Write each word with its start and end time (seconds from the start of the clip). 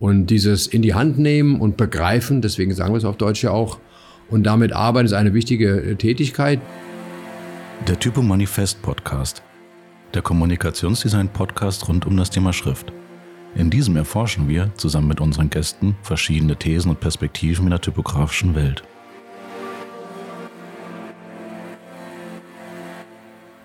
Und 0.00 0.28
dieses 0.28 0.66
in 0.66 0.80
die 0.80 0.94
Hand 0.94 1.18
nehmen 1.18 1.60
und 1.60 1.76
begreifen, 1.76 2.40
deswegen 2.40 2.72
sagen 2.72 2.94
wir 2.94 2.96
es 2.96 3.04
auf 3.04 3.18
Deutsch 3.18 3.44
ja 3.44 3.50
auch, 3.50 3.78
und 4.30 4.44
damit 4.44 4.72
arbeiten 4.72 5.04
ist 5.04 5.12
eine 5.12 5.34
wichtige 5.34 5.94
Tätigkeit. 5.98 6.58
Der 7.86 7.98
Typo 7.98 8.22
Manifest 8.22 8.80
Podcast. 8.80 9.42
Der 10.14 10.22
Kommunikationsdesign-Podcast 10.22 11.86
rund 11.86 12.06
um 12.06 12.16
das 12.16 12.30
Thema 12.30 12.54
Schrift. 12.54 12.94
In 13.54 13.68
diesem 13.68 13.94
erforschen 13.94 14.48
wir 14.48 14.70
zusammen 14.78 15.08
mit 15.08 15.20
unseren 15.20 15.50
Gästen 15.50 15.94
verschiedene 16.02 16.56
Thesen 16.56 16.92
und 16.92 17.00
Perspektiven 17.00 17.66
in 17.66 17.70
der 17.70 17.82
typografischen 17.82 18.54
Welt. 18.54 18.82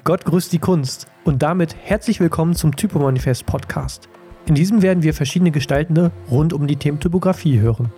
Gott 0.03 0.25
grüßt 0.25 0.51
die 0.51 0.59
Kunst 0.59 1.07
und 1.23 1.41
damit 1.41 1.77
herzlich 1.81 2.19
willkommen 2.19 2.55
zum 2.55 2.75
Typo 2.75 2.99
Manifest 2.99 3.45
Podcast. 3.45 4.09
In 4.47 4.53
diesem 4.53 4.83
werden 4.83 5.01
wir 5.01 5.15
verschiedene 5.15 5.49
Gestaltende 5.49 6.11
rund 6.29 6.53
um 6.53 6.67
die 6.67 6.75
Themen 6.75 6.99
Typografie 6.99 7.59
hören. 7.59 7.91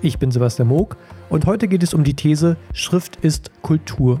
Ich 0.00 0.18
bin 0.18 0.30
Sebastian 0.30 0.68
Moog 0.68 0.96
und 1.28 1.44
heute 1.44 1.66
geht 1.66 1.82
es 1.82 1.92
um 1.92 2.04
die 2.04 2.14
These 2.14 2.56
Schrift 2.72 3.16
ist 3.16 3.50
Kultur. 3.62 4.20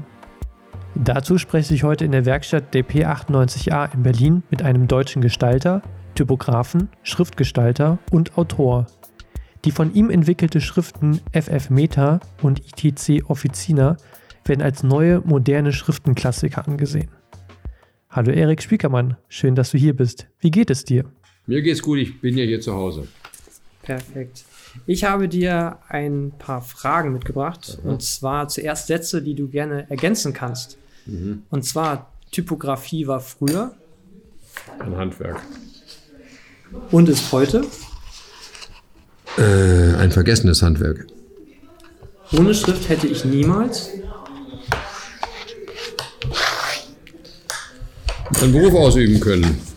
Dazu 0.96 1.38
spreche 1.38 1.72
ich 1.72 1.84
heute 1.84 2.04
in 2.04 2.10
der 2.10 2.24
Werkstatt 2.24 2.74
der 2.74 2.84
P98a 2.84 3.94
in 3.94 4.02
Berlin 4.02 4.42
mit 4.50 4.62
einem 4.62 4.88
deutschen 4.88 5.22
Gestalter, 5.22 5.82
Typografen, 6.16 6.88
Schriftgestalter 7.04 7.98
und 8.10 8.36
Autor. 8.36 8.86
Die 9.64 9.70
von 9.70 9.94
ihm 9.94 10.10
entwickelte 10.10 10.60
Schriften 10.60 11.20
FF 11.32 11.70
Meta 11.70 12.18
und 12.42 12.60
ITC 12.60 13.30
Officina 13.30 13.98
werden 14.44 14.62
als 14.62 14.82
neue 14.82 15.20
moderne 15.20 15.72
Schriftenklassiker 15.72 16.66
angesehen. 16.66 17.10
Hallo 18.10 18.32
Erik 18.32 18.62
Spiekermann, 18.62 19.16
schön, 19.28 19.54
dass 19.54 19.70
du 19.70 19.78
hier 19.78 19.94
bist. 19.94 20.26
Wie 20.40 20.50
geht 20.50 20.70
es 20.70 20.84
dir? 20.84 21.04
Mir 21.46 21.62
geht's 21.62 21.82
gut, 21.82 21.98
ich 21.98 22.20
bin 22.20 22.36
ja 22.36 22.44
hier 22.44 22.60
zu 22.60 22.74
Hause. 22.74 23.06
Perfekt. 23.82 24.44
Ich 24.86 25.04
habe 25.04 25.28
dir 25.28 25.78
ein 25.88 26.32
paar 26.38 26.60
Fragen 26.60 27.12
mitgebracht. 27.12 27.78
Mhm. 27.82 27.90
Und 27.90 28.02
zwar 28.02 28.48
zuerst 28.48 28.88
Sätze, 28.88 29.22
die 29.22 29.34
du 29.34 29.48
gerne 29.48 29.88
ergänzen 29.88 30.32
kannst. 30.32 30.76
Mhm. 31.06 31.44
Und 31.50 31.64
zwar, 31.64 32.10
Typografie 32.32 33.06
war 33.06 33.20
früher. 33.20 33.74
Ein 34.80 34.96
Handwerk. 34.96 35.40
Und 36.90 37.08
ist 37.08 37.30
heute? 37.30 37.64
Äh, 39.38 39.94
ein 39.94 40.10
vergessenes 40.10 40.62
Handwerk. 40.62 41.06
Ohne 42.32 42.54
Schrift 42.54 42.88
hätte 42.88 43.06
ich 43.06 43.24
niemals. 43.24 43.90
Einen 48.40 48.52
Beruf 48.52 48.74
ausüben 48.74 49.20
können. 49.20 49.75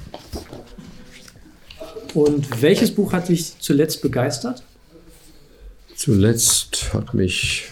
Und 2.13 2.61
welches 2.61 2.93
Buch 2.93 3.13
hat 3.13 3.29
dich 3.29 3.59
zuletzt 3.59 4.01
begeistert? 4.01 4.63
Zuletzt 5.95 6.93
hat 6.93 7.13
mich 7.13 7.69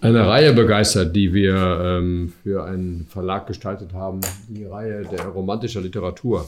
eine 0.00 0.26
Reihe 0.26 0.52
begeistert, 0.52 1.14
die 1.16 1.32
wir 1.32 1.54
ähm, 1.54 2.32
für 2.42 2.64
einen 2.64 3.06
Verlag 3.08 3.46
gestaltet 3.46 3.92
haben. 3.92 4.20
Die 4.48 4.64
Reihe 4.64 5.04
der 5.04 5.26
romantischer 5.26 5.80
Literatur, 5.80 6.46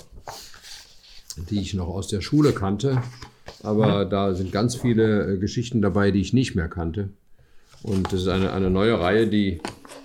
die 1.51 1.61
ich 1.61 1.75
noch 1.75 1.89
aus 1.89 2.09
der 2.09 2.21
Schule 2.21 2.53
kannte. 2.53 3.03
Aber 3.63 4.05
da 4.05 4.35
sind 4.35 4.53
ganz 4.53 4.77
viele 4.77 5.35
äh, 5.35 5.39
Geschichten 5.39 5.83
dabei, 5.83 6.11
die 6.11 6.21
ich 6.21 6.33
nicht 6.33 6.55
mehr 6.55 6.69
kannte. 6.69 7.11
Und 7.83 8.13
das 8.13 8.23
ist 8.23 8.29
eine, 8.29 8.53
eine 8.53 8.71
neue 8.71 8.99
Reihe, 9.01 9.27
die 9.27 9.61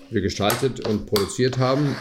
wir 0.09 0.21
gestaltet 0.21 0.87
und 0.87 1.05
produziert 1.05 1.57
haben 1.57 1.95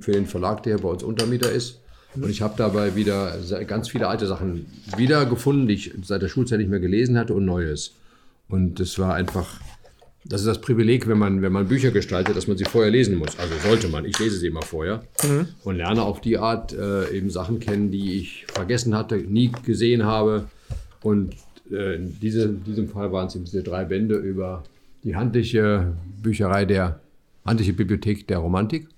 für 0.00 0.12
den 0.12 0.26
Verlag, 0.26 0.62
der 0.62 0.78
bei 0.78 0.88
uns 0.88 1.02
Untermieter 1.02 1.50
ist. 1.50 1.80
Und 2.14 2.30
ich 2.30 2.40
habe 2.40 2.54
dabei 2.56 2.94
wieder 2.94 3.36
ganz 3.66 3.88
viele 3.90 4.08
alte 4.08 4.26
Sachen 4.26 4.66
wiedergefunden, 4.96 5.68
die 5.68 5.74
ich 5.74 5.92
seit 6.02 6.22
der 6.22 6.28
Schulzeit 6.28 6.58
nicht 6.58 6.70
mehr 6.70 6.80
gelesen 6.80 7.18
hatte 7.18 7.34
und 7.34 7.44
Neues. 7.44 7.92
Und 8.48 8.80
das 8.80 8.98
war 8.98 9.14
einfach, 9.14 9.60
das 10.24 10.40
ist 10.40 10.46
das 10.46 10.60
Privileg, 10.60 11.08
wenn 11.08 11.18
man, 11.18 11.42
wenn 11.42 11.52
man 11.52 11.68
Bücher 11.68 11.90
gestaltet, 11.90 12.36
dass 12.36 12.46
man 12.46 12.56
sie 12.56 12.64
vorher 12.64 12.90
lesen 12.90 13.16
muss. 13.16 13.38
Also 13.38 13.54
sollte 13.62 13.88
man. 13.88 14.04
Ich 14.04 14.18
lese 14.18 14.38
sie 14.38 14.46
immer 14.46 14.62
vorher 14.62 15.02
mhm. 15.24 15.48
und 15.64 15.76
lerne 15.76 16.02
auf 16.02 16.20
die 16.20 16.38
Art 16.38 16.72
äh, 16.72 17.10
eben 17.10 17.30
Sachen 17.30 17.60
kennen, 17.60 17.90
die 17.90 18.18
ich 18.18 18.46
vergessen 18.46 18.94
hatte, 18.96 19.16
nie 19.16 19.52
gesehen 19.64 20.04
habe. 20.04 20.48
Und 21.02 21.34
äh, 21.70 21.96
in 21.96 22.18
diese, 22.20 22.48
diesem 22.48 22.88
Fall 22.88 23.12
waren 23.12 23.26
es 23.26 23.34
eben 23.34 23.44
diese 23.44 23.62
drei 23.62 23.84
Bände 23.84 24.16
über 24.16 24.64
die 25.04 25.16
handliche 25.16 25.92
Bücherei 26.22 26.64
der 26.64 27.00
handliche 27.44 27.72
Bibliothek 27.72 28.26
der 28.26 28.38
Romantik. 28.38 28.88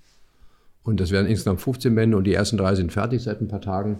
Und 0.88 1.00
das 1.00 1.10
werden 1.10 1.26
insgesamt 1.26 1.60
15 1.60 1.94
Bände 1.94 2.16
und 2.16 2.24
die 2.24 2.32
ersten 2.32 2.56
drei 2.56 2.74
sind 2.74 2.94
fertig 2.94 3.22
seit 3.22 3.42
ein 3.42 3.48
paar 3.48 3.60
Tagen. 3.60 3.98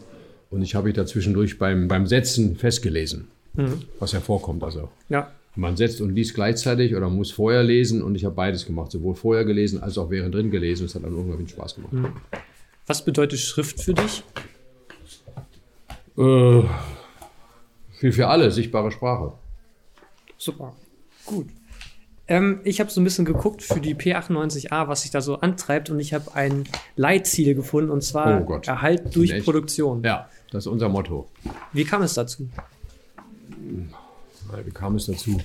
Und 0.48 0.62
ich 0.62 0.74
habe 0.74 0.86
mich 0.86 0.96
da 0.96 1.04
zwischendurch 1.04 1.58
beim, 1.58 1.86
beim 1.86 2.06
Setzen 2.06 2.56
festgelesen, 2.56 3.28
mhm. 3.52 3.82
was 3.98 4.14
hervorkommt. 4.14 4.64
Also 4.64 4.88
ja. 5.10 5.30
man 5.54 5.76
setzt 5.76 6.00
und 6.00 6.14
liest 6.14 6.34
gleichzeitig 6.34 6.96
oder 6.96 7.10
muss 7.10 7.30
vorher 7.30 7.62
lesen 7.62 8.02
und 8.02 8.14
ich 8.14 8.24
habe 8.24 8.34
beides 8.34 8.64
gemacht, 8.64 8.90
sowohl 8.90 9.16
vorher 9.16 9.44
gelesen 9.44 9.82
als 9.82 9.98
auch 9.98 10.08
während 10.08 10.34
drin 10.34 10.50
gelesen. 10.50 10.86
Es 10.86 10.94
hat 10.94 11.04
dann 11.04 11.14
irgendwann 11.14 11.46
Spaß 11.46 11.74
gemacht. 11.74 11.92
Mhm. 11.92 12.06
Was 12.86 13.04
bedeutet 13.04 13.38
Schrift 13.38 13.82
für 13.82 13.92
dich? 13.92 14.24
Äh, 16.16 16.62
viel 17.98 18.12
für 18.12 18.28
alle, 18.28 18.50
sichtbare 18.50 18.90
Sprache. 18.90 19.34
Super, 20.38 20.74
gut. 21.26 21.48
Ähm, 22.28 22.60
ich 22.64 22.78
habe 22.80 22.90
so 22.90 23.00
ein 23.00 23.04
bisschen 23.04 23.24
geguckt 23.24 23.62
für 23.62 23.80
die 23.80 23.94
P98A, 23.94 24.86
was 24.86 25.02
sich 25.02 25.10
da 25.10 25.22
so 25.22 25.40
antreibt 25.40 25.88
und 25.88 25.98
ich 25.98 26.12
habe 26.12 26.34
ein 26.34 26.64
Leitziel 26.94 27.54
gefunden 27.54 27.90
und 27.90 28.02
zwar 28.02 28.46
oh 28.46 28.60
Erhalt 28.66 29.16
durch 29.16 29.30
Echt? 29.30 29.44
Produktion. 29.44 30.02
Ja, 30.04 30.28
das 30.50 30.64
ist 30.64 30.66
unser 30.66 30.90
Motto. 30.90 31.28
Wie 31.72 31.84
kam 31.84 32.02
es 32.02 32.14
dazu? 32.14 32.48
Wie 34.64 34.70
kam 34.70 34.96
es 34.96 35.06
dazu? 35.06 35.40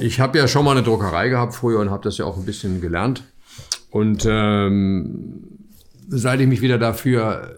Ich 0.00 0.18
habe 0.18 0.38
ja 0.38 0.48
schon 0.48 0.64
mal 0.64 0.72
eine 0.72 0.82
Druckerei 0.82 1.28
gehabt 1.28 1.54
früher 1.54 1.78
und 1.80 1.90
habe 1.90 2.02
das 2.02 2.18
ja 2.18 2.24
auch 2.24 2.36
ein 2.36 2.44
bisschen 2.44 2.80
gelernt. 2.80 3.24
Und 3.90 4.26
ähm, 4.28 5.42
seit 6.08 6.40
ich 6.40 6.46
mich 6.48 6.60
wieder 6.60 6.78
dafür 6.78 7.56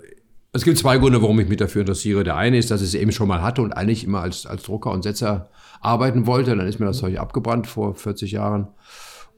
es 0.54 0.64
gibt 0.64 0.76
zwei 0.76 0.98
Gründe, 0.98 1.22
warum 1.22 1.40
ich 1.40 1.48
mich 1.48 1.56
dafür 1.56 1.80
interessiere. 1.80 2.24
Der 2.24 2.36
eine 2.36 2.58
ist, 2.58 2.70
dass 2.70 2.82
ich 2.82 2.88
es 2.88 2.94
eben 2.94 3.10
schon 3.10 3.26
mal 3.26 3.40
hatte 3.40 3.62
und 3.62 3.72
eigentlich 3.72 4.04
immer 4.04 4.20
als, 4.20 4.44
als 4.44 4.64
Drucker 4.64 4.90
und 4.90 5.02
Setzer 5.02 5.48
arbeiten 5.80 6.26
wollte. 6.26 6.54
Dann 6.54 6.66
ist 6.66 6.78
mir 6.78 6.86
das 6.86 6.98
Zeug 6.98 7.18
abgebrannt 7.18 7.66
vor 7.66 7.94
40 7.94 8.32
Jahren 8.32 8.68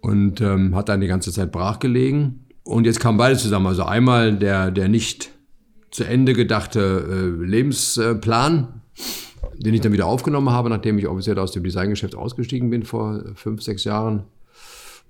und 0.01 0.41
ähm, 0.41 0.75
hat 0.75 0.89
dann 0.89 1.01
die 1.01 1.07
ganze 1.07 1.31
Zeit 1.31 1.53
brach 1.53 1.79
gelegen. 1.79 2.47
Und 2.65 2.85
jetzt 2.85 2.99
kam 2.99 3.17
beides 3.17 3.43
zusammen. 3.43 3.67
Also 3.69 3.85
einmal 3.85 4.37
der, 4.37 4.73
der 4.73 4.89
nicht 4.89 5.31
zu 5.93 6.03
Ende 6.03 6.33
gedachte 6.33 7.07
äh, 7.09 7.45
Lebensplan, 7.45 8.81
den 9.57 9.75
ich 9.75 9.83
dann 9.83 9.93
wieder 9.93 10.07
aufgenommen 10.07 10.51
habe, 10.51 10.69
nachdem 10.69 10.99
ich 10.99 11.07
offiziell 11.07 11.39
aus 11.39 11.53
dem 11.53 11.63
Designgeschäft 11.63 12.17
ausgestiegen 12.17 12.71
bin 12.71 12.83
vor 12.83 13.23
fünf, 13.37 13.63
sechs 13.63 13.85
Jahren. 13.85 14.25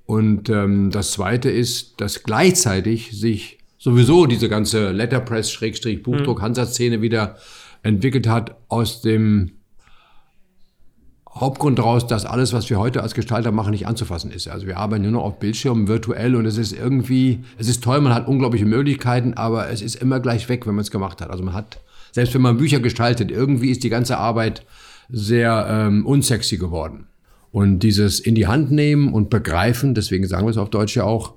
Und 0.04 0.50
ähm, 0.50 0.90
das 0.90 1.12
Zweite 1.12 1.50
ist, 1.50 1.98
dass 2.02 2.24
gleichzeitig 2.24 3.18
sich 3.18 3.58
sowieso 3.84 4.24
diese 4.24 4.48
ganze 4.48 4.92
Letterpress-Buchdruck, 4.92 6.38
mhm. 6.38 6.42
Hansa-Szene 6.42 7.02
wieder 7.02 7.36
entwickelt 7.82 8.26
hat 8.26 8.56
aus 8.68 9.02
dem 9.02 9.50
Hauptgrund 11.28 11.78
daraus, 11.78 12.06
dass 12.06 12.24
alles, 12.24 12.54
was 12.54 12.70
wir 12.70 12.78
heute 12.78 13.02
als 13.02 13.12
Gestalter 13.12 13.52
machen, 13.52 13.72
nicht 13.72 13.86
anzufassen 13.86 14.30
ist. 14.30 14.48
Also 14.48 14.66
wir 14.66 14.78
arbeiten 14.78 15.02
nur 15.02 15.12
noch 15.12 15.24
auf 15.24 15.38
Bildschirmen 15.38 15.86
virtuell 15.86 16.34
und 16.34 16.46
es 16.46 16.56
ist 16.56 16.72
irgendwie, 16.72 17.40
es 17.58 17.68
ist 17.68 17.84
toll, 17.84 18.00
man 18.00 18.14
hat 18.14 18.26
unglaubliche 18.26 18.64
Möglichkeiten, 18.64 19.34
aber 19.34 19.68
es 19.68 19.82
ist 19.82 19.96
immer 19.96 20.18
gleich 20.18 20.48
weg, 20.48 20.66
wenn 20.66 20.76
man 20.76 20.82
es 20.82 20.90
gemacht 20.90 21.20
hat. 21.20 21.28
Also 21.28 21.44
man 21.44 21.52
hat, 21.52 21.80
selbst 22.12 22.32
wenn 22.32 22.40
man 22.40 22.56
Bücher 22.56 22.80
gestaltet, 22.80 23.30
irgendwie 23.30 23.70
ist 23.70 23.84
die 23.84 23.90
ganze 23.90 24.16
Arbeit 24.16 24.64
sehr 25.10 25.66
ähm, 25.68 26.06
unsexy 26.06 26.56
geworden. 26.56 27.08
Und 27.50 27.80
dieses 27.80 28.18
in 28.18 28.34
die 28.34 28.46
Hand 28.46 28.70
nehmen 28.70 29.12
und 29.12 29.28
begreifen, 29.28 29.94
deswegen 29.94 30.26
sagen 30.26 30.46
wir 30.46 30.52
es 30.52 30.56
auf 30.56 30.70
Deutsch 30.70 30.96
ja 30.96 31.04
auch, 31.04 31.34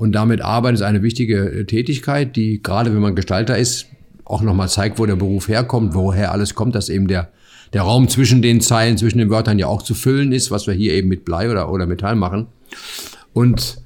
und 0.00 0.12
damit 0.12 0.40
arbeiten 0.40 0.76
ist 0.76 0.80
eine 0.80 1.02
wichtige 1.02 1.66
Tätigkeit, 1.66 2.34
die 2.34 2.62
gerade 2.62 2.94
wenn 2.94 3.02
man 3.02 3.14
Gestalter 3.14 3.58
ist, 3.58 3.84
auch 4.24 4.40
nochmal 4.40 4.70
zeigt, 4.70 4.98
wo 4.98 5.04
der 5.04 5.16
Beruf 5.16 5.46
herkommt, 5.48 5.94
woher 5.94 6.32
alles 6.32 6.54
kommt, 6.54 6.74
dass 6.74 6.88
eben 6.88 7.06
der 7.06 7.28
der 7.74 7.82
Raum 7.82 8.08
zwischen 8.08 8.40
den 8.40 8.62
Zeilen, 8.62 8.96
zwischen 8.96 9.18
den 9.18 9.28
Wörtern 9.28 9.58
ja 9.58 9.66
auch 9.66 9.82
zu 9.82 9.92
füllen 9.94 10.32
ist, 10.32 10.50
was 10.50 10.66
wir 10.66 10.72
hier 10.72 10.94
eben 10.94 11.08
mit 11.08 11.26
Blei 11.26 11.50
oder, 11.50 11.70
oder 11.70 11.86
Metall 11.86 12.16
machen. 12.16 12.46
Und 13.34 13.82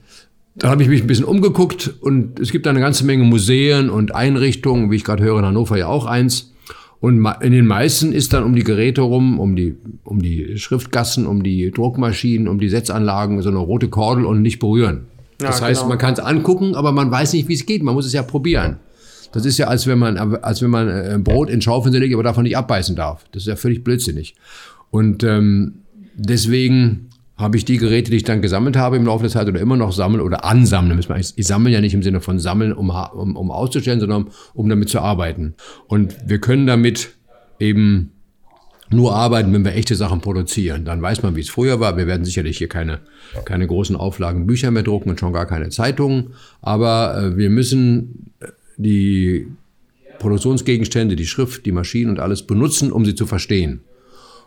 da 0.55 0.71
habe 0.71 0.85
ich 0.85 0.89
mich 0.89 1.03
ein 1.03 1.09
bisschen 1.09 1.25
umgeguckt 1.25 1.93
und 2.01 2.39
es 2.39 2.53
gibt 2.53 2.69
eine 2.69 2.79
ganze 2.79 3.05
Menge 3.05 3.25
Museen 3.25 3.91
und 3.91 4.15
Einrichtungen, 4.15 4.93
wie 4.93 4.97
ich 4.97 5.05
gerade 5.05 5.25
höre, 5.25 5.41
in 5.41 5.45
Hannover 5.45 5.77
ja 5.77 5.89
auch 5.89 6.07
eins. 6.07 6.53
Und 7.01 7.27
in 7.43 7.53
den 7.53 7.67
meisten 7.67 8.13
ist 8.13 8.33
dann 8.33 8.45
um 8.45 8.55
die 8.55 8.63
Geräte 8.63 9.03
rum, 9.03 9.41
um 9.41 9.57
die, 9.57 9.75
um 10.05 10.23
die 10.23 10.57
Schriftgassen, 10.59 11.27
um 11.27 11.43
die 11.43 11.73
Druckmaschinen, 11.73 12.47
um 12.47 12.61
die 12.61 12.69
Setzanlagen 12.69 13.43
so 13.43 13.51
eine 13.51 13.59
rote 13.59 13.89
Kordel 13.89 14.25
und 14.25 14.41
nicht 14.41 14.61
berühren. 14.61 15.09
Das 15.39 15.61
ja, 15.61 15.67
heißt, 15.67 15.81
genau. 15.81 15.89
man 15.91 15.99
kann 15.99 16.15
es 16.15 16.21
angucken, 16.21 16.75
aber 16.75 16.93
man 16.93 17.11
weiß 17.11 17.33
nicht, 17.33 17.49
wie 17.49 17.55
es 17.55 17.67
geht. 17.67 17.83
Man 17.83 17.95
muss 17.95 18.07
es 18.07 18.13
ja 18.13 18.23
probieren. 18.23 18.79
Das 19.33 19.45
ist 19.45 19.59
ja, 19.59 19.67
als 19.67 19.87
wenn 19.87 19.99
man, 19.99 20.17
als 20.17 20.63
wenn 20.63 20.71
man 20.71 20.89
äh, 20.89 21.19
Brot 21.19 21.51
in 21.51 21.61
Schaufeln 21.61 21.93
legt, 21.95 22.15
aber 22.15 22.23
davon 22.23 22.45
nicht 22.45 22.57
abbeißen 22.57 22.95
darf. 22.95 23.25
Das 23.33 23.43
ist 23.43 23.49
ja 23.49 23.57
völlig 23.57 23.83
blödsinnig. 23.83 24.37
Und 24.91 25.25
ähm, 25.25 25.83
deswegen 26.15 27.11
habe 27.37 27.57
ich 27.57 27.65
die 27.65 27.79
Geräte, 27.79 28.13
die 28.13 28.19
ich 28.19 28.23
dann 28.23 28.43
gesammelt 28.43 28.77
habe 28.77 28.97
im 28.97 29.07
Laufe 29.07 29.25
der 29.25 29.31
Zeit 29.31 29.49
oder 29.49 29.61
immer 29.61 29.77
noch 29.77 29.93
sammeln 29.93 30.21
oder 30.21 30.45
ansammeln. 30.45 31.05
Ich 31.35 31.47
sammle 31.47 31.71
ja 31.71 31.81
nicht 31.81 31.95
im 31.95 32.03
Sinne 32.05 32.21
von 32.21 32.39
sammeln, 32.39 32.73
um, 32.73 32.91
um, 32.91 33.37
um 33.37 33.51
auszustellen, 33.51 33.99
sondern 33.99 34.29
um 34.55 34.69
damit 34.69 34.89
zu 34.89 35.01
arbeiten. 35.01 35.55
Und 35.89 36.17
wir 36.27 36.39
können 36.39 36.69
damit 36.69 37.11
eben 37.59 38.13
nur 38.91 39.15
arbeiten, 39.15 39.53
wenn 39.53 39.65
wir 39.65 39.75
echte 39.75 39.97
Sachen 39.97 40.21
produzieren. 40.21 40.85
Dann 40.85 41.01
weiß 41.01 41.23
man, 41.23 41.37
wie 41.37 41.41
es 41.41 41.49
früher 41.49 41.81
war. 41.81 41.97
Wir 41.97 42.07
werden 42.07 42.25
sicherlich 42.25 42.59
hier 42.59 42.69
keine, 42.69 43.01
keine 43.45 43.67
großen 43.67 43.97
Auflagen 43.97 44.47
Bücher 44.47 44.71
mehr 44.71 44.83
drucken 44.83 45.11
und 45.11 45.21
schon 45.21 45.33
gar 45.33 45.47
keine 45.47 45.71
Zeitungen. 45.71 46.35
Aber 46.61 47.17
äh, 47.17 47.37
wir 47.37 47.51
müssen 47.51 48.33
äh, 48.41 48.49
die 48.77 49.47
Produktionsgegenstände, 50.19 51.17
die 51.17 51.27
Schrift, 51.27 51.67
die 51.67 51.73
Maschinen 51.73 52.11
und 52.11 52.21
alles 52.21 52.43
benutzen, 52.43 52.93
um 52.93 53.05
sie 53.05 53.15
zu 53.15 53.27
verstehen. 53.27 53.81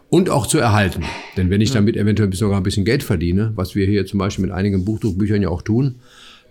Und 0.10 0.30
auch 0.30 0.48
zu 0.48 0.58
erhalten. 0.58 1.04
Denn 1.36 1.50
wenn 1.50 1.60
ich 1.60 1.72
damit 1.72 1.98
eventuell 1.98 2.32
sogar 2.34 2.58
ein 2.58 2.64
bisschen 2.64 2.86
Geld 2.86 3.04
verdiene, 3.04 3.52
was 3.56 3.76
wir 3.76 3.86
hier 3.86 4.06
zum 4.06 4.20
Beispiel 4.20 4.46
mit 4.46 4.54
einigen 4.54 4.86
Buchdruckbüchern 4.86 5.42
ja 5.42 5.50
auch 5.50 5.62
tun, 5.62 5.96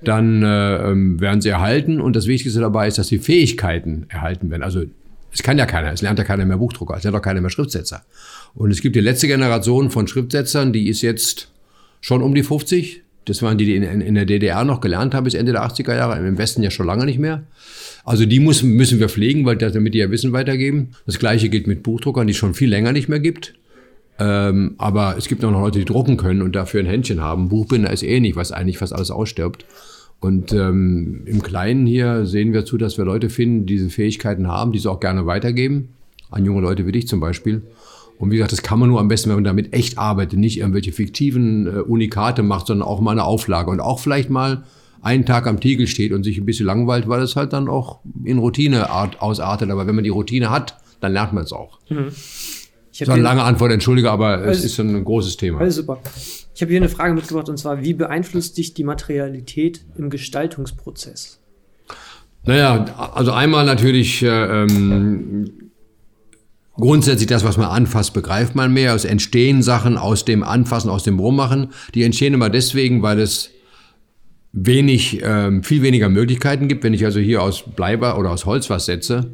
dann 0.02 0.42
äh, 0.42 0.90
ähm, 0.90 1.20
werden 1.20 1.40
sie 1.40 1.48
erhalten. 1.48 2.00
Und 2.00 2.16
das 2.16 2.26
Wichtigste 2.26 2.60
dabei 2.60 2.86
ist, 2.86 2.98
dass 2.98 3.08
die 3.08 3.18
Fähigkeiten 3.18 4.04
erhalten 4.08 4.50
werden. 4.50 4.62
Also 4.62 4.82
es 5.36 5.42
kann 5.42 5.58
ja 5.58 5.66
keiner, 5.66 5.92
es 5.92 6.00
lernt 6.00 6.18
ja 6.18 6.24
keiner 6.24 6.46
mehr 6.46 6.56
Buchdrucker, 6.56 6.96
es 6.96 7.02
lernt 7.02 7.14
auch 7.14 7.20
keiner 7.20 7.42
mehr 7.42 7.50
Schriftsetzer. 7.50 8.02
Und 8.54 8.70
es 8.70 8.80
gibt 8.80 8.96
die 8.96 9.00
letzte 9.00 9.28
Generation 9.28 9.90
von 9.90 10.08
Schriftsetzern, 10.08 10.72
die 10.72 10.88
ist 10.88 11.02
jetzt 11.02 11.50
schon 12.00 12.22
um 12.22 12.34
die 12.34 12.42
50. 12.42 13.02
Das 13.26 13.42
waren 13.42 13.58
die, 13.58 13.66
die 13.66 13.76
in, 13.76 14.00
in 14.00 14.14
der 14.14 14.24
DDR 14.24 14.64
noch 14.64 14.80
gelernt 14.80 15.14
haben 15.14 15.24
bis 15.24 15.34
Ende 15.34 15.52
der 15.52 15.62
80er 15.62 15.94
Jahre, 15.94 16.26
im 16.26 16.38
Westen 16.38 16.62
ja 16.62 16.70
schon 16.70 16.86
lange 16.86 17.04
nicht 17.04 17.18
mehr. 17.18 17.42
Also 18.02 18.24
die 18.24 18.40
muss, 18.40 18.62
müssen 18.62 18.98
wir 18.98 19.10
pflegen, 19.10 19.44
weil 19.44 19.56
damit 19.56 19.92
die 19.92 19.98
ja 19.98 20.10
Wissen 20.10 20.32
weitergeben. 20.32 20.92
Das 21.04 21.18
gleiche 21.18 21.50
gilt 21.50 21.66
mit 21.66 21.82
Buchdruckern, 21.82 22.26
die 22.26 22.30
es 22.30 22.38
schon 22.38 22.54
viel 22.54 22.70
länger 22.70 22.92
nicht 22.92 23.10
mehr 23.10 23.20
gibt. 23.20 23.52
Ähm, 24.18 24.76
aber 24.78 25.16
es 25.18 25.28
gibt 25.28 25.44
auch 25.44 25.50
noch 25.50 25.60
Leute, 25.60 25.80
die 25.80 25.84
drucken 25.84 26.16
können 26.16 26.40
und 26.40 26.56
dafür 26.56 26.80
ein 26.80 26.86
Händchen 26.86 27.20
haben. 27.20 27.50
Buchbinder 27.50 27.90
ist 27.90 28.02
eh 28.02 28.20
nicht, 28.20 28.36
was 28.36 28.52
eigentlich 28.52 28.78
fast 28.78 28.94
alles 28.94 29.10
ausstirbt. 29.10 29.66
Und 30.26 30.52
ähm, 30.52 31.22
im 31.24 31.40
Kleinen 31.40 31.86
hier 31.86 32.26
sehen 32.26 32.52
wir 32.52 32.64
zu, 32.64 32.76
dass 32.78 32.98
wir 32.98 33.04
Leute 33.04 33.30
finden, 33.30 33.64
die 33.64 33.74
diese 33.76 33.90
Fähigkeiten 33.90 34.48
haben, 34.48 34.72
die 34.72 34.80
sie 34.80 34.90
auch 34.90 34.98
gerne 34.98 35.24
weitergeben. 35.24 35.90
An 36.32 36.44
junge 36.44 36.62
Leute 36.62 36.84
wie 36.84 36.90
dich 36.90 37.06
zum 37.06 37.20
Beispiel. 37.20 37.62
Und 38.18 38.32
wie 38.32 38.36
gesagt, 38.36 38.50
das 38.50 38.62
kann 38.62 38.80
man 38.80 38.88
nur 38.88 38.98
am 38.98 39.06
besten, 39.06 39.28
wenn 39.28 39.36
man 39.36 39.44
damit 39.44 39.72
echt 39.72 39.98
arbeitet, 39.98 40.40
nicht 40.40 40.58
irgendwelche 40.58 40.90
fiktiven 40.90 41.68
äh, 41.68 41.78
Unikate 41.78 42.42
macht, 42.42 42.66
sondern 42.66 42.88
auch 42.88 43.00
mal 43.00 43.12
eine 43.12 43.22
Auflage 43.22 43.70
und 43.70 43.78
auch 43.78 44.00
vielleicht 44.00 44.28
mal 44.28 44.64
einen 45.00 45.26
Tag 45.26 45.46
am 45.46 45.60
Tiegel 45.60 45.86
steht 45.86 46.10
und 46.10 46.24
sich 46.24 46.38
ein 46.38 46.46
bisschen 46.46 46.66
langweilt, 46.66 47.08
weil 47.08 47.22
es 47.22 47.36
halt 47.36 47.52
dann 47.52 47.68
auch 47.68 48.00
in 48.24 48.38
Routine 48.38 48.90
ausartet. 49.20 49.70
Aber 49.70 49.86
wenn 49.86 49.94
man 49.94 50.02
die 50.02 50.10
Routine 50.10 50.50
hat, 50.50 50.76
dann 50.98 51.12
lernt 51.12 51.34
man 51.34 51.44
es 51.44 51.52
auch. 51.52 51.78
Mhm. 51.88 52.08
Das 52.98 53.08
war 53.08 53.14
eine 53.14 53.22
lange 53.22 53.42
Antwort, 53.42 53.72
entschuldige, 53.72 54.10
aber 54.10 54.44
es 54.44 54.64
ist 54.64 54.78
ein 54.78 55.04
großes 55.04 55.36
Thema. 55.36 55.60
Alles 55.60 55.76
super. 55.76 56.00
Ich 56.54 56.62
habe 56.62 56.70
hier 56.70 56.80
eine 56.80 56.88
Frage 56.88 57.14
mitgebracht 57.14 57.48
und 57.48 57.58
zwar, 57.58 57.82
wie 57.82 57.94
beeinflusst 57.94 58.56
dich 58.56 58.74
die 58.74 58.84
Materialität 58.84 59.84
im 59.98 60.08
Gestaltungsprozess? 60.08 61.40
Naja, 62.44 62.84
also 63.14 63.32
einmal 63.32 63.66
natürlich 63.66 64.22
äh, 64.22 64.28
ähm, 64.28 65.70
grundsätzlich 66.74 67.26
das, 67.26 67.44
was 67.44 67.56
man 67.56 67.66
anfasst, 67.66 68.14
begreift 68.14 68.54
man 68.54 68.72
mehr. 68.72 68.94
Es 68.94 69.04
entstehen 69.04 69.62
Sachen 69.62 69.98
aus 69.98 70.24
dem 70.24 70.42
Anfassen, 70.42 70.88
aus 70.88 71.02
dem 71.02 71.18
Rummachen. 71.18 71.72
Die 71.94 72.04
entstehen 72.04 72.34
immer 72.34 72.50
deswegen, 72.50 73.02
weil 73.02 73.18
es 73.18 73.50
wenig, 74.52 75.20
ähm, 75.22 75.62
viel 75.62 75.82
weniger 75.82 76.08
Möglichkeiten 76.08 76.68
gibt. 76.68 76.84
Wenn 76.84 76.94
ich 76.94 77.04
also 77.04 77.20
hier 77.20 77.42
aus 77.42 77.64
Bleiber 77.74 78.18
oder 78.18 78.30
aus 78.30 78.46
Holz 78.46 78.70
was 78.70 78.86
setze, 78.86 79.30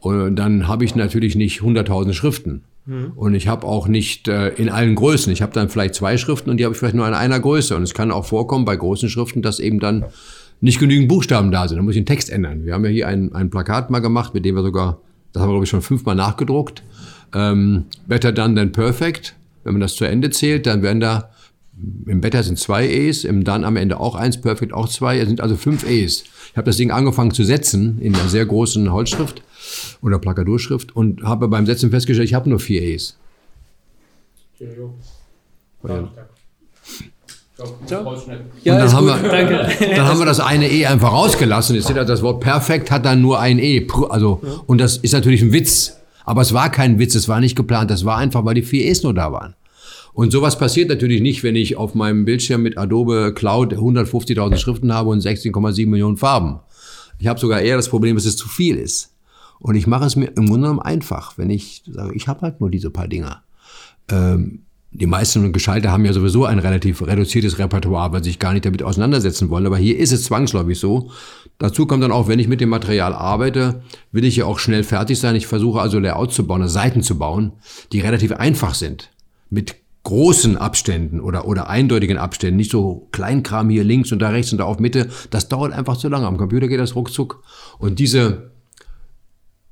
und 0.00 0.36
dann 0.36 0.68
habe 0.68 0.84
ich 0.84 0.94
natürlich 0.94 1.34
nicht 1.34 1.60
100.000 1.60 2.12
Schriften. 2.12 2.62
Mhm. 2.88 3.12
Und 3.14 3.34
ich 3.34 3.48
habe 3.48 3.66
auch 3.66 3.86
nicht 3.86 4.28
äh, 4.28 4.48
in 4.48 4.70
allen 4.70 4.94
Größen. 4.94 5.30
Ich 5.30 5.42
habe 5.42 5.52
dann 5.52 5.68
vielleicht 5.68 5.94
zwei 5.94 6.16
Schriften 6.16 6.48
und 6.48 6.56
die 6.56 6.64
habe 6.64 6.72
ich 6.72 6.78
vielleicht 6.78 6.94
nur 6.94 7.06
in 7.06 7.12
einer 7.12 7.38
Größe. 7.38 7.76
Und 7.76 7.82
es 7.82 7.92
kann 7.92 8.10
auch 8.10 8.24
vorkommen 8.24 8.64
bei 8.64 8.76
großen 8.76 9.10
Schriften, 9.10 9.42
dass 9.42 9.60
eben 9.60 9.78
dann 9.78 10.06
nicht 10.62 10.80
genügend 10.80 11.08
Buchstaben 11.08 11.50
da 11.50 11.68
sind. 11.68 11.76
Dann 11.76 11.84
muss 11.84 11.94
ich 11.94 12.00
den 12.00 12.06
Text 12.06 12.30
ändern. 12.30 12.64
Wir 12.64 12.72
haben 12.72 12.84
ja 12.84 12.90
hier 12.90 13.06
ein, 13.06 13.34
ein 13.34 13.50
Plakat 13.50 13.90
mal 13.90 14.00
gemacht, 14.00 14.32
mit 14.32 14.44
dem 14.46 14.54
wir 14.54 14.62
sogar, 14.62 15.00
das 15.32 15.42
haben 15.42 15.50
wir 15.50 15.52
glaube 15.52 15.64
ich 15.64 15.70
schon 15.70 15.82
fünfmal 15.82 16.14
nachgedruckt. 16.14 16.82
Ähm, 17.34 17.84
better 18.06 18.32
done 18.32 18.54
than 18.54 18.72
perfect. 18.72 19.36
Wenn 19.64 19.74
man 19.74 19.82
das 19.82 19.94
zu 19.94 20.06
Ende 20.06 20.30
zählt, 20.30 20.66
dann 20.66 20.82
werden 20.82 21.00
da 21.00 21.30
im 22.06 22.20
Better 22.20 22.42
sind 22.42 22.58
zwei 22.58 22.88
E's, 22.88 23.22
im 23.22 23.44
Dann 23.44 23.64
am 23.64 23.76
Ende 23.76 24.00
auch 24.00 24.16
eins, 24.16 24.40
Perfect 24.40 24.72
auch 24.72 24.88
zwei. 24.88 25.18
Es 25.18 25.28
sind 25.28 25.40
also 25.40 25.54
fünf 25.54 25.88
E's. 25.88 26.24
Ich 26.50 26.56
habe 26.56 26.64
das 26.64 26.76
Ding 26.76 26.90
angefangen 26.90 27.32
zu 27.32 27.44
setzen 27.44 28.00
in 28.00 28.16
einer 28.16 28.28
sehr 28.28 28.46
großen 28.46 28.90
Holzschrift 28.90 29.42
oder 30.02 30.18
Plakadurschrift 30.18 30.94
und 30.94 31.22
habe 31.22 31.48
beim 31.48 31.66
Setzen 31.66 31.90
festgestellt, 31.90 32.28
ich 32.28 32.34
habe 32.34 32.48
nur 32.48 32.60
vier 32.60 32.82
E's. 32.82 33.16
Ja. 35.86 36.08
Ja, 38.62 38.78
dann, 38.78 38.92
haben 38.92 39.06
wir, 39.06 39.16
dann 39.16 40.06
haben 40.06 40.18
wir 40.20 40.26
das 40.26 40.38
eine 40.38 40.70
E 40.70 40.86
einfach 40.86 41.12
rausgelassen. 41.12 41.74
Jetzt 41.74 41.88
seht 41.88 41.96
ihr, 41.96 42.04
das 42.04 42.22
Wort 42.22 42.40
perfekt 42.40 42.90
hat 42.92 43.04
dann 43.04 43.20
nur 43.20 43.40
ein 43.40 43.58
E. 43.58 43.84
Also, 44.10 44.40
und 44.66 44.78
das 44.78 44.98
ist 44.98 45.12
natürlich 45.12 45.42
ein 45.42 45.52
Witz. 45.52 45.96
Aber 46.24 46.42
es 46.42 46.52
war 46.52 46.70
kein 46.70 46.98
Witz, 47.00 47.14
es 47.14 47.26
war 47.26 47.40
nicht 47.40 47.56
geplant, 47.56 47.90
das 47.90 48.04
war 48.04 48.18
einfach, 48.18 48.44
weil 48.44 48.54
die 48.54 48.62
vier 48.62 48.84
E's 48.84 49.02
nur 49.02 49.14
da 49.14 49.32
waren. 49.32 49.54
Und 50.12 50.30
sowas 50.30 50.58
passiert 50.58 50.88
natürlich 50.88 51.20
nicht, 51.20 51.42
wenn 51.42 51.56
ich 51.56 51.76
auf 51.76 51.94
meinem 51.94 52.24
Bildschirm 52.24 52.62
mit 52.62 52.76
Adobe 52.76 53.32
Cloud 53.34 53.72
150.000 53.74 54.56
Schriften 54.56 54.92
habe 54.92 55.10
und 55.10 55.20
16,7 55.20 55.88
Millionen 55.88 56.16
Farben. 56.16 56.60
Ich 57.18 57.26
habe 57.26 57.40
sogar 57.40 57.60
eher 57.60 57.76
das 57.76 57.88
Problem, 57.88 58.14
dass 58.14 58.24
es 58.24 58.36
zu 58.36 58.48
viel 58.48 58.76
ist. 58.76 59.14
Und 59.60 59.74
ich 59.74 59.86
mache 59.86 60.04
es 60.04 60.16
mir 60.16 60.26
im 60.26 60.46
Grunde 60.46 60.68
genommen 60.68 60.80
einfach, 60.80 61.36
wenn 61.38 61.50
ich 61.50 61.82
sage, 61.90 62.14
ich 62.14 62.28
habe 62.28 62.42
halt 62.42 62.60
nur 62.60 62.70
diese 62.70 62.90
paar 62.90 63.08
Dinger. 63.08 63.42
Ähm, 64.10 64.62
die 64.90 65.06
meisten 65.06 65.52
Geschalter 65.52 65.92
haben 65.92 66.04
ja 66.04 66.12
sowieso 66.12 66.46
ein 66.46 66.58
relativ 66.58 67.02
reduziertes 67.02 67.58
Repertoire, 67.58 68.12
weil 68.12 68.24
sie 68.24 68.30
sich 68.30 68.38
gar 68.38 68.54
nicht 68.54 68.64
damit 68.64 68.82
auseinandersetzen 68.82 69.50
wollen. 69.50 69.66
Aber 69.66 69.76
hier 69.76 69.98
ist 69.98 70.12
es 70.12 70.24
zwangsläufig 70.24 70.78
so. 70.78 71.10
Dazu 71.58 71.86
kommt 71.86 72.02
dann 72.02 72.12
auch, 72.12 72.26
wenn 72.26 72.38
ich 72.38 72.48
mit 72.48 72.60
dem 72.60 72.70
Material 72.70 73.12
arbeite, 73.12 73.82
will 74.12 74.24
ich 74.24 74.36
ja 74.36 74.46
auch 74.46 74.58
schnell 74.58 74.84
fertig 74.84 75.18
sein. 75.18 75.36
Ich 75.36 75.46
versuche 75.46 75.80
also 75.80 75.98
Layouts 75.98 76.34
zu 76.34 76.46
bauen, 76.46 76.66
Seiten 76.68 77.02
zu 77.02 77.18
bauen, 77.18 77.52
die 77.92 78.00
relativ 78.00 78.32
einfach 78.32 78.74
sind. 78.74 79.10
Mit 79.50 79.76
großen 80.04 80.56
Abständen 80.56 81.20
oder, 81.20 81.46
oder 81.46 81.68
eindeutigen 81.68 82.16
Abständen, 82.16 82.56
nicht 82.56 82.70
so 82.70 83.08
Kleinkram 83.12 83.68
hier 83.68 83.84
links 83.84 84.10
und 84.10 84.20
da 84.20 84.30
rechts 84.30 84.52
und 84.52 84.58
da 84.58 84.64
auf 84.64 84.78
Mitte. 84.78 85.10
Das 85.30 85.48
dauert 85.48 85.72
einfach 85.72 85.98
zu 85.98 86.08
lange. 86.08 86.26
Am 86.26 86.38
Computer 86.38 86.66
geht 86.66 86.80
das 86.80 86.96
ruckzuck. 86.96 87.42
Und 87.78 87.98
diese 87.98 88.52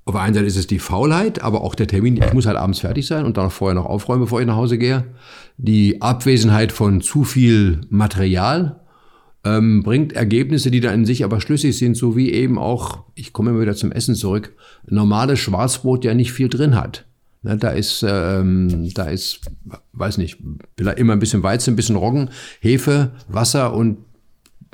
auf 0.07 0.15
der 0.15 0.23
einen 0.23 0.35
Seite 0.35 0.47
ist 0.47 0.57
es 0.57 0.69
die 0.69 0.79
Faulheit, 0.79 1.43
aber 1.43 1.63
auch 1.63 1.75
der 1.75 1.89
Termin, 1.89 2.17
ich 2.17 2.33
muss 2.33 2.47
halt 2.47 2.57
abends 2.57 2.79
fertig 2.79 3.07
sein 3.07 3.25
und 3.25 3.37
dann 3.37 3.51
vorher 3.51 3.75
noch 3.75 3.87
aufräumen, 3.87 4.23
bevor 4.23 4.41
ich 4.41 4.47
nach 4.47 4.55
Hause 4.55 4.79
gehe. 4.79 5.05
Die 5.57 6.01
Abwesenheit 6.01 6.71
von 6.71 7.01
zu 7.01 7.25
viel 7.25 7.81
Material 7.91 8.81
ähm, 9.45 9.83
bringt 9.83 10.13
Ergebnisse, 10.13 10.71
die 10.71 10.79
da 10.79 10.93
in 10.93 11.05
sich 11.05 11.25
aber 11.25 11.41
schlüssig 11.41 11.77
sind, 11.77 11.97
so 11.97 12.17
wie 12.17 12.31
eben 12.31 12.57
auch, 12.57 13.03
ich 13.17 13.33
komme 13.33 13.51
immer 13.51 13.61
wieder 13.61 13.75
zum 13.75 13.91
Essen 13.91 14.15
zurück, 14.15 14.55
normales 14.87 15.41
Schwarzbrot 15.41 16.05
ja 16.05 16.15
nicht 16.15 16.33
viel 16.33 16.49
drin 16.49 16.77
hat. 16.77 17.05
Ne, 17.43 17.57
da 17.57 17.71
ist, 17.71 18.05
ähm, 18.09 18.93
da 18.95 19.07
ist, 19.07 19.41
weiß 19.93 20.19
nicht, 20.19 20.39
immer 20.97 21.15
ein 21.15 21.19
bisschen 21.19 21.43
Weizen, 21.43 21.73
ein 21.73 21.77
bisschen 21.77 21.97
Roggen, 21.97 22.31
Hefe, 22.61 23.11
Wasser 23.27 23.75
und 23.75 23.99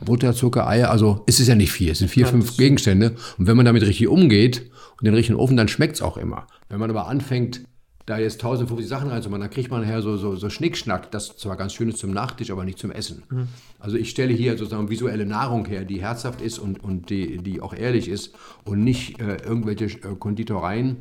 Butter, 0.04 0.34
Zucker, 0.34 0.68
Eier. 0.68 0.90
Also 0.90 1.22
es 1.26 1.40
ist 1.40 1.48
ja 1.48 1.54
nicht 1.54 1.72
viel, 1.72 1.90
es 1.90 2.00
sind 2.00 2.08
vier, 2.08 2.26
fünf 2.26 2.58
Gegenstände. 2.58 3.14
Und 3.38 3.46
wenn 3.46 3.56
man 3.56 3.64
damit 3.64 3.82
richtig 3.82 4.08
umgeht 4.08 4.70
und 5.02 5.06
den 5.06 5.14
richtigen 5.14 5.38
Ofen, 5.38 5.56
dann 5.56 5.66
schmeckt 5.66 5.96
es 5.96 6.02
auch 6.02 6.16
immer. 6.16 6.46
Wenn 6.68 6.78
man 6.78 6.88
aber 6.88 7.08
anfängt, 7.08 7.62
da 8.06 8.18
jetzt 8.18 8.36
1050 8.36 8.86
Sachen 8.86 9.10
reinzumachen, 9.10 9.40
dann 9.40 9.50
kriegt 9.50 9.68
man 9.68 9.82
nachher 9.82 10.00
so, 10.00 10.16
so, 10.16 10.36
so 10.36 10.48
Schnickschnack, 10.48 11.10
das 11.10 11.36
zwar 11.36 11.56
ganz 11.56 11.72
schön 11.72 11.88
ist 11.88 11.98
zum 11.98 12.12
Nachtisch, 12.12 12.52
aber 12.52 12.64
nicht 12.64 12.78
zum 12.78 12.92
Essen. 12.92 13.24
Mhm. 13.28 13.48
Also 13.80 13.96
ich 13.96 14.10
stelle 14.10 14.32
hier 14.32 14.56
sozusagen 14.56 14.90
visuelle 14.90 15.26
Nahrung 15.26 15.66
her, 15.66 15.84
die 15.84 16.00
herzhaft 16.00 16.40
ist 16.40 16.60
und, 16.60 16.82
und 16.84 17.10
die, 17.10 17.38
die 17.38 17.60
auch 17.60 17.74
ehrlich 17.74 18.08
ist 18.08 18.32
und 18.64 18.84
nicht 18.84 19.20
äh, 19.20 19.38
irgendwelche 19.38 19.86
äh, 19.86 20.14
Konditoreien, 20.16 21.00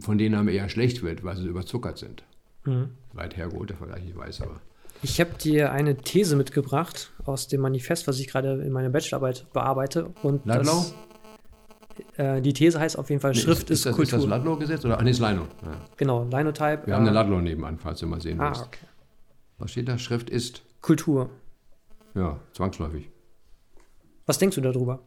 von 0.00 0.18
denen 0.18 0.34
einem 0.34 0.48
eher 0.48 0.68
schlecht 0.68 1.04
wird, 1.04 1.22
weil 1.22 1.36
sie 1.36 1.46
überzuckert 1.46 1.98
sind. 1.98 2.24
Mhm. 2.64 2.90
Weit 3.12 3.36
hergeholt 3.36 3.70
der 3.70 3.76
Vergleich, 3.76 4.02
ich 4.08 4.16
weiß 4.16 4.42
aber. 4.42 4.60
Ich 5.04 5.20
habe 5.20 5.34
dir 5.34 5.72
eine 5.72 5.96
These 5.96 6.34
mitgebracht 6.34 7.10
aus 7.24 7.46
dem 7.46 7.60
Manifest, 7.60 8.08
was 8.08 8.18
ich 8.18 8.26
gerade 8.26 8.62
in 8.62 8.72
meiner 8.72 8.90
Bachelorarbeit 8.90 9.46
bearbeite. 9.52 10.10
Und 10.22 10.44
Ladlau? 10.44 10.72
Das, 10.72 10.94
äh, 12.16 12.40
die 12.40 12.52
These 12.52 12.78
heißt 12.78 12.98
auf 12.98 13.10
jeden 13.10 13.20
Fall, 13.20 13.32
nee, 13.32 13.38
Schrift 13.38 13.70
ist, 13.70 13.78
ist, 13.78 13.86
das, 13.86 13.96
Kultur. 13.96 14.18
Ist 14.18 14.24
das 14.24 14.30
Ladlow-Gesetz? 14.30 14.84
Oder? 14.84 14.98
Ah, 14.98 15.02
nee, 15.02 15.10
ist 15.10 15.20
Lino. 15.20 15.46
Ja. 15.62 15.80
Genau, 15.96 16.24
Linotype. 16.24 16.82
Wir 16.86 16.92
äh, 16.92 16.96
haben 16.96 17.02
eine 17.02 17.12
Ladlow 17.12 17.40
nebenan, 17.40 17.78
falls 17.78 18.00
du 18.00 18.06
mal 18.06 18.20
sehen 18.20 18.40
ah, 18.40 18.48
willst. 18.48 18.62
Okay. 18.66 18.86
Was 19.58 19.70
steht 19.70 19.88
da? 19.88 19.98
Schrift 19.98 20.30
ist? 20.30 20.62
Kultur. 20.80 21.30
Ja, 22.14 22.40
zwangsläufig. 22.52 23.10
Was 24.26 24.38
denkst 24.38 24.56
du 24.56 24.60
darüber? 24.60 25.00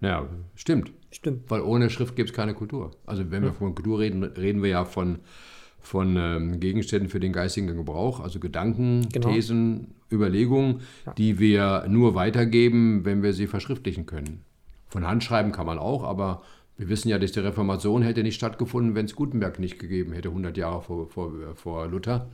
Ja, 0.00 0.28
stimmt. 0.54 0.92
Stimmt. 1.10 1.48
Weil 1.48 1.60
ohne 1.62 1.90
Schrift 1.90 2.16
gibt 2.16 2.30
es 2.30 2.36
keine 2.36 2.54
Kultur. 2.54 2.90
Also 3.06 3.30
wenn 3.30 3.42
wir 3.42 3.52
von 3.52 3.74
Kultur 3.74 4.00
reden, 4.00 4.24
reden 4.24 4.62
wir 4.62 4.70
ja 4.70 4.84
von, 4.84 5.20
von 5.78 6.16
ähm, 6.16 6.60
Gegenständen 6.60 7.08
für 7.08 7.20
den 7.20 7.32
geistigen 7.32 7.68
Gebrauch, 7.68 8.20
also 8.20 8.40
Gedanken, 8.40 9.08
genau. 9.12 9.28
Thesen, 9.28 9.94
Überlegungen, 10.10 10.80
ja. 11.06 11.12
die 11.12 11.38
wir 11.38 11.86
nur 11.88 12.16
weitergeben, 12.16 13.04
wenn 13.04 13.22
wir 13.22 13.32
sie 13.32 13.46
verschriftlichen 13.46 14.06
können. 14.06 14.44
Von 14.94 15.08
Handschreiben 15.08 15.50
kann 15.50 15.66
man 15.66 15.80
auch, 15.80 16.04
aber 16.04 16.42
wir 16.76 16.88
wissen 16.88 17.08
ja, 17.08 17.18
dass 17.18 17.32
die 17.32 17.40
Reformation 17.40 18.02
hätte 18.02 18.22
nicht 18.22 18.36
stattgefunden, 18.36 18.94
wenn 18.94 19.06
es 19.06 19.16
Gutenberg 19.16 19.58
nicht 19.58 19.80
gegeben 19.80 20.12
hätte, 20.12 20.28
100 20.28 20.56
Jahre 20.56 20.82
vor, 20.82 21.08
vor, 21.08 21.32
vor 21.56 21.88
Luther. 21.88 22.28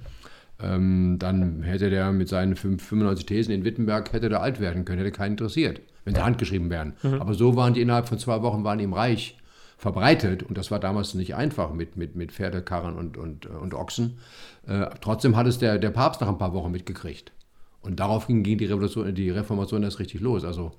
Ähm, 0.62 1.16
dann 1.18 1.62
hätte 1.62 1.88
der 1.88 2.12
mit 2.12 2.28
seinen 2.28 2.56
95 2.56 3.24
Thesen 3.24 3.54
in 3.54 3.64
Wittenberg 3.64 4.12
hätte 4.12 4.28
der 4.28 4.42
alt 4.42 4.60
werden 4.60 4.84
können, 4.84 4.98
hätte 4.98 5.10
keinen 5.10 5.30
interessiert, 5.30 5.80
wenn 6.04 6.14
sie 6.14 6.22
handgeschrieben 6.22 6.68
wären. 6.68 6.92
Mhm. 7.02 7.14
Aber 7.14 7.32
so 7.32 7.56
waren 7.56 7.72
die 7.72 7.80
innerhalb 7.80 8.10
von 8.10 8.18
zwei 8.18 8.42
Wochen 8.42 8.62
waren 8.62 8.78
ihm 8.78 8.92
reich, 8.92 9.38
verbreitet. 9.78 10.42
Und 10.42 10.58
das 10.58 10.70
war 10.70 10.80
damals 10.80 11.14
nicht 11.14 11.34
einfach 11.34 11.72
mit, 11.72 11.96
mit, 11.96 12.14
mit 12.14 12.30
Pferdekarren 12.30 12.94
und, 12.94 13.16
und, 13.16 13.46
und 13.46 13.72
Ochsen. 13.72 14.18
Äh, 14.66 14.84
trotzdem 15.00 15.34
hat 15.34 15.46
es 15.46 15.58
der, 15.58 15.78
der 15.78 15.92
Papst 15.92 16.20
nach 16.20 16.28
ein 16.28 16.36
paar 16.36 16.52
Wochen 16.52 16.72
mitgekriegt. 16.72 17.32
Und 17.82 17.98
daraufhin 17.98 18.42
ging 18.42 18.58
die, 18.58 18.66
Revolution, 18.66 19.14
die 19.14 19.30
Reformation 19.30 19.82
erst 19.82 19.98
richtig 20.00 20.20
los. 20.20 20.44
Also 20.44 20.72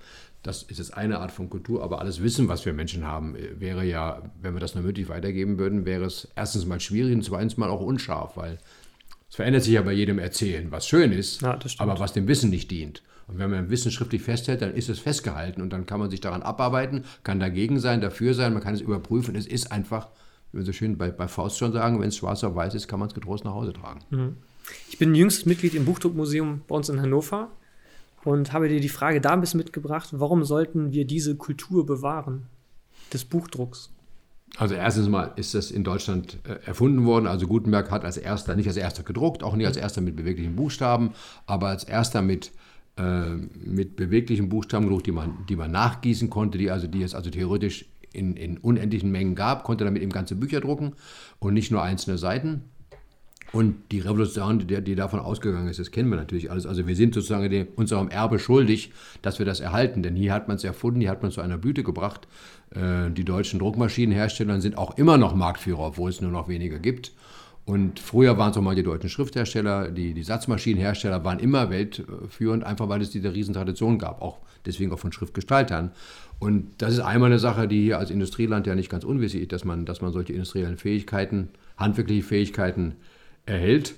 das 0.44 0.64
ist 0.64 0.78
jetzt 0.78 0.96
eine 0.96 1.20
Art 1.20 1.32
von 1.32 1.50
Kultur, 1.50 1.84
aber 1.84 2.00
alles 2.00 2.22
Wissen, 2.22 2.48
was 2.48 2.66
wir 2.66 2.74
Menschen 2.74 3.06
haben, 3.06 3.36
wäre 3.58 3.84
ja, 3.84 4.22
wenn 4.42 4.54
wir 4.54 4.60
das 4.60 4.76
nur 4.76 4.84
mündlich 4.84 5.10
weitergeben 5.10 5.58
würden, 5.58 5.86
wäre 5.86 6.06
es 6.06 6.28
erstens 6.36 6.66
mal 6.66 6.80
schwierig 6.80 7.14
und 7.14 7.24
zweitens 7.24 7.58
mal 7.58 7.70
auch 7.70 7.82
unscharf, 7.82 8.38
weil 8.38 8.58
es 9.30 9.36
verändert 9.36 9.64
sich 9.64 9.74
ja 9.74 9.82
bei 9.82 9.94
jedem 9.94 10.20
Erzählen, 10.20 10.72
was 10.72 10.88
schön 10.88 11.12
ist, 11.12 11.42
ja, 11.42 11.58
aber 11.78 12.00
was 12.00 12.14
dem 12.14 12.28
Wissen 12.28 12.50
nicht 12.50 12.70
dient. 12.70 13.02
Und 13.28 13.40
wenn 13.40 13.50
man 13.50 13.70
Wissen 13.70 13.92
schriftlich 13.92 14.22
festhält, 14.22 14.62
dann 14.62 14.74
ist 14.74 14.90
es 14.90 15.00
festgehalten 15.00 15.62
und 15.62 15.72
dann 15.72 15.86
kann 15.86 16.00
man 16.00 16.10
sich 16.10 16.22
daran 16.22 16.42
abarbeiten, 16.42 17.06
kann 17.24 17.40
dagegen 17.40 17.80
sein, 17.80 18.02
dafür 18.02 18.34
sein, 18.34 18.54
man 18.54 18.62
kann 18.62 18.74
es 18.74 18.82
überprüfen. 18.82 19.36
Es 19.36 19.48
ist 19.48 19.72
einfach, 19.72 20.10
wie 20.52 20.58
wir 20.58 20.66
so 20.66 20.74
schön 20.74 20.98
bei, 20.98 21.12
bei 21.12 21.28
Faust 21.28 21.58
schon 21.58 21.72
sagen, 21.72 22.02
wenn 22.02 22.10
es 22.10 22.18
schwarz 22.18 22.44
auf 22.44 22.56
weiß 22.56 22.76
ist, 22.76 22.88
kann 22.88 23.00
man 23.00 23.08
es 23.08 23.14
getrost 23.14 23.46
nach 23.46 23.54
Hause 23.54 23.74
tragen. 23.74 24.02
Mhm. 24.10 24.38
Ich 24.90 24.98
bin 24.98 25.16
jüngstes 25.16 25.46
Mitglied 25.46 25.74
im 25.74 25.86
Buchdruckmuseum 25.86 26.62
bei 26.68 26.76
uns 26.76 26.90
in 26.90 27.02
Hannover 27.02 27.50
und 28.24 28.54
habe 28.54 28.70
dir 28.70 28.80
die 28.80 28.90
Frage 28.90 29.22
da 29.22 29.32
ein 29.32 29.42
bisschen 29.42 29.60
mitgebracht, 29.60 30.10
warum 30.12 30.44
sollten 30.44 30.92
wir 30.92 31.06
diese 31.06 31.36
Kultur 31.36 31.86
bewahren, 31.86 32.48
des 33.12 33.26
Buchdrucks? 33.26 33.90
Also 34.58 34.76
erstens 34.76 35.08
mal 35.08 35.32
ist 35.38 35.56
das 35.56 35.72
in 35.72 35.84
Deutschland 35.84 36.38
äh, 36.44 36.66
erfunden 36.66 37.06
worden. 37.06 37.28
Also 37.28 37.48
Gutenberg 37.48 37.90
hat 37.90 38.04
als 38.04 38.18
erster, 38.18 38.56
nicht 38.56 38.68
als 38.68 38.78
erster 38.78 39.04
gedruckt, 39.04 39.44
auch 39.44 39.56
nicht 39.56 39.66
als 39.66 39.78
erster 39.78 40.02
mit 40.02 40.16
beweglichen 40.16 40.56
Buchstaben, 40.56 41.12
aber 41.46 41.68
als 41.68 41.86
erster 41.86 42.22
mit, 42.22 42.52
äh, 42.98 43.30
mit 43.30 43.96
beweglichen 43.96 44.50
Buchstaben 44.50 44.86
gedruckt, 44.86 45.08
die 45.08 45.14
man, 45.14 45.46
die 45.48 45.56
man 45.56 45.72
nachgießen 45.72 46.30
konnte, 46.30 46.58
die, 46.58 46.70
also, 46.70 46.88
die 46.88 47.02
es 47.02 47.16
also 47.16 47.30
theoretisch 47.30 47.86
in, 48.12 48.36
in 48.36 48.58
unendlichen 48.58 49.10
Mengen 49.10 49.36
gab, 49.36 49.64
konnte 49.64 49.86
damit 49.86 50.02
eben 50.02 50.12
ganze 50.12 50.36
Bücher 50.36 50.60
drucken 50.60 50.94
und 51.40 51.54
nicht 51.54 51.72
nur 51.72 51.82
einzelne 51.82 52.18
Seiten. 52.18 52.66
Und 53.54 53.76
die 53.92 54.00
Revolution, 54.00 54.60
die, 54.60 54.82
die, 54.82 54.96
davon 54.96 55.20
ausgegangen 55.20 55.68
ist, 55.68 55.80
das 55.80 55.92
kennen 55.92 56.10
wir 56.10 56.16
natürlich 56.16 56.50
alles. 56.50 56.66
Also 56.66 56.88
wir 56.88 56.96
sind 56.96 57.14
sozusagen 57.14 57.50
dem, 57.50 57.68
unserem 57.76 58.08
Erbe 58.08 58.40
schuldig, 58.40 58.94
dass 59.22 59.40
wir 59.40 59.46
das 59.46 59.60
erhalten. 59.60 60.04
Denn 60.04 60.16
hier 60.16 60.34
hat 60.34 60.48
man 60.48 60.56
es 60.56 60.64
erfunden, 60.64 61.02
hier 61.02 61.10
hat 61.10 61.22
man 61.22 61.30
es 61.30 61.36
zu 61.36 61.42
einer 61.42 61.58
Blüte 61.58 61.84
gebracht. 61.84 62.28
Äh, 62.70 63.12
die 63.12 63.26
deutschen 63.26 63.60
Druckmaschinenhersteller 63.60 64.62
sind 64.62 64.78
auch 64.78 64.98
immer 64.98 65.18
noch 65.18 65.36
Marktführer, 65.36 65.88
obwohl 65.88 66.10
es 66.10 66.22
nur 66.22 66.32
noch 66.32 66.48
weniger 66.48 66.80
gibt. 66.80 67.12
Und 67.66 68.00
früher 68.00 68.38
waren 68.38 68.52
es 68.52 68.58
auch 68.58 68.62
mal 68.62 68.76
die 68.76 68.84
deutschen 68.84 69.10
Schrifthersteller, 69.10 69.92
die, 69.92 70.14
die 70.14 70.24
Satzmaschinenhersteller 70.24 71.24
waren 71.24 71.40
immer 71.40 71.70
weltführend, 71.70 72.64
einfach 72.64 72.90
weil 72.90 73.02
es 73.02 73.12
diese 73.12 73.34
Riesentradition 73.34 74.00
gab, 74.00 74.22
auch 74.22 74.40
deswegen 74.66 74.92
auch 74.92 75.00
von 75.00 75.12
Schriftgestaltern. 75.12 75.92
Und 76.40 76.70
das 76.80 76.94
ist 76.94 77.02
einmal 77.02 77.30
eine 77.30 77.40
Sache, 77.40 77.68
die 77.68 77.84
hier 77.84 78.00
als 78.00 78.10
Industrieland 78.10 78.66
ja 78.66 78.74
nicht 78.74 78.90
ganz 78.90 79.04
unwichtig 79.04 79.44
ist, 79.44 79.52
dass 79.52 79.64
man, 79.64 79.86
dass 79.86 80.02
man 80.02 80.12
solche 80.12 80.34
industriellen 80.34 80.78
Fähigkeiten, 80.78 81.50
handwerkliche 81.78 82.24
Fähigkeiten 82.24 82.96
erhält. 83.52 83.96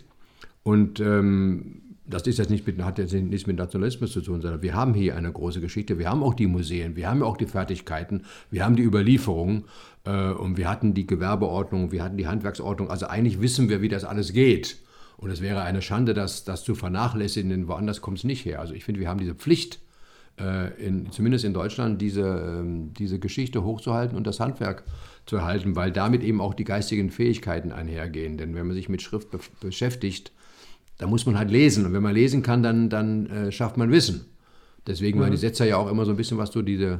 Und 0.64 1.00
ähm, 1.00 1.82
das 2.06 2.28
ist 2.28 2.38
jetzt 2.38 2.50
nicht 2.50 2.68
mit, 2.68 2.82
hat 2.84 2.98
jetzt 2.98 3.14
nichts 3.14 3.48
mit 3.48 3.58
Nationalismus 3.58 4.12
zu 4.12 4.22
tun, 4.22 4.42
sondern 4.42 4.62
wir 4.62 4.74
haben 4.74 4.94
hier 4.94 5.16
eine 5.16 5.32
große 5.32 5.62
Geschichte. 5.62 6.00
Wir 6.00 6.10
haben 6.10 6.24
auch 6.24 6.34
die 6.34 6.48
Museen, 6.48 6.96
wir 6.96 7.10
haben 7.10 7.24
auch 7.24 7.38
die 7.38 7.46
Fertigkeiten, 7.46 8.24
wir 8.52 8.66
haben 8.66 8.76
die 8.76 8.84
Überlieferungen 8.84 9.66
äh, 10.06 10.32
und 10.32 10.58
wir 10.58 10.70
hatten 10.70 10.94
die 10.94 11.08
Gewerbeordnung, 11.08 11.92
wir 11.92 12.04
hatten 12.04 12.18
die 12.18 12.28
Handwerksordnung. 12.28 12.90
Also 12.90 13.08
eigentlich 13.08 13.42
wissen 13.42 13.70
wir, 13.70 13.82
wie 13.82 13.90
das 13.90 14.04
alles 14.04 14.34
geht. 14.34 14.80
Und 15.16 15.30
es 15.30 15.42
wäre 15.42 15.62
eine 15.62 15.82
Schande, 15.82 16.14
das, 16.14 16.44
das 16.44 16.64
zu 16.64 16.76
vernachlässigen, 16.76 17.50
denn 17.50 17.68
woanders 17.68 18.02
kommt 18.02 18.18
es 18.18 18.24
nicht 18.26 18.44
her. 18.44 18.60
Also 18.60 18.74
ich 18.74 18.84
finde, 18.84 19.00
wir 19.00 19.08
haben 19.08 19.20
diese 19.20 19.36
Pflicht, 19.36 19.80
in, 20.38 21.12
zumindest 21.12 21.46
in 21.46 21.54
Deutschland, 21.54 22.02
diese, 22.02 22.22
äh, 22.22 22.94
diese 22.98 23.20
Geschichte 23.20 23.64
hochzuhalten 23.64 24.18
und 24.18 24.26
das 24.26 24.40
Handwerk 24.40 24.84
zu 25.26 25.38
erhalten, 25.38 25.76
weil 25.76 25.92
damit 25.92 26.24
eben 26.24 26.42
auch 26.42 26.54
die 26.54 26.64
geistigen 26.64 27.10
Fähigkeiten 27.12 27.72
einhergehen. 27.72 28.38
Denn 28.38 28.56
wenn 28.56 28.68
man 28.68 28.76
sich 28.76 28.90
mit 28.90 29.02
Schrift 29.02 29.32
be 29.32 29.40
beschäftigt, 29.62 30.32
da 30.98 31.08
muss 31.08 31.26
man 31.26 31.38
halt 31.38 31.52
lesen. 31.52 31.86
Und 31.86 31.94
wenn 31.94 32.04
man 32.04 32.14
lesen 32.14 32.44
kann, 32.44 32.64
dann, 32.64 32.90
dann 32.90 33.28
äh, 33.28 33.52
schafft 33.52 33.78
man 33.78 33.92
Wissen. 33.92 34.26
Deswegen 34.88 35.20
mhm. 35.20 35.24
waren 35.24 35.32
die 35.32 35.38
Setzer 35.38 35.66
ja 35.66 35.78
auch 35.78 35.90
immer 35.90 36.06
so 36.06 36.12
ein 36.12 36.18
bisschen 36.18 36.38
was 36.38 36.52
so 36.52 36.62
diese, 36.62 37.00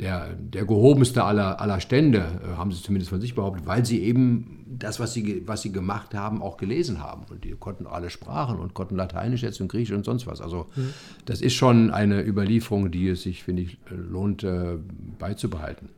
der, 0.00 0.34
der 0.34 0.64
gehobenste 0.64 1.24
aller, 1.24 1.60
aller 1.60 1.80
Stände, 1.80 2.40
äh, 2.42 2.56
haben 2.56 2.70
sie 2.70 2.82
zumindest 2.82 3.10
von 3.10 3.20
sich 3.20 3.34
behauptet, 3.34 3.66
weil 3.66 3.84
sie 3.84 4.02
eben 4.02 4.64
das, 4.66 5.00
was 5.00 5.12
sie, 5.12 5.42
was 5.46 5.62
sie 5.62 5.72
gemacht 5.72 6.14
haben, 6.14 6.40
auch 6.40 6.56
gelesen 6.56 7.02
haben. 7.02 7.24
Und 7.30 7.44
die 7.44 7.50
konnten 7.52 7.86
alle 7.86 8.10
Sprachen 8.10 8.58
und 8.58 8.74
konnten 8.74 8.96
Lateinisch 8.96 9.42
jetzt 9.42 9.60
und 9.60 9.68
Griechisch 9.68 9.96
und 9.96 10.04
sonst 10.04 10.26
was. 10.26 10.40
Also 10.40 10.66
mhm. 10.76 10.92
das 11.24 11.40
ist 11.40 11.54
schon 11.54 11.90
eine 11.90 12.24
Überlieferung, 12.24 12.90
die 12.90 13.08
es 13.08 13.22
sich, 13.22 13.42
finde 13.42 13.62
ich, 13.62 13.78
lohnt 13.90 14.44
äh, 14.44 14.78
beizubehalten. 15.18 15.88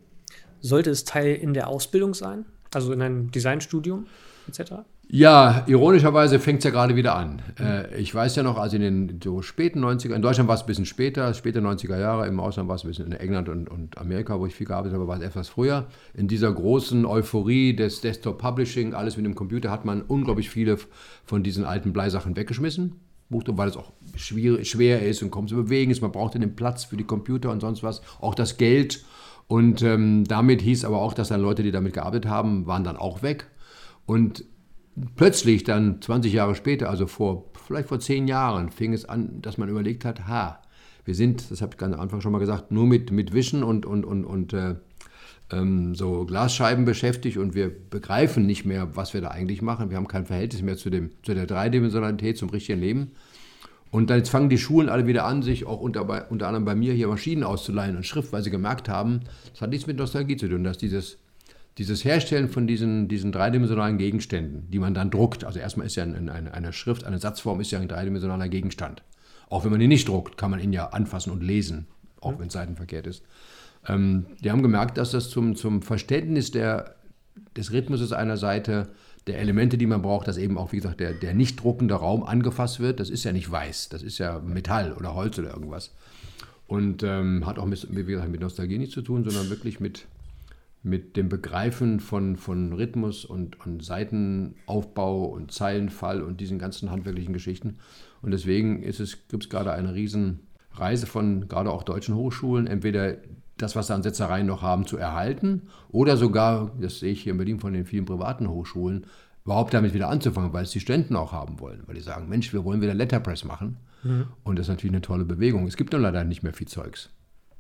Sollte 0.61 0.90
es 0.90 1.04
Teil 1.04 1.35
in 1.35 1.52
der 1.52 1.69
Ausbildung 1.69 2.14
sein? 2.14 2.47
Also 2.73 2.92
in 2.92 3.02
einem 3.02 3.30
Designstudium 3.30 4.07
etc.? 4.50 4.73
Ja, 5.09 5.64
ironischerweise 5.66 6.38
fängt 6.38 6.59
es 6.59 6.64
ja 6.64 6.71
gerade 6.71 6.95
wieder 6.95 7.16
an. 7.16 7.42
Äh, 7.59 8.00
ich 8.00 8.14
weiß 8.14 8.37
ja 8.37 8.42
noch, 8.42 8.59
also 8.59 8.76
in 8.76 8.83
den 8.83 9.21
so 9.23 9.42
späten 9.42 9.85
90er, 9.85 10.14
in 10.14 10.23
Deutschland 10.23 10.49
war 10.49 10.54
es 10.54 10.62
ein 10.62 10.66
bisschen 10.66 10.87
später, 10.87 11.33
späte 11.35 11.61
90er 11.61 11.99
Jahre, 11.99 12.28
im 12.28 12.38
Ausland 12.38 12.69
war 12.69 12.76
es 12.76 12.85
ein 12.85 12.88
bisschen 12.88 13.07
in 13.07 13.12
England 13.12 13.49
und, 13.49 13.69
und 13.69 13.99
Amerika, 13.99 14.38
wo 14.38 14.47
ich 14.47 14.54
viel 14.54 14.66
gearbeitet 14.66 14.95
habe, 14.95 15.09
war 15.09 15.16
es 15.16 15.23
etwas 15.23 15.49
früher. 15.49 15.87
In 16.14 16.28
dieser 16.28 16.52
großen 16.52 17.04
Euphorie 17.07 17.75
des 17.75 18.00
Desktop 18.00 18.38
Publishing, 18.38 18.95
alles 18.95 19.16
mit 19.16 19.26
dem 19.26 19.35
Computer, 19.35 19.71
hat 19.71 19.85
man 19.85 20.02
unglaublich 20.02 20.50
viele 20.50 20.78
von 21.25 21.42
diesen 21.42 21.64
alten 21.64 21.92
Bleisachen 21.92 22.37
weggeschmissen. 22.37 23.00
Buchdruck, 23.30 23.57
weil 23.57 23.69
es 23.69 23.76
auch 23.76 23.92
schwer, 24.16 24.64
schwer 24.64 25.07
ist 25.07 25.23
und 25.23 25.30
kaum 25.30 25.49
zu 25.49 25.57
bewegen 25.57 25.90
ist. 25.90 26.02
Man 26.02 26.12
brauchte 26.12 26.38
den 26.38 26.57
Platz 26.57 26.85
für 26.85 26.97
die 26.97 27.04
Computer 27.04 27.50
und 27.50 27.61
sonst 27.61 27.83
was, 27.83 28.02
auch 28.21 28.35
das 28.35 28.59
Geld. 28.59 29.04
Und 29.47 29.83
ähm, 29.83 30.25
damit 30.28 30.62
hieß 30.62 30.85
aber 30.85 31.00
auch, 31.00 31.14
dass 31.14 31.28
dann 31.28 31.40
Leute, 31.40 31.62
die 31.62 31.73
damit 31.73 31.95
gearbeitet 31.95 32.30
haben, 32.30 32.66
waren 32.66 32.85
dann 32.85 32.97
auch 32.97 33.23
weg. 33.23 33.47
Und 34.11 34.45
plötzlich 35.14 35.62
dann 35.62 36.02
20 36.02 36.33
Jahre 36.33 36.57
später, 36.57 36.90
also 36.90 37.07
vor 37.07 37.45
vielleicht 37.64 37.87
vor 37.87 38.00
zehn 38.00 38.26
Jahren, 38.26 38.73
fing 38.73 38.93
es 38.93 39.05
an, 39.05 39.40
dass 39.40 39.57
man 39.57 39.69
überlegt 39.69 40.05
hat, 40.05 40.26
ha, 40.26 40.61
wir 41.05 41.14
sind, 41.14 41.49
das 41.49 41.62
habe 41.62 41.75
ich 41.75 41.79
ganz 41.79 41.95
am 41.95 42.00
Anfang 42.00 42.21
schon 42.21 42.33
mal 42.33 42.40
gesagt, 42.40 42.73
nur 42.73 42.88
mit, 42.88 43.12
mit 43.12 43.33
Wischen 43.33 43.62
und, 43.62 43.87
und, 43.87 44.05
und, 44.05 44.25
und 44.25 44.52
äh, 44.52 44.75
ähm, 45.52 45.95
so 45.95 46.25
Glasscheiben 46.25 46.85
beschäftigt 46.85 47.37
und 47.37 47.55
wir 47.55 47.71
begreifen 47.71 48.47
nicht 48.47 48.64
mehr, 48.64 48.97
was 48.97 49.14
wir 49.14 49.21
da 49.21 49.29
eigentlich 49.29 49.62
machen. 49.62 49.90
Wir 49.90 49.97
haben 49.97 50.09
kein 50.09 50.26
Verhältnis 50.26 50.62
mehr 50.62 50.76
zu, 50.76 50.90
dem, 50.90 51.11
zu 51.23 51.33
der 51.33 51.47
Dreidimensionalität, 51.47 52.37
zum 52.37 52.49
richtigen 52.49 52.81
Leben. 52.81 53.12
Und 53.93 54.11
dann 54.11 54.19
jetzt 54.19 54.31
fangen 54.31 54.49
die 54.49 54.59
Schulen 54.59 54.88
alle 54.88 55.07
wieder 55.07 55.25
an, 55.25 55.45
sich 55.45 55.67
auch 55.67 55.79
unter, 55.79 56.33
unter 56.33 56.49
anderem 56.49 56.64
bei 56.64 56.75
mir 56.75 56.95
hier 56.95 57.07
Maschinen 57.07 57.45
auszuleihen 57.45 57.97
und 57.97 58.05
Schrift, 58.05 58.33
weil 58.33 58.43
sie 58.43 58.50
gemerkt 58.50 58.88
haben, 58.88 59.21
das 59.52 59.61
hat 59.61 59.71
nichts 59.71 59.87
mit 59.87 59.99
Nostalgie 59.99 60.37
zu 60.37 60.49
tun, 60.49 60.64
dass 60.64 60.79
dieses, 60.79 61.19
dieses 61.79 62.05
Herstellen 62.05 62.49
von 62.49 62.67
diesen, 62.67 63.09
diesen 63.09 63.33
dreidimensionalen 63.33 63.99
Gegenständen, 63.99 64.71
die 64.71 64.79
man 64.79 64.95
dann 64.95 65.11
druckt, 65.11 65.45
also 65.45 65.59
erstmal 65.59 65.87
ist 65.87 65.97
ja 65.97 66.03
eine, 66.03 66.33
eine, 66.33 66.53
eine 66.53 66.73
Schrift, 66.73 67.05
eine 67.05 67.19
Satzform 67.19 67.61
ist 67.61 67.71
ja 67.71 67.79
ein 67.79 67.89
dreidimensionaler 67.89 68.49
Gegenstand. 68.49 69.03
Auch 69.49 69.65
wenn 69.65 69.71
man 69.71 69.81
ihn 69.81 69.89
nicht 69.89 70.09
druckt, 70.09 70.37
kann 70.37 70.50
man 70.50 70.61
ihn 70.61 70.73
ja 70.73 70.89
anfassen 70.89 71.33
und 71.33 71.43
lesen, 71.43 71.87
auch 72.21 72.39
wenn 72.39 72.49
es 72.49 72.53
seitenverkehrt 72.53 73.07
ist. 73.07 73.23
Ähm, 73.89 74.27
die 74.41 74.50
haben 74.50 74.62
gemerkt, 74.62 74.99
dass 74.99 75.11
das 75.11 75.31
zum, 75.31 75.57
zum 75.57 75.83
Verständnis 75.83 76.50
der, 76.50 76.97
des 77.57 77.73
Rhythmuses 77.73 78.12
einer 78.12 78.37
Seite 78.37 78.89
der 79.27 79.39
Elemente, 79.39 79.79
die 79.79 79.87
man 79.87 80.03
braucht, 80.03 80.29
dass 80.29 80.37
eben 80.37 80.59
auch, 80.59 80.73
wie 80.73 80.77
gesagt, 80.77 81.00
der, 81.00 81.12
der 81.12 81.35
nicht 81.35 81.62
druckende 81.62 81.95
Raum 81.95 82.23
angefasst 82.23 82.81
wird. 82.81 83.00
Das 83.00 83.11
ist 83.11 83.25
ja 83.25 83.33
nicht 83.33 83.50
weiß, 83.50 83.89
das 83.91 84.03
ist 84.03 84.19
ja 84.19 84.41
Metall 84.41 84.93
oder 84.93 85.15
Holz 85.15 85.39
oder 85.39 85.50
irgendwas. 85.50 85.93
Und 86.67 87.03
ähm, 87.03 87.47
hat 87.47 87.59
auch 87.59 87.67
mit, 87.67 87.87
wie 87.91 88.05
gesagt, 88.05 88.31
mit 88.31 88.41
Nostalgie 88.41 88.79
nichts 88.79 88.95
zu 88.95 89.03
tun, 89.03 89.25
sondern 89.25 89.50
wirklich 89.50 89.81
mit, 89.81 90.07
mit 90.83 91.17
dem 91.17 91.29
Begreifen 91.29 92.01
von, 92.01 92.37
von 92.37 92.73
Rhythmus 92.73 93.25
und, 93.25 93.61
und 93.67 93.85
Seitenaufbau 93.85 95.27
und 95.27 95.53
Zeilenfall 95.53 96.23
und 96.23 96.41
diesen 96.41 96.59
ganzen 96.59 96.91
handwerklichen 96.91 97.35
Geschichten. 97.35 97.79
Und 98.23 98.31
deswegen 98.31 98.81
gibt 98.81 98.99
es 99.01 99.49
gerade 99.51 99.73
eine 99.73 99.95
Riesenreise 99.95 101.07
von 101.07 101.49
gerade 101.49 101.71
auch 101.71 101.83
deutschen 101.83 102.15
Hochschulen, 102.15 102.67
entweder 102.67 103.17
das, 103.59 103.77
was 103.77 103.89
sie 103.89 103.95
an 103.95 104.03
Setzereien 104.03 104.47
noch 104.47 104.63
haben, 104.63 104.87
zu 104.87 104.97
erhalten 104.97 105.69
oder 105.91 106.17
sogar, 106.17 106.73
das 106.81 107.01
sehe 107.01 107.13
ich 107.13 107.23
hier 107.23 107.33
in 107.33 107.39
Berlin 107.39 107.61
von 107.61 107.75
den 107.75 107.85
vielen 107.85 108.07
privaten 108.07 108.49
Hochschulen, 108.49 109.05
überhaupt 109.45 109.75
damit 109.75 109.93
wieder 109.93 110.09
anzufangen, 110.09 110.53
weil 110.53 110.65
es 110.65 110.71
die 110.71 110.81
Studenten 110.81 111.17
auch 111.17 111.33
haben 111.33 111.61
wollen, 111.61 111.83
weil 111.87 111.95
die 111.95 112.01
sagen, 112.01 112.29
Mensch, 112.29 112.53
wir 112.53 112.65
wollen 112.65 112.81
wieder 112.81 112.95
Letterpress 112.95 113.45
machen. 113.45 113.77
Mhm. 114.03 114.29
Und 114.45 114.59
das 114.59 114.67
ist 114.67 114.71
natürlich 114.71 114.95
eine 114.95 115.03
tolle 115.03 115.25
Bewegung. 115.25 115.67
Es 115.67 115.77
gibt 115.77 115.93
nur 115.93 116.01
leider 116.01 116.25
nicht 116.25 116.43
mehr 116.43 116.55
viel 116.55 116.69
Zeugs. 116.69 117.11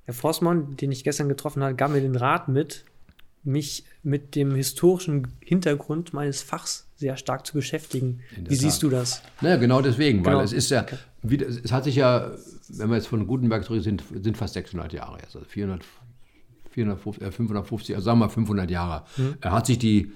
Herr 0.04 0.14
Forstmann, 0.14 0.76
den 0.76 0.92
ich 0.92 1.04
gestern 1.04 1.28
getroffen 1.28 1.62
habe, 1.62 1.74
gab 1.74 1.90
mir 1.90 2.00
den 2.00 2.16
Rat 2.16 2.48
mit, 2.48 2.84
mich 3.42 3.84
mit 4.02 4.34
dem 4.34 4.54
historischen 4.54 5.28
Hintergrund 5.40 6.12
meines 6.12 6.42
Fachs 6.42 6.86
sehr 6.96 7.16
stark 7.16 7.46
zu 7.46 7.54
beschäftigen. 7.54 8.20
Wie 8.36 8.54
siehst 8.54 8.82
du 8.82 8.90
das? 8.90 9.22
Naja, 9.40 9.56
genau 9.56 9.80
deswegen, 9.80 10.22
genau. 10.22 10.38
weil 10.38 10.44
es 10.44 10.52
ist 10.52 10.70
ja, 10.70 10.84
wie, 11.22 11.42
es 11.42 11.72
hat 11.72 11.84
sich 11.84 11.96
ja, 11.96 12.32
wenn 12.68 12.90
wir 12.90 12.96
jetzt 12.96 13.08
von 13.08 13.26
Gutenberg 13.26 13.64
zurück 13.64 13.82
sind, 13.82 14.04
sind 14.22 14.36
fast 14.36 14.54
600 14.54 14.92
Jahre 14.92 15.18
jetzt, 15.20 15.34
also 15.34 15.46
400, 15.48 15.82
450, 16.70 17.22
äh, 17.22 17.32
550, 17.32 17.94
also 17.94 18.04
sagen 18.04 18.18
wir 18.18 18.26
mal 18.26 18.30
500 18.30 18.70
Jahre, 18.70 19.04
mhm. 19.16 19.36
hat 19.42 19.66
sich 19.66 19.78
die, 19.78 20.12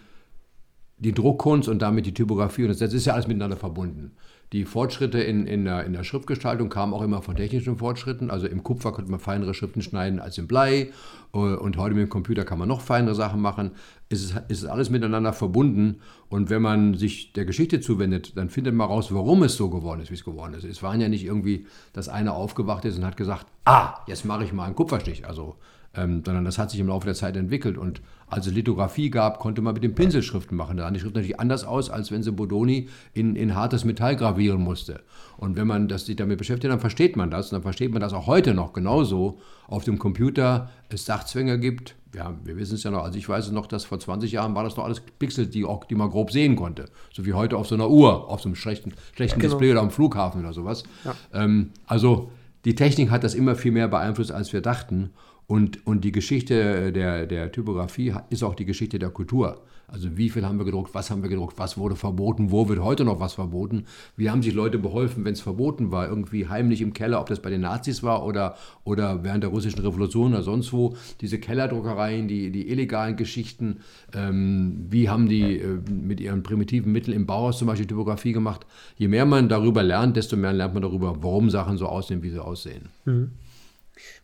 die 0.98 1.12
Druckkunst 1.12 1.68
und 1.68 1.80
damit 1.80 2.04
die 2.04 2.14
Typografie 2.14 2.62
und 2.62 2.68
das, 2.68 2.78
das 2.78 2.92
ist 2.92 3.06
ja 3.06 3.14
alles 3.14 3.26
miteinander 3.26 3.56
verbunden. 3.56 4.12
Die 4.52 4.64
Fortschritte 4.64 5.20
in, 5.20 5.46
in, 5.46 5.64
der, 5.64 5.84
in 5.84 5.92
der 5.92 6.04
Schriftgestaltung 6.04 6.68
kamen 6.68 6.94
auch 6.94 7.02
immer 7.02 7.22
von 7.22 7.36
technischen 7.36 7.76
Fortschritten. 7.76 8.30
Also 8.30 8.46
im 8.46 8.62
Kupfer 8.62 8.92
konnte 8.92 9.10
man 9.10 9.20
feinere 9.20 9.54
Schriften 9.54 9.82
schneiden 9.82 10.20
als 10.20 10.38
im 10.38 10.46
Blei. 10.46 10.92
Äh, 11.32 11.38
und 11.38 11.76
heute 11.76 11.94
mit 11.94 12.02
dem 12.02 12.08
Computer 12.08 12.44
kann 12.44 12.58
man 12.58 12.68
noch 12.68 12.80
feinere 12.80 13.14
Sachen 13.14 13.40
machen. 13.40 13.72
Es 14.08 14.22
ist, 14.22 14.42
ist 14.48 14.64
alles 14.66 14.90
miteinander 14.90 15.32
verbunden. 15.32 16.00
Und 16.28 16.50
wenn 16.50 16.62
man 16.62 16.94
sich 16.94 17.32
der 17.32 17.44
Geschichte 17.44 17.80
zuwendet, 17.80 18.36
dann 18.36 18.48
findet 18.50 18.74
man 18.74 18.88
raus, 18.88 19.12
warum 19.12 19.42
es 19.42 19.56
so 19.56 19.70
geworden 19.70 20.00
ist, 20.00 20.10
wie 20.10 20.14
es 20.14 20.24
geworden 20.24 20.54
ist. 20.54 20.64
Es 20.64 20.82
waren 20.82 21.00
ja 21.00 21.08
nicht 21.08 21.24
irgendwie, 21.24 21.66
dass 21.92 22.08
einer 22.08 22.34
aufgewacht 22.34 22.84
ist 22.84 22.96
und 22.96 23.04
hat 23.04 23.16
gesagt, 23.16 23.46
ah, 23.64 23.94
jetzt 24.06 24.24
mache 24.24 24.44
ich 24.44 24.52
mal 24.52 24.66
einen 24.66 24.76
Kupferstich. 24.76 25.26
Also 25.26 25.56
ähm, 25.96 26.22
sondern 26.24 26.44
das 26.44 26.58
hat 26.58 26.70
sich 26.70 26.80
im 26.80 26.88
Laufe 26.88 27.06
der 27.06 27.14
Zeit 27.14 27.36
entwickelt. 27.36 27.78
Und 27.78 28.00
als 28.26 28.46
es 28.46 28.52
Lithografie 28.52 29.10
gab, 29.10 29.38
konnte 29.38 29.62
man 29.62 29.74
mit 29.74 29.84
den 29.84 29.94
Pinselschriften 29.94 30.56
machen. 30.56 30.76
Da 30.76 30.84
sahen 30.84 30.94
die 30.94 31.00
Schriften 31.00 31.18
natürlich 31.18 31.40
anders 31.40 31.64
aus, 31.64 31.90
als 31.90 32.10
wenn 32.10 32.22
sie 32.22 32.32
Bodoni 32.32 32.88
in, 33.12 33.36
in 33.36 33.54
hartes 33.54 33.84
Metall 33.84 34.16
gravieren 34.16 34.60
musste. 34.60 35.00
Und 35.36 35.56
wenn 35.56 35.66
man 35.66 35.88
das 35.88 36.06
sich 36.06 36.16
damit 36.16 36.38
beschäftigt, 36.38 36.72
dann 36.72 36.80
versteht 36.80 37.16
man 37.16 37.30
das. 37.30 37.46
Und 37.46 37.56
dann 37.56 37.62
versteht 37.62 37.92
man 37.92 38.00
das 38.00 38.12
auch 38.12 38.26
heute 38.26 38.54
noch 38.54 38.72
genauso 38.72 39.38
auf 39.68 39.84
dem 39.84 39.98
Computer 39.98 40.70
es 40.88 41.04
Sachzwänge 41.04 41.58
gibt. 41.58 41.94
Ja, 42.14 42.34
wir 42.44 42.56
wissen 42.56 42.76
es 42.76 42.84
ja 42.84 42.92
noch, 42.92 43.02
also 43.02 43.18
ich 43.18 43.28
weiß 43.28 43.46
es 43.46 43.52
noch, 43.52 43.66
dass 43.66 43.84
vor 43.84 43.98
20 43.98 44.30
Jahren 44.30 44.54
war 44.54 44.62
das 44.62 44.76
noch 44.76 44.84
alles 44.84 45.00
Pixel, 45.00 45.46
die, 45.46 45.64
auch, 45.64 45.84
die 45.84 45.96
man 45.96 46.10
grob 46.10 46.30
sehen 46.30 46.54
konnte. 46.54 46.86
So 47.12 47.26
wie 47.26 47.32
heute 47.32 47.56
auf 47.56 47.66
so 47.66 47.74
einer 47.74 47.90
Uhr, 47.90 48.28
auf 48.28 48.40
so 48.40 48.48
einem 48.48 48.54
schlechten, 48.54 48.92
schlechten 49.16 49.40
genau. 49.40 49.54
Display 49.54 49.72
oder 49.72 49.80
am 49.80 49.90
Flughafen 49.90 50.40
oder 50.40 50.52
sowas. 50.52 50.84
Ja. 51.04 51.14
Ähm, 51.32 51.70
also 51.86 52.30
die 52.64 52.74
Technik 52.74 53.10
hat 53.10 53.24
das 53.24 53.34
immer 53.34 53.56
viel 53.56 53.72
mehr 53.72 53.88
beeinflusst, 53.88 54.32
als 54.32 54.52
wir 54.52 54.60
dachten. 54.60 55.10
Und, 55.46 55.86
und 55.86 56.04
die 56.04 56.12
Geschichte 56.12 56.92
der, 56.92 57.26
der 57.26 57.52
Typografie 57.52 58.14
ist 58.30 58.42
auch 58.42 58.54
die 58.54 58.64
Geschichte 58.64 58.98
der 58.98 59.10
Kultur. 59.10 59.62
Also 59.86 60.16
wie 60.16 60.30
viel 60.30 60.46
haben 60.46 60.58
wir 60.58 60.64
gedruckt, 60.64 60.94
was 60.94 61.10
haben 61.10 61.22
wir 61.22 61.28
gedruckt, 61.28 61.58
was 61.58 61.76
wurde 61.76 61.94
verboten, 61.94 62.50
wo 62.50 62.68
wird 62.68 62.80
heute 62.80 63.04
noch 63.04 63.20
was 63.20 63.34
verboten, 63.34 63.84
wie 64.16 64.30
haben 64.30 64.42
sich 64.42 64.54
Leute 64.54 64.78
beholfen, 64.78 65.24
wenn 65.24 65.34
es 65.34 65.42
verboten 65.42 65.92
war, 65.92 66.08
irgendwie 66.08 66.48
heimlich 66.48 66.80
im 66.80 66.94
Keller, 66.94 67.20
ob 67.20 67.28
das 67.28 67.40
bei 67.40 67.50
den 67.50 67.60
Nazis 67.60 68.02
war 68.02 68.24
oder, 68.24 68.56
oder 68.84 69.22
während 69.24 69.44
der 69.44 69.50
russischen 69.50 69.80
Revolution 69.80 70.32
oder 70.32 70.42
sonst 70.42 70.72
wo, 70.72 70.96
diese 71.20 71.38
Kellerdruckereien, 71.38 72.28
die, 72.28 72.50
die 72.50 72.68
illegalen 72.70 73.16
Geschichten, 73.16 73.80
ähm, 74.14 74.86
wie 74.88 75.10
haben 75.10 75.28
die 75.28 75.58
äh, 75.58 75.78
mit 75.90 76.18
ihren 76.18 76.42
primitiven 76.42 76.90
Mitteln 76.90 77.14
im 77.14 77.26
Bauhaus 77.26 77.58
zum 77.58 77.68
Beispiel 77.68 77.86
Typografie 77.86 78.32
gemacht. 78.32 78.66
Je 78.96 79.08
mehr 79.08 79.26
man 79.26 79.50
darüber 79.50 79.82
lernt, 79.82 80.16
desto 80.16 80.36
mehr 80.36 80.54
lernt 80.54 80.72
man 80.72 80.82
darüber, 80.82 81.22
warum 81.22 81.50
Sachen 81.50 81.76
so 81.76 81.86
aussehen, 81.86 82.22
wie 82.22 82.30
sie 82.30 82.42
aussehen. 82.42 82.88
Mhm. 83.04 83.32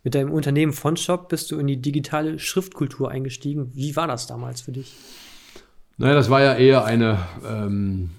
Mit 0.03 0.15
deinem 0.15 0.31
Unternehmen 0.31 0.73
Fontshop 0.73 1.29
bist 1.29 1.51
du 1.51 1.59
in 1.59 1.67
die 1.67 1.81
digitale 1.81 2.39
Schriftkultur 2.39 3.09
eingestiegen. 3.09 3.71
Wie 3.73 3.95
war 3.95 4.07
das 4.07 4.27
damals 4.27 4.61
für 4.61 4.71
dich? 4.71 4.93
Naja, 5.97 6.15
das 6.15 6.29
war 6.29 6.41
ja 6.41 6.55
eher 6.55 6.83
eine, 6.85 7.19
ähm, 7.47 8.11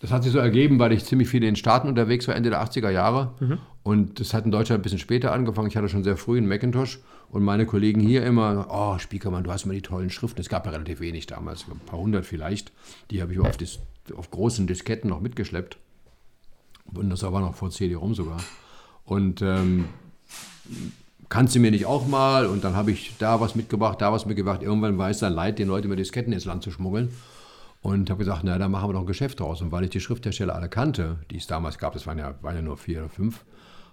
das 0.00 0.10
hat 0.10 0.22
sich 0.22 0.32
so 0.32 0.38
ergeben, 0.38 0.78
weil 0.78 0.92
ich 0.92 1.04
ziemlich 1.04 1.28
viel 1.28 1.42
in 1.42 1.50
den 1.50 1.56
Staaten 1.56 1.88
unterwegs 1.88 2.26
war, 2.28 2.34
Ende 2.34 2.50
der 2.50 2.62
80er 2.62 2.90
Jahre. 2.90 3.34
Mhm. 3.40 3.58
Und 3.82 4.20
das 4.20 4.34
hat 4.34 4.44
in 4.44 4.50
Deutschland 4.50 4.80
ein 4.80 4.82
bisschen 4.82 4.98
später 4.98 5.32
angefangen. 5.32 5.68
Ich 5.68 5.76
hatte 5.76 5.88
schon 5.88 6.02
sehr 6.02 6.16
früh 6.16 6.38
einen 6.38 6.48
Macintosh 6.48 6.98
und 7.30 7.44
meine 7.44 7.66
Kollegen 7.66 8.00
hier 8.00 8.24
immer, 8.24 8.66
oh, 8.70 8.98
Spiekermann, 8.98 9.44
du 9.44 9.52
hast 9.52 9.64
immer 9.64 9.74
die 9.74 9.82
tollen 9.82 10.10
Schriften. 10.10 10.40
Es 10.40 10.48
gab 10.48 10.66
ja 10.66 10.72
relativ 10.72 11.00
wenig 11.00 11.26
damals, 11.26 11.66
ein 11.68 11.78
paar 11.86 11.98
hundert 11.98 12.24
vielleicht. 12.24 12.72
Die 13.10 13.22
habe 13.22 13.32
ich 13.32 13.40
auf, 13.40 13.56
Dis 13.56 13.78
auf 14.16 14.30
großen 14.30 14.66
Disketten 14.66 15.10
noch 15.10 15.20
mitgeschleppt. 15.20 15.76
Und 16.94 17.10
das 17.10 17.22
war 17.22 17.40
noch 17.40 17.54
vor 17.54 17.70
CD-ROM 17.70 18.14
sogar. 18.14 18.38
Und 19.04 19.42
ähm, 19.42 19.86
kannst 21.28 21.54
du 21.54 21.60
mir 21.60 21.70
nicht 21.70 21.86
auch 21.86 22.06
mal? 22.06 22.46
Und 22.46 22.64
dann 22.64 22.74
habe 22.74 22.90
ich 22.90 23.16
da 23.18 23.40
was 23.40 23.54
mitgebracht, 23.54 24.00
da 24.00 24.12
was 24.12 24.26
mitgebracht. 24.26 24.62
Irgendwann 24.62 24.98
war 24.98 25.10
es 25.10 25.18
dann 25.18 25.32
leid, 25.32 25.58
den 25.58 25.68
Leuten 25.68 25.86
über 25.86 25.96
Disketten 25.96 26.32
ins 26.32 26.44
Land 26.44 26.62
zu 26.62 26.70
schmuggeln. 26.70 27.10
Und 27.82 28.10
habe 28.10 28.18
gesagt, 28.18 28.42
na, 28.42 28.58
da 28.58 28.68
machen 28.68 28.88
wir 28.88 28.94
doch 28.94 29.00
ein 29.00 29.06
Geschäft 29.06 29.40
draus. 29.40 29.62
Und 29.62 29.70
weil 29.70 29.84
ich 29.84 29.90
die 29.90 30.00
Schrifthersteller 30.00 30.54
alle 30.54 30.68
kannte, 30.68 31.18
die 31.30 31.36
es 31.36 31.46
damals 31.46 31.78
gab, 31.78 31.92
das 31.92 32.06
waren 32.06 32.18
ja, 32.18 32.34
waren 32.42 32.56
ja 32.56 32.62
nur 32.62 32.76
vier 32.76 33.00
oder 33.00 33.08
fünf, 33.08 33.44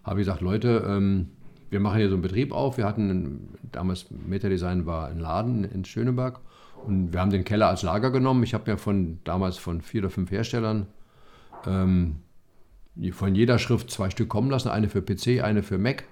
habe 0.04 0.20
ich 0.20 0.26
gesagt, 0.26 0.42
Leute, 0.42 0.84
ähm, 0.88 1.30
wir 1.70 1.80
machen 1.80 1.98
hier 1.98 2.10
so 2.10 2.16
einen 2.16 2.22
Betrieb 2.22 2.52
auf. 2.52 2.78
Wir 2.78 2.86
hatten 2.86 3.58
damals 3.72 4.08
Metadesign 4.10 4.86
war 4.86 5.08
ein 5.08 5.20
Laden 5.20 5.64
in 5.64 5.86
Schöneberg 5.86 6.40
und 6.86 7.14
wir 7.14 7.20
haben 7.20 7.32
den 7.32 7.44
Keller 7.44 7.68
als 7.68 7.82
Lager 7.82 8.12
genommen. 8.12 8.44
Ich 8.44 8.54
habe 8.54 8.72
mir 8.72 8.78
von 8.78 9.20
damals 9.24 9.58
von 9.58 9.82
vier 9.82 10.02
oder 10.02 10.10
fünf 10.10 10.32
Herstellern 10.32 10.88
ähm, 11.66 12.18
von 13.12 13.34
jeder 13.34 13.58
Schrift 13.58 13.90
zwei 13.90 14.10
Stück 14.10 14.30
kommen 14.30 14.52
lassen, 14.52 14.70
eine 14.70 14.88
für 14.88 15.02
PC, 15.02 15.44
eine 15.44 15.64
für 15.64 15.78
Mac 15.78 16.04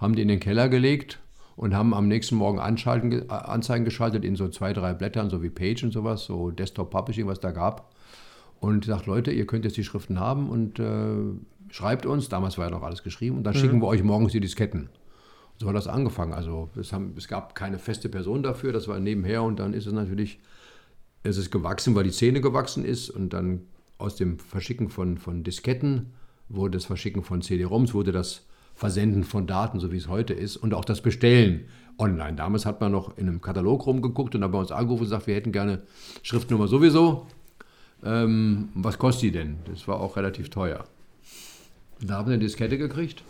haben 0.00 0.16
die 0.16 0.22
in 0.22 0.28
den 0.28 0.40
Keller 0.40 0.68
gelegt 0.68 1.20
und 1.56 1.74
haben 1.74 1.92
am 1.92 2.08
nächsten 2.08 2.36
Morgen 2.36 2.58
Anschalten, 2.58 3.12
äh, 3.12 3.26
Anzeigen 3.28 3.84
geschaltet 3.84 4.24
in 4.24 4.34
so 4.34 4.48
zwei, 4.48 4.72
drei 4.72 4.94
Blättern, 4.94 5.28
so 5.28 5.42
wie 5.42 5.50
Page 5.50 5.84
und 5.84 5.92
sowas, 5.92 6.24
so 6.24 6.50
Desktop 6.50 6.90
Publishing, 6.90 7.26
was 7.26 7.40
da 7.40 7.50
gab. 7.50 7.94
Und 8.60 8.86
sagt, 8.86 9.06
Leute, 9.06 9.30
ihr 9.30 9.46
könnt 9.46 9.64
jetzt 9.64 9.76
die 9.76 9.84
Schriften 9.84 10.18
haben 10.20 10.50
und 10.50 10.78
äh, 10.78 11.14
schreibt 11.70 12.06
uns, 12.06 12.28
damals 12.28 12.58
war 12.58 12.66
ja 12.66 12.70
noch 12.70 12.82
alles 12.82 13.02
geschrieben, 13.02 13.38
und 13.38 13.44
dann 13.44 13.54
mhm. 13.54 13.58
schicken 13.58 13.80
wir 13.80 13.86
euch 13.88 14.02
morgens 14.02 14.32
die 14.32 14.40
Disketten. 14.40 14.88
So 15.58 15.68
hat 15.68 15.76
das 15.76 15.86
angefangen. 15.86 16.32
Also 16.32 16.70
es, 16.76 16.92
haben, 16.92 17.14
es 17.16 17.28
gab 17.28 17.54
keine 17.54 17.78
feste 17.78 18.08
Person 18.08 18.42
dafür, 18.42 18.72
das 18.72 18.88
war 18.88 18.98
nebenher 18.98 19.42
und 19.42 19.58
dann 19.60 19.74
ist 19.74 19.86
es 19.86 19.92
natürlich, 19.92 20.40
es 21.22 21.36
ist 21.36 21.50
gewachsen, 21.50 21.94
weil 21.94 22.04
die 22.04 22.10
Szene 22.10 22.40
gewachsen 22.40 22.84
ist 22.84 23.10
und 23.10 23.34
dann 23.34 23.62
aus 23.98 24.16
dem 24.16 24.38
Verschicken 24.38 24.88
von, 24.88 25.18
von 25.18 25.44
Disketten 25.44 26.14
wurde 26.48 26.78
das 26.78 26.86
Verschicken 26.86 27.22
von 27.22 27.42
CD-ROMs, 27.42 27.92
wurde 27.92 28.12
das 28.12 28.46
Versenden 28.80 29.24
von 29.24 29.46
Daten, 29.46 29.78
so 29.78 29.92
wie 29.92 29.98
es 29.98 30.08
heute 30.08 30.32
ist, 30.32 30.56
und 30.56 30.72
auch 30.72 30.86
das 30.86 31.02
Bestellen 31.02 31.66
online. 31.98 32.36
Damals 32.36 32.64
hat 32.64 32.80
man 32.80 32.90
noch 32.90 33.18
in 33.18 33.28
einem 33.28 33.42
Katalog 33.42 33.84
rumgeguckt 33.84 34.34
und 34.34 34.40
dann 34.40 34.50
bei 34.50 34.58
uns 34.58 34.72
angerufen 34.72 35.02
und 35.02 35.10
gesagt, 35.10 35.26
wir 35.26 35.34
hätten 35.34 35.52
gerne 35.52 35.82
Schriftnummer 36.22 36.66
sowieso. 36.66 37.26
Ähm, 38.02 38.70
was 38.72 38.98
kostet 38.98 39.24
die 39.24 39.32
denn? 39.32 39.58
Das 39.66 39.86
war 39.86 40.00
auch 40.00 40.16
relativ 40.16 40.48
teuer. 40.48 40.86
Da 42.00 42.14
haben 42.14 42.28
wir 42.28 42.32
eine 42.32 42.42
Diskette 42.42 42.78
gekriegt. 42.78 43.22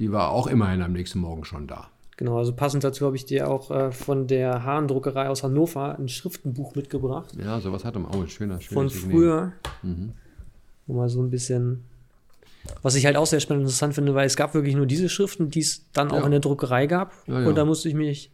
Die 0.00 0.10
war 0.10 0.30
auch 0.30 0.48
immerhin 0.48 0.82
am 0.82 0.92
nächsten 0.92 1.20
Morgen 1.20 1.44
schon 1.44 1.68
da. 1.68 1.90
Genau, 2.16 2.38
also 2.38 2.52
passend 2.52 2.82
dazu 2.82 3.06
habe 3.06 3.14
ich 3.14 3.24
dir 3.24 3.48
auch 3.48 3.70
äh, 3.70 3.92
von 3.92 4.26
der 4.26 4.64
Hahn-Druckerei 4.64 5.28
aus 5.28 5.44
Hannover 5.44 5.96
ein 5.96 6.08
Schriftenbuch 6.08 6.74
mitgebracht. 6.74 7.36
Ja, 7.40 7.60
sowas 7.60 7.84
hatte 7.84 8.00
man 8.00 8.10
auch. 8.10 8.26
Schöner, 8.26 8.60
schöner 8.60 8.80
Von 8.80 8.90
früher. 8.90 9.52
Mhm. 9.84 10.14
Wo 10.88 10.94
man 10.94 11.08
so 11.08 11.22
ein 11.22 11.30
bisschen 11.30 11.84
was 12.82 12.94
ich 12.94 13.06
halt 13.06 13.16
auch 13.16 13.26
sehr 13.26 13.40
spannend 13.40 13.62
und 13.62 13.66
interessant 13.66 13.94
finde, 13.94 14.14
weil 14.14 14.26
es 14.26 14.36
gab 14.36 14.54
wirklich 14.54 14.74
nur 14.74 14.86
diese 14.86 15.08
Schriften, 15.08 15.50
die 15.50 15.60
es 15.60 15.90
dann 15.92 16.10
auch 16.10 16.24
in 16.24 16.30
der 16.30 16.40
Druckerei 16.40 16.86
gab. 16.86 17.14
Ja, 17.26 17.40
ja. 17.40 17.48
Und 17.48 17.56
da 17.56 17.64
musste 17.64 17.88
ich 17.88 17.94
mich 17.94 18.32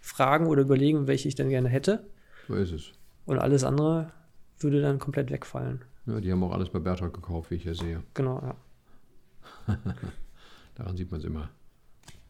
fragen 0.00 0.46
oder 0.46 0.62
überlegen, 0.62 1.06
welche 1.06 1.28
ich 1.28 1.34
denn 1.34 1.48
gerne 1.48 1.68
hätte. 1.68 2.06
So 2.48 2.54
ist 2.54 2.72
es. 2.72 2.92
Und 3.24 3.38
alles 3.38 3.64
andere 3.64 4.12
würde 4.58 4.80
dann 4.80 4.98
komplett 4.98 5.30
wegfallen. 5.30 5.84
Ja, 6.06 6.20
die 6.20 6.30
haben 6.30 6.42
auch 6.44 6.52
alles 6.52 6.68
bei 6.68 6.78
Berthold 6.78 7.12
gekauft, 7.12 7.50
wie 7.50 7.56
ich 7.56 7.64
hier 7.64 7.74
sehe. 7.74 8.02
Genau, 8.14 8.40
ja. 8.40 9.76
Daran 10.76 10.96
sieht 10.96 11.10
man 11.10 11.20
es 11.20 11.26
immer. 11.26 11.50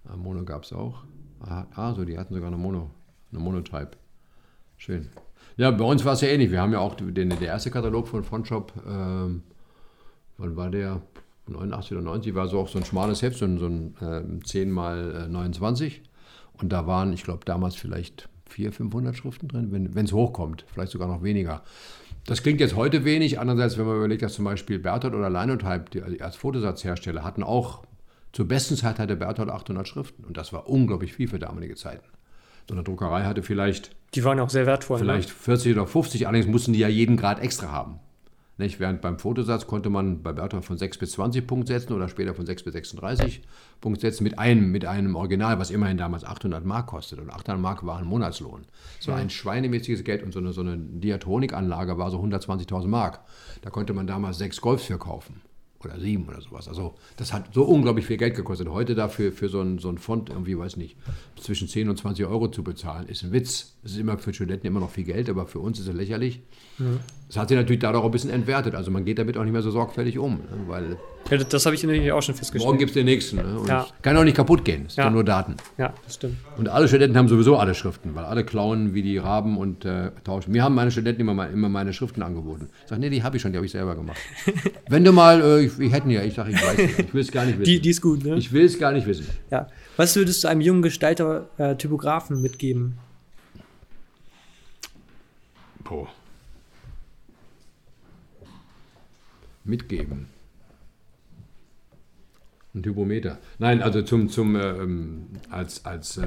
Ah, 0.04 0.16
Mono 0.16 0.44
gab 0.44 0.64
es 0.64 0.72
auch. 0.72 1.04
Ah, 1.40 1.66
ah, 1.74 1.94
so, 1.94 2.04
die 2.04 2.16
hatten 2.18 2.34
sogar 2.34 2.48
eine 2.48 2.56
Mono, 2.56 2.90
eine 3.30 3.40
Monotype. 3.40 3.90
Schön. 4.78 5.08
Ja, 5.56 5.70
bei 5.70 5.84
uns 5.84 6.04
war 6.04 6.14
es 6.14 6.20
ja 6.20 6.28
ähnlich. 6.28 6.50
Wir 6.50 6.60
haben 6.60 6.72
ja 6.72 6.78
auch 6.78 6.94
den, 6.94 7.28
der 7.30 7.40
erste 7.40 7.70
Katalog 7.70 8.08
von 8.08 8.24
Fontshop. 8.24 8.72
Ähm, 8.86 9.42
wann 10.38 10.56
war 10.56 10.70
der? 10.70 11.02
89 11.48 11.92
oder 11.92 12.02
90 12.02 12.34
war 12.34 12.48
so 12.48 12.58
auch 12.58 12.68
so 12.68 12.78
ein 12.78 12.84
schmales 12.84 13.22
Heft, 13.22 13.38
so 13.38 13.44
ein, 13.44 13.58
so 13.58 13.66
ein 13.66 14.40
äh, 14.40 14.44
10 14.44 14.70
mal 14.70 15.28
29. 15.28 16.02
Und 16.54 16.72
da 16.72 16.86
waren, 16.86 17.12
ich 17.12 17.22
glaube, 17.22 17.44
damals 17.44 17.74
vielleicht 17.74 18.28
400, 18.48 18.76
500 18.76 19.16
Schriften 19.16 19.48
drin, 19.48 19.68
wenn 19.70 20.04
es 20.04 20.12
hochkommt, 20.12 20.64
vielleicht 20.72 20.92
sogar 20.92 21.08
noch 21.08 21.22
weniger. 21.22 21.62
Das 22.24 22.42
klingt 22.42 22.60
jetzt 22.60 22.74
heute 22.74 23.04
wenig. 23.04 23.38
Andererseits, 23.38 23.78
wenn 23.78 23.86
man 23.86 23.96
überlegt, 23.96 24.22
dass 24.22 24.34
zum 24.34 24.44
Beispiel 24.44 24.78
Berthold 24.78 25.14
oder 25.14 25.30
Linotype, 25.30 25.84
die 25.92 26.22
als 26.22 26.36
Fotosatzhersteller, 26.36 27.22
hatten 27.22 27.42
auch, 27.42 27.84
zur 28.32 28.48
besten 28.48 28.76
Zeit 28.76 28.98
hatte 28.98 29.16
Berthold 29.16 29.48
800 29.48 29.86
Schriften. 29.86 30.24
Und 30.24 30.36
das 30.36 30.52
war 30.52 30.68
unglaublich 30.68 31.12
viel 31.12 31.28
für 31.28 31.38
damalige 31.38 31.76
Zeiten. 31.76 32.04
So 32.68 32.74
eine 32.74 32.82
Druckerei 32.82 33.22
hatte 33.24 33.42
vielleicht. 33.42 33.94
Die 34.14 34.24
waren 34.24 34.40
auch 34.40 34.50
sehr 34.50 34.66
wertvoll. 34.66 34.98
Ne? 34.98 35.04
Vielleicht 35.04 35.28
ne? 35.28 35.34
40 35.34 35.72
oder 35.72 35.86
50, 35.86 36.26
allerdings 36.26 36.46
mussten 36.46 36.72
die 36.72 36.80
ja 36.80 36.88
jeden 36.88 37.16
Grad 37.16 37.40
extra 37.40 37.70
haben. 37.70 38.00
Nicht? 38.58 38.80
Während 38.80 39.02
beim 39.02 39.18
Fotosatz 39.18 39.66
konnte 39.66 39.90
man 39.90 40.22
bei 40.22 40.32
Berthold 40.32 40.64
von 40.64 40.78
6 40.78 40.98
bis 40.98 41.12
20 41.12 41.46
Punkt 41.46 41.68
setzen 41.68 41.92
oder 41.92 42.08
später 42.08 42.34
von 42.34 42.46
6 42.46 42.62
bis 42.62 42.72
36 42.72 43.42
Punkt 43.80 44.00
setzen 44.00 44.24
mit 44.24 44.38
einem, 44.38 44.72
mit 44.72 44.86
einem 44.86 45.14
Original, 45.14 45.58
was 45.58 45.70
immerhin 45.70 45.98
damals 45.98 46.24
800 46.24 46.64
Mark 46.64 46.86
kostet. 46.86 47.18
Und 47.18 47.30
800 47.30 47.60
Mark 47.60 47.84
war 47.84 47.98
ein 47.98 48.06
Monatslohn. 48.06 48.64
War 49.04 49.16
ja. 49.16 49.22
ein 49.22 49.30
schweinemäßiges 49.30 50.04
Geld 50.04 50.22
und 50.22 50.32
so 50.32 50.38
eine, 50.38 50.52
so 50.52 50.62
eine 50.62 50.78
Diatronikanlage 50.78 51.98
war 51.98 52.10
so 52.10 52.18
120.000 52.18 52.86
Mark. 52.86 53.20
Da 53.60 53.70
konnte 53.70 53.92
man 53.92 54.06
damals 54.06 54.38
sechs 54.38 54.60
Golfs 54.60 54.84
für 54.84 54.98
kaufen 54.98 55.42
oder 55.86 55.98
sieben 55.98 56.28
oder 56.28 56.40
sowas. 56.40 56.68
Also 56.68 56.94
das 57.16 57.32
hat 57.32 57.54
so 57.54 57.64
unglaublich 57.64 58.06
viel 58.06 58.16
Geld 58.16 58.34
gekostet. 58.34 58.68
Heute 58.68 58.94
dafür 58.94 59.32
für 59.32 59.48
so 59.48 59.60
ein, 59.60 59.78
so 59.78 59.88
ein 59.88 59.98
Fond 59.98 60.30
irgendwie, 60.30 60.58
weiß 60.58 60.76
nicht, 60.76 60.96
zwischen 61.40 61.68
10 61.68 61.88
und 61.88 61.96
20 61.96 62.26
Euro 62.26 62.48
zu 62.48 62.62
bezahlen, 62.62 63.08
ist 63.08 63.22
ein 63.24 63.32
Witz. 63.32 63.76
Das 63.82 63.92
ist 63.92 63.98
immer 63.98 64.18
für 64.18 64.34
Studenten 64.34 64.66
immer 64.66 64.80
noch 64.80 64.90
viel 64.90 65.04
Geld, 65.04 65.28
aber 65.30 65.46
für 65.46 65.60
uns 65.60 65.78
ist 65.80 65.88
es 65.88 65.94
lächerlich. 65.94 66.40
Es 67.28 67.34
ja. 67.34 67.42
hat 67.42 67.48
sich 67.48 67.56
natürlich 67.56 67.80
dadurch 67.80 68.02
auch 68.02 68.06
ein 68.06 68.12
bisschen 68.12 68.30
entwertet. 68.30 68.74
Also 68.74 68.90
man 68.90 69.04
geht 69.04 69.18
damit 69.18 69.36
auch 69.36 69.44
nicht 69.44 69.52
mehr 69.52 69.62
so 69.62 69.70
sorgfältig 69.70 70.18
um, 70.18 70.36
ne? 70.36 70.64
weil 70.66 70.98
Ja, 71.30 71.38
das, 71.38 71.66
habe 71.66 71.74
ich 71.74 71.82
natürlich 71.82 72.12
auch 72.12 72.22
schon 72.22 72.34
festgestellt. 72.34 72.66
Morgen 72.66 72.78
gibt 72.78 72.90
es 72.90 72.94
den 72.94 73.06
nächsten. 73.06 73.36
Ne? 73.36 73.62
Ja. 73.66 73.86
Kann 74.02 74.16
auch 74.16 74.22
nicht 74.22 74.36
kaputt 74.36 74.64
gehen. 74.64 74.84
Es 74.86 74.94
sind 74.94 75.04
Ja. 75.04 75.10
nur 75.10 75.24
Daten. 75.24 75.56
Ja, 75.76 75.92
das 76.04 76.14
stimmt. 76.14 76.36
Und 76.56 76.68
alle 76.68 76.86
Studenten 76.86 77.16
haben 77.16 77.28
sowieso 77.28 77.56
alle 77.56 77.74
Schriften, 77.74 78.14
weil 78.14 78.24
alle 78.24 78.44
klauen 78.44 78.94
wie 78.94 79.02
die 79.02 79.18
Raben 79.18 79.56
und 79.56 79.84
äh, 79.84 80.12
tauschen. 80.22 80.52
Mir 80.52 80.62
haben 80.62 80.74
meine 80.74 80.90
Studenten 80.92 81.22
immer, 81.22 81.48
immer 81.48 81.68
meine 81.68 81.92
Schriften 81.92 82.22
angeboten. 82.22 82.68
Ich 82.84 82.88
sage, 82.90 83.00
nee, 83.00 83.10
die 83.10 83.22
habe 83.22 83.36
ich 83.36 83.42
schon, 83.42 83.52
die 83.52 83.56
habe 83.58 83.66
ich 83.66 83.72
selber 83.72 83.96
gemacht. 83.96 84.18
Wenn 84.88 85.04
du 85.04 85.12
mal, 85.12 85.40
äh, 85.40 85.64
ich, 85.64 85.78
ich 85.78 85.92
hätte 85.92 86.08
ja, 86.10 86.22
ich 86.22 86.34
sage, 86.34 86.50
ich 86.52 86.62
weiß 86.62 86.78
nicht, 86.78 86.98
ich 87.00 87.14
will 87.14 87.22
es 87.22 87.32
gar 87.32 87.44
nicht 87.44 87.58
wissen. 87.58 87.70
Die, 87.70 87.80
die 87.80 87.90
ist 87.90 88.00
gut, 88.00 88.24
ne? 88.24 88.36
ich 88.36 88.52
will 88.52 88.64
es 88.64 88.78
gar 88.78 88.92
nicht 88.92 89.06
wissen. 89.06 89.26
Ja. 89.50 89.68
Was 89.96 90.14
würdest 90.14 90.44
du 90.44 90.48
einem 90.48 90.60
jungen 90.60 90.82
Gestalter, 90.82 91.48
äh, 91.58 91.74
Typografen 91.74 92.40
mitgeben? 92.40 92.98
Boah. 95.82 96.08
Mitgeben. 99.64 100.35
Ein 102.76 102.84
Hypometer. 102.84 103.38
Nein, 103.58 103.82
also 103.82 104.02
zum, 104.02 104.28
zum 104.28 104.54
äh, 104.54 104.68
ähm, 104.68 105.28
als, 105.48 105.86
als 105.86 106.18
äh, 106.18 106.26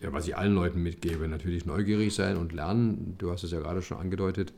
ja, 0.00 0.12
was 0.12 0.26
ich 0.26 0.36
allen 0.36 0.54
Leuten 0.54 0.82
mitgebe, 0.82 1.28
natürlich 1.28 1.64
neugierig 1.66 2.14
sein 2.14 2.36
und 2.36 2.52
lernen. 2.52 3.14
Du 3.18 3.30
hast 3.30 3.44
es 3.44 3.52
ja 3.52 3.60
gerade 3.60 3.80
schon 3.80 3.98
angedeutet. 3.98 4.52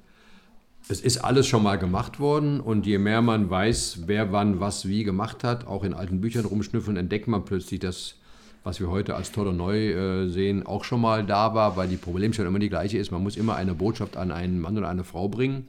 Es 0.89 1.03
ist 1.03 1.19
alles 1.19 1.47
schon 1.47 1.63
mal 1.63 1.77
gemacht 1.77 2.21
worden 2.21 2.61
und 2.61 2.87
je 2.87 2.97
mehr 2.97 3.21
man 3.21 3.51
weiß, 3.51 4.05
wer 4.07 4.33
wann 4.33 4.61
was 4.61 4.89
wie 4.89 5.05
gemacht 5.05 5.45
hat, 5.45 5.67
auch 5.67 5.85
in 5.85 5.93
alten 5.93 6.23
Büchern 6.23 6.47
rumschnüffeln, 6.47 6.97
entdeckt 6.97 7.29
man 7.29 7.45
plötzlich, 7.45 7.81
dass 7.81 8.15
was 8.63 8.81
wir 8.81 8.91
heute 8.91 9.17
als 9.17 9.33
toll 9.33 9.47
und 9.49 9.57
neu 9.57 9.91
äh, 9.93 10.29
sehen, 10.29 10.67
auch 10.67 10.85
schon 10.85 11.01
mal 11.01 11.25
da 11.25 11.55
war, 11.55 11.77
weil 11.77 11.89
die 11.89 11.97
Problemstellung 11.97 12.53
immer 12.53 12.59
die 12.59 12.69
gleiche 12.69 12.99
ist. 12.99 13.11
Man 13.11 13.23
muss 13.23 13.37
immer 13.37 13.57
eine 13.57 13.75
Botschaft 13.75 14.17
an 14.17 14.31
einen 14.31 14.61
Mann 14.61 14.77
oder 14.77 14.89
eine 14.89 15.05
Frau 15.05 15.29
bringen. 15.29 15.69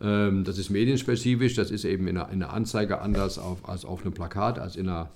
Ähm, 0.00 0.44
das 0.44 0.58
ist 0.58 0.70
medienspezifisch, 0.70 1.54
das 1.54 1.70
ist 1.70 1.84
eben 1.84 2.06
in 2.06 2.18
einer, 2.18 2.30
in 2.30 2.42
einer 2.42 2.52
Anzeige 2.52 3.00
anders 3.00 3.38
auf, 3.38 3.68
als 3.68 3.84
auf 3.84 4.02
einem 4.02 4.12
Plakat, 4.12 4.58
als 4.58 4.76
in 4.76 4.88
einer 4.88 5.10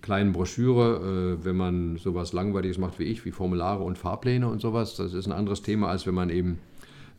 kleinen 0.00 0.32
Broschüre, 0.32 1.38
äh, 1.40 1.44
wenn 1.44 1.56
man 1.56 1.96
sowas 1.96 2.32
Langweiliges 2.32 2.78
macht 2.78 2.98
wie 2.98 3.04
ich, 3.04 3.24
wie 3.24 3.32
Formulare 3.32 3.82
und 3.82 3.98
Fahrpläne 3.98 4.48
und 4.48 4.60
sowas. 4.60 4.96
Das 4.96 5.12
ist 5.12 5.26
ein 5.26 5.32
anderes 5.32 5.62
Thema, 5.62 5.88
als 5.88 6.06
wenn 6.06 6.14
man 6.14 6.30
eben 6.30 6.58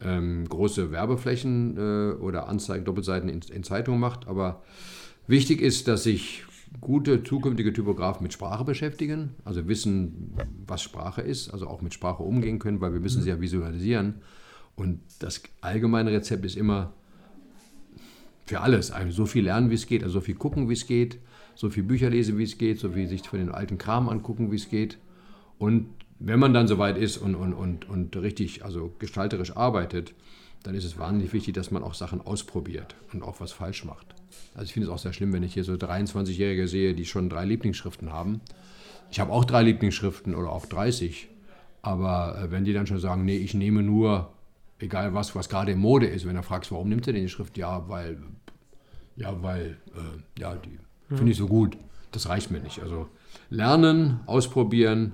ähm, 0.01 0.47
große 0.47 0.91
Werbeflächen 0.91 1.77
äh, 1.77 2.13
oder 2.13 2.47
Anzeigen, 2.47 2.85
Doppelseiten 2.85 3.29
in, 3.29 3.41
in 3.53 3.63
Zeitungen 3.63 3.99
macht. 3.99 4.27
Aber 4.27 4.63
wichtig 5.27 5.61
ist, 5.61 5.87
dass 5.87 6.03
sich 6.03 6.43
gute 6.81 7.23
zukünftige 7.23 7.73
Typografen 7.73 8.23
mit 8.23 8.33
Sprache 8.33 8.63
beschäftigen, 8.63 9.31
also 9.43 9.67
wissen, 9.67 10.33
was 10.67 10.81
Sprache 10.81 11.21
ist, 11.21 11.49
also 11.49 11.67
auch 11.67 11.81
mit 11.81 11.93
Sprache 11.93 12.23
umgehen 12.23 12.59
können, 12.59 12.79
weil 12.79 12.93
wir 12.93 12.99
müssen 12.99 13.21
sie 13.21 13.29
ja 13.29 13.41
visualisieren. 13.41 14.15
Und 14.79 15.01
das 15.19 15.41
allgemeine 15.59 16.11
Rezept 16.11 16.45
ist 16.45 16.55
immer 16.55 16.93
für 18.45 18.61
alles, 18.61 18.91
also 18.91 19.11
so 19.11 19.25
viel 19.25 19.43
lernen, 19.43 19.69
wie 19.69 19.75
es 19.75 19.85
geht, 19.85 20.03
also 20.03 20.13
so 20.13 20.21
viel 20.21 20.35
gucken, 20.35 20.69
wie 20.69 20.73
es 20.73 20.87
geht, 20.87 21.19
so 21.53 21.69
viel 21.69 21.83
Bücher 21.83 22.09
lesen, 22.09 22.37
wie 22.37 22.43
es 22.43 22.57
geht, 22.57 22.79
so 22.79 22.91
viel 22.91 23.07
sich 23.07 23.27
von 23.27 23.39
den 23.39 23.49
alten 23.49 23.77
Kram 23.77 24.07
angucken, 24.07 24.51
wie 24.51 24.55
es 24.55 24.69
geht. 24.69 24.97
Und 25.57 25.89
wenn 26.19 26.39
man 26.39 26.53
dann 26.53 26.67
soweit 26.67 26.97
ist 26.97 27.17
und, 27.17 27.35
und, 27.35 27.53
und, 27.53 27.89
und 27.89 28.15
richtig, 28.15 28.63
also 28.63 28.93
gestalterisch 28.99 29.55
arbeitet, 29.55 30.13
dann 30.63 30.75
ist 30.75 30.85
es 30.85 30.97
wahnsinnig 30.97 31.33
wichtig, 31.33 31.53
dass 31.53 31.71
man 31.71 31.83
auch 31.83 31.93
Sachen 31.93 32.21
ausprobiert 32.21 32.95
und 33.13 33.21
auch 33.21 33.41
was 33.41 33.51
falsch 33.51 33.83
macht. 33.83 34.07
Also 34.53 34.65
ich 34.65 34.73
finde 34.73 34.87
es 34.87 34.93
auch 34.93 34.99
sehr 34.99 35.13
schlimm, 35.13 35.33
wenn 35.33 35.43
ich 35.43 35.53
hier 35.53 35.65
so 35.65 35.73
23-Jährige 35.73 36.69
sehe, 36.69 36.93
die 36.93 37.05
schon 37.05 37.29
drei 37.29 37.43
Lieblingsschriften 37.43 38.13
haben. 38.13 38.39
Ich 39.11 39.19
habe 39.19 39.31
auch 39.31 39.43
drei 39.43 39.63
Lieblingsschriften 39.63 40.35
oder 40.35 40.51
auch 40.51 40.65
30. 40.65 41.27
Aber 41.81 42.41
äh, 42.41 42.51
wenn 42.51 42.63
die 42.63 42.73
dann 42.73 42.87
schon 42.87 42.99
sagen, 42.99 43.25
nee, 43.25 43.37
ich 43.37 43.53
nehme 43.53 43.83
nur, 43.83 44.33
egal 44.79 45.13
was, 45.13 45.35
was 45.35 45.49
gerade 45.49 45.71
in 45.71 45.79
Mode 45.79 46.07
ist, 46.07 46.25
wenn 46.25 46.35
du 46.35 46.43
fragst, 46.43 46.71
warum 46.71 46.89
nimmt 46.89 47.07
er 47.07 47.13
denn 47.13 47.23
die 47.23 47.29
Schrift? 47.29 47.57
Ja, 47.57 47.87
weil, 47.87 48.17
ja, 49.15 49.41
weil, 49.41 49.77
äh, 49.95 50.39
ja, 50.39 50.55
die 50.55 50.79
finde 51.15 51.31
ich 51.31 51.37
so 51.37 51.47
gut. 51.47 51.77
Das 52.11 52.27
reicht 52.27 52.49
mir 52.51 52.59
nicht. 52.59 52.81
Also 52.81 53.07
lernen, 53.49 54.19
ausprobieren 54.25 55.13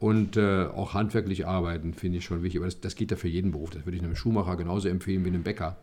und 0.00 0.36
äh, 0.36 0.66
auch 0.66 0.94
handwerklich 0.94 1.46
arbeiten, 1.46 1.94
finde 1.94 2.18
ich 2.18 2.24
schon 2.24 2.42
wichtig. 2.42 2.60
Aber 2.60 2.66
das, 2.66 2.80
das 2.80 2.96
geht 2.96 3.10
ja 3.10 3.16
für 3.16 3.28
jeden 3.28 3.52
Beruf. 3.52 3.70
Das 3.70 3.84
würde 3.86 3.96
ich 3.96 4.02
einem 4.02 4.16
Schuhmacher 4.16 4.56
genauso 4.56 4.88
empfehlen 4.88 5.24
wie 5.24 5.28
einem 5.28 5.42
Bäcker. 5.42 5.76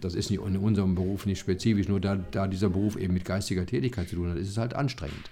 Das 0.00 0.14
ist 0.14 0.30
nicht 0.30 0.42
in 0.42 0.56
unserem 0.56 0.94
Beruf 0.94 1.24
nicht 1.24 1.38
spezifisch, 1.38 1.88
nur 1.88 2.00
da, 2.00 2.16
da 2.16 2.46
dieser 2.46 2.68
Beruf 2.68 2.96
eben 2.96 3.14
mit 3.14 3.24
geistiger 3.24 3.64
Tätigkeit 3.64 4.08
zu 4.08 4.16
tun 4.16 4.30
hat, 4.30 4.36
ist 4.36 4.48
es 4.48 4.58
halt 4.58 4.74
anstrengend. 4.74 5.30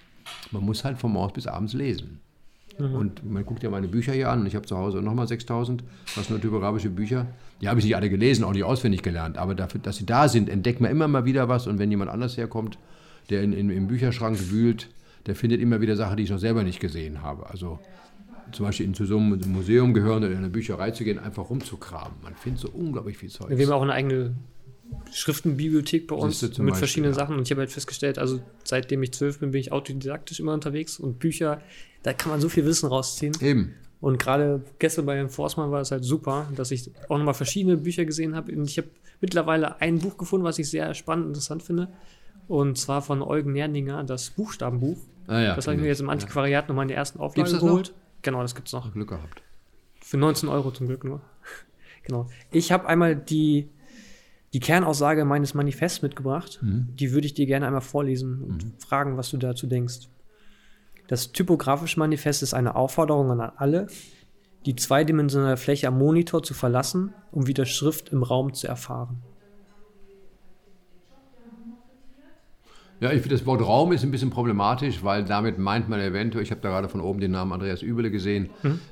Man 0.51 0.63
muss 0.63 0.83
halt 0.83 0.97
von 0.97 1.11
morgens 1.11 1.33
bis 1.33 1.47
abends 1.47 1.73
lesen. 1.73 2.21
Und 2.79 3.29
man 3.29 3.45
guckt 3.45 3.61
ja 3.63 3.69
meine 3.69 3.87
Bücher 3.87 4.13
hier 4.13 4.29
an 4.29 4.41
und 4.41 4.47
ich 4.47 4.55
habe 4.55 4.65
zu 4.65 4.75
Hause 4.75 5.01
nochmal 5.01 5.27
6000, 5.27 5.83
was 6.15 6.29
nur 6.29 6.41
typografische 6.41 6.89
Bücher. 6.89 7.27
Die 7.61 7.69
habe 7.69 7.79
ich 7.79 7.85
nicht 7.85 7.95
alle 7.95 8.09
gelesen, 8.09 8.43
auch 8.43 8.53
nicht 8.53 8.63
auswendig 8.63 9.03
gelernt, 9.03 9.37
aber 9.37 9.53
dafür, 9.53 9.79
dass 9.79 9.97
sie 9.97 10.05
da 10.05 10.27
sind, 10.27 10.49
entdeckt 10.49 10.81
man 10.81 10.89
immer 10.89 11.07
mal 11.07 11.25
wieder 11.25 11.47
was 11.49 11.67
und 11.67 11.77
wenn 11.77 11.91
jemand 11.91 12.09
anders 12.09 12.35
herkommt, 12.35 12.79
der 13.29 13.43
in, 13.43 13.53
in, 13.53 13.69
im 13.69 13.87
Bücherschrank 13.87 14.49
wühlt, 14.49 14.89
der 15.27 15.35
findet 15.35 15.61
immer 15.61 15.81
wieder 15.81 15.95
Sachen, 15.95 16.17
die 16.17 16.23
ich 16.23 16.29
noch 16.29 16.39
selber 16.39 16.63
nicht 16.63 16.79
gesehen 16.79 17.21
habe. 17.21 17.49
Also 17.49 17.79
zum 18.51 18.65
Beispiel 18.65 18.85
in 18.87 18.93
zu 18.93 19.05
so 19.05 19.17
einem 19.17 19.39
Museum 19.51 19.93
gehören 19.93 20.23
oder 20.23 20.31
in 20.31 20.37
eine 20.37 20.49
Bücherei 20.49 20.91
zu 20.91 21.03
gehen, 21.03 21.19
einfach 21.19 21.49
rumzukramen. 21.49 22.17
Man 22.21 22.35
findet 22.35 22.61
so 22.61 22.69
unglaublich 22.69 23.17
viel 23.17 23.29
Zeug. 23.29 23.49
Wir 23.49 23.65
haben 23.65 23.73
auch 23.73 23.81
eine 23.81 23.93
eigene 23.93 24.35
Schriftenbibliothek 25.11 26.07
bei 26.07 26.15
uns 26.15 26.41
mit 26.41 26.57
Beispiel, 26.57 26.73
verschiedenen 26.75 27.13
ja. 27.13 27.19
Sachen. 27.19 27.35
Und 27.35 27.43
ich 27.43 27.51
habe 27.51 27.61
halt 27.61 27.71
festgestellt, 27.71 28.19
also 28.19 28.41
seitdem 28.63 29.01
ich 29.03 29.13
zwölf 29.13 29.39
bin, 29.39 29.51
bin 29.51 29.61
ich 29.61 29.71
autodidaktisch 29.71 30.39
immer 30.39 30.53
unterwegs 30.53 30.99
und 30.99 31.19
Bücher, 31.19 31.61
da 32.03 32.13
kann 32.13 32.31
man 32.31 32.41
so 32.41 32.49
viel 32.49 32.65
Wissen 32.65 32.87
rausziehen. 32.87 33.33
Eben. 33.41 33.73
Und 34.01 34.19
gerade 34.19 34.61
gestern 34.79 35.05
bei 35.05 35.15
Herrn 35.15 35.29
Forstmann 35.29 35.71
war 35.71 35.79
es 35.79 35.91
halt 35.91 36.03
super, 36.03 36.47
dass 36.55 36.71
ich 36.71 36.91
auch 37.07 37.17
nochmal 37.17 37.33
verschiedene 37.33 37.77
Bücher 37.77 38.03
gesehen 38.03 38.35
habe. 38.35 38.51
Und 38.51 38.69
ich 38.69 38.77
habe 38.77 38.89
mittlerweile 39.21 39.79
ein 39.79 39.99
Buch 39.99 40.17
gefunden, 40.17 40.43
was 40.43 40.59
ich 40.59 40.69
sehr 40.69 40.93
spannend 40.93 41.25
und 41.25 41.29
interessant 41.31 41.63
finde. 41.63 41.87
Und 42.49 42.77
zwar 42.77 43.01
von 43.01 43.21
Eugen 43.21 43.53
Nerninger, 43.53 44.03
das 44.03 44.31
Buchstabenbuch. 44.31 44.97
Ah, 45.27 45.39
ja, 45.39 45.55
das 45.55 45.67
habe 45.67 45.75
ich 45.75 45.81
mir 45.81 45.87
jetzt 45.87 46.01
im 46.01 46.09
Antiquariat 46.09 46.67
nochmal 46.67 46.83
in 46.83 46.89
der 46.89 46.97
ersten 46.97 47.19
Auflage 47.19 47.35
Gibt's 47.35 47.51
das 47.53 47.61
noch? 47.61 47.69
geholt. 47.69 47.93
Genau, 48.21 48.41
das 48.41 48.55
gibt's 48.55 48.73
noch. 48.73 48.91
Glück 48.91 49.07
gehabt. 49.07 49.41
Für 50.01 50.17
19 50.17 50.49
Euro 50.49 50.71
zum 50.71 50.87
Glück 50.87 51.05
nur. 51.05 51.21
genau. 52.03 52.27
Ich 52.51 52.73
habe 52.73 52.87
einmal 52.87 53.15
die, 53.15 53.69
die 54.51 54.59
Kernaussage 54.59 55.23
meines 55.23 55.53
Manifests 55.53 56.01
mitgebracht. 56.01 56.59
Die 56.61 57.13
würde 57.13 57.25
ich 57.25 57.35
dir 57.35 57.45
gerne 57.45 57.67
einmal 57.67 57.79
vorlesen 57.79 58.41
und 58.41 58.73
fragen, 58.79 59.15
was 59.15 59.29
du 59.29 59.37
dazu 59.37 59.65
denkst. 59.65 60.09
Das 61.07 61.31
typografische 61.31 61.99
Manifest 61.99 62.43
ist 62.43 62.53
eine 62.53 62.75
Aufforderung 62.75 63.31
an 63.31 63.51
alle, 63.55 63.87
die 64.65 64.75
zweidimensionale 64.75 65.57
Fläche 65.57 65.87
am 65.87 65.97
Monitor 65.97 66.43
zu 66.43 66.53
verlassen, 66.53 67.13
um 67.31 67.47
wieder 67.47 67.65
Schrift 67.65 68.09
im 68.09 68.23
Raum 68.23 68.53
zu 68.53 68.67
erfahren. 68.67 69.21
Ja, 73.03 73.11
ich 73.11 73.21
finde, 73.21 73.35
das 73.35 73.45
Wort 73.45 73.61
Raum 73.61 73.91
ist 73.91 74.03
ein 74.03 74.11
bisschen 74.11 74.29
problematisch, 74.29 75.03
weil 75.03 75.25
damit 75.25 75.59
meint 75.59 75.89
man 75.89 75.99
eventuell, 75.99 76.41
ich 76.41 76.51
habe 76.51 76.61
da 76.61 76.69
gerade 76.69 76.87
von 76.87 77.01
oben 77.01 77.19
den 77.19 77.31
Namen 77.31 77.51
Andreas 77.51 77.81
Übele 77.81 78.09
gesehen, 78.09 78.49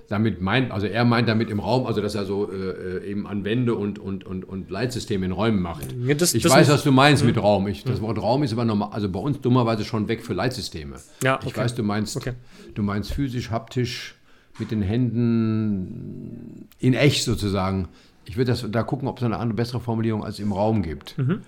damit 0.10 0.42
meint, 0.42 0.70
also 0.72 0.86
er 0.86 1.06
meint 1.06 1.30
damit 1.30 1.50
im 1.50 1.62
Raum, 1.62 1.86
also 1.86 2.02
dass 2.02 2.14
er 2.14 2.26
so 2.26 2.52
äh, 2.52 3.10
eben 3.10 3.26
an 3.26 3.46
Wände 3.46 3.74
und, 3.74 4.00
und, 4.00 4.26
und, 4.26 4.44
und 4.44 4.70
Leitsysteme 4.70 5.26
in 5.26 5.32
Räumen 5.32 5.62
macht. 5.62 5.88
Ja, 6.06 6.14
das- 6.14 6.34
ich 6.34 6.44
das 6.44 6.52
weiß, 6.52 6.70
was 6.70 6.84
du 6.84 6.92
meinst 6.92 7.24
mit 7.24 7.38
Raum. 7.42 7.68
Ich, 7.70 7.86
das 7.86 8.02
Wort 8.02 8.22
Raum 8.22 8.44
ist 8.44 8.52
aber 8.52 8.66
normal, 8.66 8.90
also 8.92 9.08
bei 9.08 9.20
uns 9.20 9.40
dummerweise 9.40 9.86
schon 9.86 10.10
weg 10.10 10.26
für 10.26 10.34
Leitsysteme. 10.34 10.98
Ja, 11.24 11.40
Ich 11.42 11.48
okay. 11.48 11.62
weiß, 11.62 11.76
du 11.76 11.84
meinst, 11.84 12.18
Okay. 12.18 12.34
du 12.76 12.84
meinst 12.84 13.14
physisch, 13.14 13.50
haptisch, 13.50 14.16
mit 14.60 14.72
den 14.72 14.82
Händen 14.82 16.68
in 16.80 16.94
echt 16.94 17.24
sozusagen. 17.24 17.88
Ich 18.26 18.38
würde 18.38 18.52
das 18.52 18.66
da 18.70 18.84
gucken, 18.84 19.08
ob 19.08 19.18
es 19.18 19.24
eine 19.24 19.38
andere, 19.38 19.56
bessere 19.56 19.80
Formulierung 19.80 20.24
als 20.24 20.40
im 20.40 20.52
Raum 20.52 20.84
gibt. 20.84 21.18
Mhm. 21.18 21.40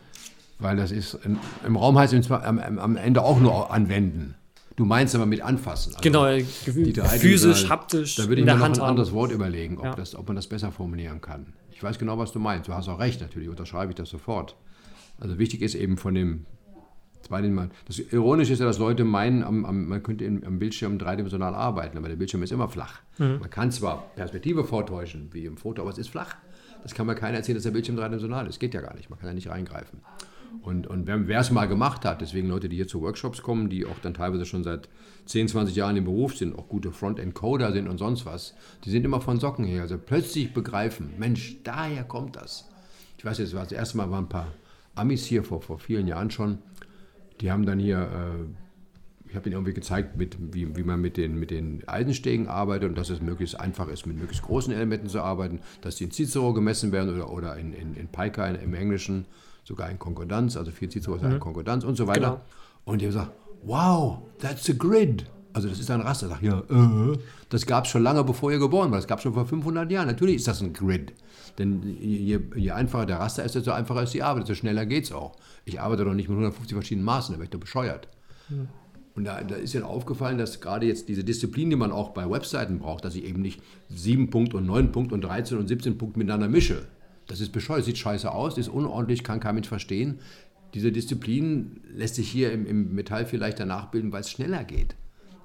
Weil 0.64 0.78
das 0.78 0.92
ist, 0.92 1.14
im, 1.26 1.38
im 1.68 1.76
Raum 1.76 1.98
heißt 1.98 2.14
es 2.14 2.32
am, 2.32 2.58
am 2.58 2.96
Ende 2.98 3.22
auch 3.22 3.40
nur 3.40 3.72
anwenden. 3.72 4.36
Du 4.76 4.86
meinst 4.86 5.14
aber 5.14 5.26
mit 5.28 5.42
anfassen. 5.42 5.90
Also 5.94 6.02
Genau, 6.02 6.26
äh, 6.26 6.44
physisch, 6.44 7.70
haptisch, 7.70 8.16
Da 8.16 8.28
würde 8.28 8.42
ich 8.42 8.46
mir 8.46 8.54
noch 8.56 8.62
Hand 8.62 8.78
ein 8.78 8.82
haben. 8.82 8.90
anderes 8.92 9.12
Wort 9.14 9.32
überlegen, 9.32 9.78
ob, 9.78 9.86
Ja. 9.86 9.96
das, 9.96 10.16
ob 10.16 10.26
man 10.28 10.36
das 10.36 10.48
besser 10.48 10.72
formulieren 10.72 11.22
kann. 11.22 11.54
Ich 11.72 11.84
weiß 11.84 12.00
genau, 12.00 12.18
was 12.18 12.32
du 12.32 12.40
meinst. 12.40 12.68
Du 12.70 12.74
hast 12.74 12.88
auch 12.88 12.98
recht, 13.00 13.22
natürlich 13.22 13.50
unterschreibe 13.50 13.92
ich 13.92 13.96
das 13.96 14.10
sofort. 14.10 14.56
Also 15.20 15.38
wichtig 15.38 15.62
ist 15.62 15.76
eben 15.76 15.98
von 15.98 16.16
dem 16.16 16.46
zweidimensionalen. 17.22 17.72
Das 17.86 18.00
Ironische 18.00 18.54
ist 18.54 18.60
ja, 18.60 18.66
dass 18.66 18.80
Leute 18.80 19.04
meinen, 19.04 19.44
am, 19.44 19.66
am, 19.66 19.88
man 19.88 20.02
könnte 20.02 20.26
im, 20.26 20.44
am 20.44 20.60
Bildschirm 20.60 20.98
dreidimensional 20.98 21.54
arbeiten, 21.54 21.98
aber 21.98 22.10
der 22.10 22.16
Bildschirm 22.16 22.42
ist 22.42 22.52
immer 22.52 22.68
flach. 22.70 23.00
Mhm. 23.20 23.38
Man 23.42 23.50
kann 23.50 23.72
zwar 23.72 24.04
Perspektive 24.16 24.64
vortäuschen, 24.64 25.30
wie 25.34 25.46
im 25.46 25.58
Foto, 25.58 25.82
aber 25.82 25.92
es 25.92 25.98
ist 25.98 26.10
flach. 26.10 26.36
Das 26.84 26.94
kann 26.94 27.08
mir 27.08 27.16
keiner 27.16 27.38
erzählen, 27.38 27.56
dass 27.56 27.64
der 27.64 27.72
Bildschirm 27.72 27.96
dreidimensional 27.96 28.46
ist. 28.48 28.60
Geht 28.60 28.74
ja 28.74 28.82
gar 28.82 28.96
nicht. 28.96 29.10
Man 29.10 29.18
kann 29.18 29.30
ja 29.30 29.34
nicht 29.34 29.50
reingreifen. 29.50 30.02
Und, 30.62 30.88
und 30.88 31.08
wer 31.08 31.40
es 31.40 31.52
mal 31.52 31.68
gemacht 31.68 32.06
hat, 32.06 32.22
deswegen 32.22 32.48
Leute, 32.48 32.70
die 32.70 32.76
hier 32.76 32.88
zu 32.88 33.02
Workshops 33.02 33.42
kommen, 33.42 33.70
die 33.70 33.86
auch 33.86 34.00
dann 34.02 34.14
teilweise 34.14 34.46
schon 34.46 34.64
seit 34.64 34.88
10, 35.26 35.48
20 35.48 35.76
Jahren 35.76 35.98
im 35.98 36.06
Beruf 36.06 36.38
sind, 36.38 36.58
auch 36.58 36.70
gute 36.70 36.92
Frontend-Coder 36.92 37.72
sind 37.74 37.88
und 37.88 37.98
sonst 37.98 38.26
was, 38.26 38.54
die 38.86 38.92
sind 38.92 39.04
immer 39.04 39.20
von 39.20 39.40
Socken 39.40 39.66
her. 39.66 39.82
Also 39.82 39.98
plötzlich 39.98 40.54
begreifen, 40.54 41.14
Mensch, 41.18 41.58
daher 41.64 42.04
kommt 42.04 42.36
das. 42.36 42.70
Ich 43.18 43.26
weiß 43.26 43.40
jetzt, 43.40 43.54
das 43.54 43.72
erste 43.72 43.98
Mal 43.98 44.12
waren 44.12 44.26
ein 44.26 44.30
paar 44.30 44.54
Amis 44.96 45.26
hier 45.26 45.44
vor, 45.44 45.62
vor 45.62 45.80
vielen 45.80 46.08
Jahren 46.08 46.30
schon, 46.30 46.60
die 47.42 47.52
haben 47.52 47.66
dann 47.66 47.80
hier, 47.80 48.02
äh, 48.02 48.63
ich 49.34 49.38
habe 49.38 49.50
ihnen 49.50 49.54
irgendwie 49.56 49.74
gezeigt, 49.74 50.16
mit, 50.16 50.38
wie, 50.54 50.76
wie 50.76 50.84
man 50.84 51.02
mit 51.02 51.18
den, 51.18 51.40
mit 51.40 51.50
den 51.50 51.82
Eisenstegen 51.88 52.48
arbeitet 52.48 52.88
und 52.90 52.96
dass 52.96 53.10
es 53.10 53.20
möglichst 53.20 53.60
einfach 53.60 53.88
ist, 53.88 54.06
mit 54.06 54.16
möglichst 54.16 54.44
großen 54.44 54.72
Elementen 54.72 55.10
zu 55.10 55.22
arbeiten, 55.22 55.60
dass 55.82 55.96
die 55.96 56.04
in 56.04 56.12
Cicero 56.12 56.54
gemessen 56.54 56.92
werden 56.92 57.16
oder, 57.16 57.32
oder 57.32 57.58
in, 57.58 57.74
in, 57.74 57.96
in 57.96 58.08
Pica 58.10 58.46
in, 58.46 58.58
im 58.58 58.76
Englischen. 58.76 59.26
sogar 59.64 59.90
in 59.90 59.98
Konkordanz, 59.98 60.56
also 60.56 60.70
vier 60.70 60.88
Cicero 60.88 61.18
mhm. 61.18 61.32
in 61.32 61.40
Konkordanz 61.40 61.84
und 61.84 61.96
so 61.96 62.06
weiter. 62.06 62.20
Genau. 62.20 62.42
Und 62.86 63.02
die 63.02 63.06
haben 63.06 63.14
gesagt, 63.14 63.32
wow, 63.64 64.20
that's 64.38 64.70
a 64.70 64.74
grid. 64.74 65.26
Also 65.52 65.68
das 65.68 65.80
ist 65.80 65.90
ein 65.90 66.02
Raster. 66.02 66.28
Sag, 66.28 66.44
ja, 66.44 66.60
äh, 66.60 67.18
das 67.50 67.66
gab 67.66 67.86
es 67.86 67.90
schon 67.90 68.04
lange, 68.04 68.24
bevor 68.24 68.52
ihr 68.52 68.60
geboren 68.60 68.92
war. 68.92 69.00
Das 69.00 69.08
gab 69.08 69.18
es 69.18 69.24
schon 69.24 69.34
vor 69.34 69.48
500 69.48 69.90
Jahren. 69.90 70.06
Natürlich 70.06 70.36
ist 70.36 70.48
das 70.48 70.62
ein 70.62 70.74
Grid. 70.74 71.12
Denn 71.58 71.82
je, 72.00 72.40
je 72.56 72.72
einfacher 72.72 73.08
der 73.08 73.20
Raster 73.20 73.44
ist, 73.44 73.56
desto 73.56 73.72
einfacher 73.72 74.04
ist 74.04 74.14
die 74.14 74.22
Arbeit, 74.22 74.44
desto 74.44 74.54
schneller 74.54 74.86
geht 74.86 75.06
es 75.06 75.12
auch. 75.12 75.32
Ich 75.66 75.82
arbeite 75.82 76.06
doch 76.06 76.14
nicht 76.14 76.30
mit 76.30 76.38
150 76.38 76.76
verschiedenen 76.76 77.06
Maßen, 77.06 77.34
da 77.34 77.40
wäre 77.40 77.46
ich 77.46 77.50
doch 77.50 77.60
bescheuert. 77.60 78.08
Mhm. 78.50 78.68
Und 79.16 79.26
da, 79.26 79.44
da, 79.44 79.56
ist 79.56 79.74
ja 79.74 79.84
aufgefallen, 79.84 80.38
dass 80.38 80.60
gerade 80.60 80.88
jetzt 80.88 81.08
diese 81.08 81.24
Disziplin, 81.24 81.70
die 81.70 81.76
man 81.76 81.92
auch 81.92 82.10
bei 82.10 82.30
Webseiten 82.30 82.80
braucht, 82.80 83.06
dass 83.06 83.16
ich 83.16 83.26
eben 83.26 83.42
nicht 83.42 83.62
7 83.90 84.30
Punkt 84.30 84.54
und 84.54 84.66
9 84.66 84.92
Punkt 84.92 85.12
und 85.12 85.22
13 85.22 85.58
und 85.58 85.68
17 85.68 85.98
Punkt 85.98 86.18
miteinander 86.18 86.50
mische. 86.50 86.88
Das 87.28 87.40
ist 87.40 87.52
bescheuert, 87.52 87.86
sieht 87.86 87.98
scheiße 87.98 88.32
aus, 88.32 88.58
ist 88.58 88.70
unordentlich, 88.70 89.24
kann 89.24 89.40
kein 89.40 89.56
Mensch 89.56 89.68
verstehen. 89.68 90.20
Diese 90.74 90.92
Disziplin 90.92 91.82
lässt 91.94 92.16
sich 92.16 92.30
hier 92.30 92.52
im, 92.52 92.66
im 92.66 92.96
Metall 92.96 93.26
viel 93.28 93.40
leichter 93.40 93.66
nachbilden, 93.66 94.12
weil 94.12 94.22
es 94.22 94.32
schneller 94.32 94.64
geht. 94.64 94.96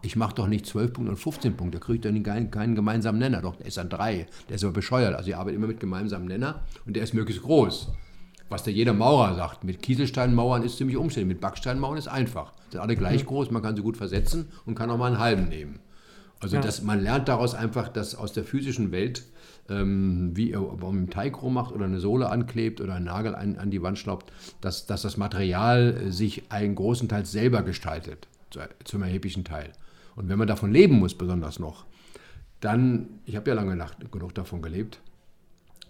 Ich 0.01 0.17
mache 0.17 0.35
doch 0.35 0.47
nicht 0.47 0.65
12 0.65 0.93
Punkte 0.93 1.11
und 1.11 1.19
15 1.19 1.57
Punkte, 1.57 1.79
da 1.79 1.85
kriege 1.85 1.97
ich 1.97 2.01
doch 2.01 2.23
keinen, 2.23 2.51
keinen 2.51 2.75
gemeinsamen 2.75 3.19
Nenner. 3.19 3.43
Doch, 3.43 3.57
der 3.57 3.67
ist 3.67 3.79
an 3.79 3.91
3. 3.91 4.27
Der 4.49 4.57
ist 4.57 4.65
aber 4.65 4.73
bescheuert. 4.73 5.15
Also 5.15 5.29
ich 5.29 5.37
arbeite 5.37 5.57
immer 5.57 5.67
mit 5.67 5.81
gemeinsamen 5.81 6.27
Nenner 6.27 6.65
und 6.87 6.97
der 6.97 7.03
ist 7.03 7.15
möglichst 7.15 7.43
groß. 7.43 7.89
Was 8.49 8.63
da 8.63 8.71
jeder 8.71 8.95
Maurer 8.95 9.35
sagt, 9.35 9.65
mit 9.65 9.83
Kieselsteinmauern 9.83 10.63
ist 10.63 10.79
ziemlich 10.79 10.97
umständlich, 10.97 11.35
mit 11.35 11.41
Backsteinmauern 11.41 11.99
ist 11.99 12.09
einfach. 12.09 12.53
Sind 12.71 12.81
alle 12.81 12.97
gleich 12.97 13.27
groß, 13.27 13.51
man 13.51 13.63
kann 13.63 13.77
sie 13.77 13.83
gut 13.83 13.97
versetzen 13.97 14.49
und 14.65 14.75
kann 14.75 14.91
auch 14.91 14.97
mal 14.97 15.09
einen 15.09 15.19
halben 15.19 15.49
nehmen. 15.49 15.81
Also 16.41 16.57
ja. 16.57 16.63
das, 16.63 16.83
man 16.83 17.01
lernt 17.01 17.29
daraus 17.29 17.55
einfach, 17.55 17.89
dass 17.89 18.15
aus 18.15 18.33
der 18.33 18.45
physischen 18.45 18.93
Welt, 18.93 19.25
ähm, 19.69 20.31
wie 20.35 20.57
ob 20.57 20.81
man 20.81 20.91
einen 20.91 21.11
Teig 21.11 21.43
rummacht 21.43 21.75
oder 21.75 21.85
eine 21.85 22.01
Sohle 22.01 22.31
anklebt 22.31 22.81
oder 22.81 22.95
einen 22.95 23.07
Nagel 23.07 23.35
an, 23.35 23.57
an 23.59 23.71
die 23.71 23.83
Wand 23.83 23.99
schlaubt, 23.99 24.33
dass, 24.61 24.87
dass 24.87 25.03
das 25.03 25.17
Material 25.17 26.11
sich 26.11 26.45
einen 26.51 26.75
großen 26.75 27.09
Teil 27.09 27.27
selber 27.27 27.63
gestaltet, 27.63 28.29
zu, 28.51 28.61
zum 28.85 29.03
erheblichen 29.03 29.45
Teil. 29.45 29.73
Und 30.15 30.29
wenn 30.29 30.39
man 30.39 30.49
davon 30.49 30.73
leben 30.73 30.99
muss, 30.99 31.15
besonders 31.15 31.59
noch, 31.59 31.87
dann, 32.61 33.21
ich 33.25 33.37
habe 33.37 33.51
ja 33.51 33.55
lange 33.55 33.77
Nacht 33.77 34.11
genug 34.11 34.35
davon 34.35 34.63
gelebt, 34.63 35.01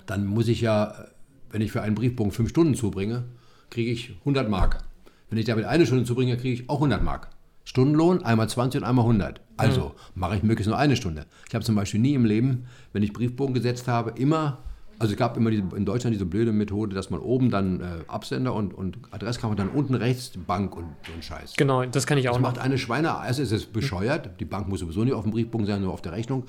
dann 0.06 0.26
muss 0.26 0.48
ich 0.48 0.62
ja, 0.62 1.06
wenn 1.50 1.62
ich 1.62 1.72
für 1.72 1.82
einen 1.82 1.94
Briefbogen 1.94 2.32
fünf 2.32 2.50
Stunden 2.50 2.74
zubringe, 2.74 3.24
kriege 3.70 3.90
ich 3.90 4.16
100 4.20 4.48
Mark. 4.48 4.84
Wenn 5.30 5.38
ich 5.38 5.44
damit 5.44 5.66
eine 5.66 5.86
Stunde 5.86 6.04
zubringe, 6.04 6.36
kriege 6.36 6.62
ich 6.62 6.70
auch 6.70 6.76
100 6.76 7.02
Mark. 7.02 7.28
Stundenlohn, 7.64 8.24
einmal 8.24 8.48
20 8.48 8.80
und 8.80 8.86
einmal 8.86 9.04
100. 9.04 9.42
Also 9.58 9.80
mhm. 9.80 10.20
mache 10.20 10.36
ich 10.36 10.42
möglichst 10.42 10.70
nur 10.70 10.78
eine 10.78 10.96
Stunde. 10.96 11.26
Ich 11.48 11.54
habe 11.54 11.62
zum 11.64 11.74
Beispiel 11.74 12.00
nie 12.00 12.14
im 12.14 12.24
Leben, 12.24 12.64
wenn 12.94 13.02
ich 13.02 13.12
Briefbogen 13.12 13.52
gesetzt 13.52 13.88
habe, 13.88 14.12
immer, 14.18 14.58
also 14.98 15.12
es 15.12 15.18
gab 15.18 15.36
immer 15.36 15.50
diese, 15.50 15.64
in 15.76 15.84
Deutschland 15.84 16.14
diese 16.14 16.24
blöde 16.24 16.52
Methode, 16.52 16.94
dass 16.94 17.10
man 17.10 17.20
oben 17.20 17.50
dann 17.50 17.80
äh, 17.80 17.84
Absender 18.06 18.54
und, 18.54 18.72
und 18.72 18.96
Adresskarte 19.10 19.50
und 19.50 19.58
dann 19.58 19.68
unten 19.68 19.94
rechts 19.94 20.32
Bank 20.46 20.74
und 20.76 20.86
so 21.06 21.12
ein 21.14 21.22
Scheiß. 21.22 21.54
Genau, 21.58 21.84
das 21.84 22.06
kann 22.06 22.16
ich 22.16 22.30
auch. 22.30 22.34
Das 22.34 22.42
macht 22.42 22.58
eine 22.58 22.78
Schweine, 22.78 23.16
also 23.16 23.42
ist 23.42 23.52
es 23.52 23.66
bescheuert, 23.66 24.40
die 24.40 24.46
Bank 24.46 24.66
muss 24.68 24.80
sowieso 24.80 25.04
nicht 25.04 25.12
auf 25.12 25.24
dem 25.24 25.32
Briefbogen 25.32 25.66
sein, 25.66 25.82
nur 25.82 25.92
auf 25.92 26.00
der 26.00 26.12
Rechnung. 26.12 26.44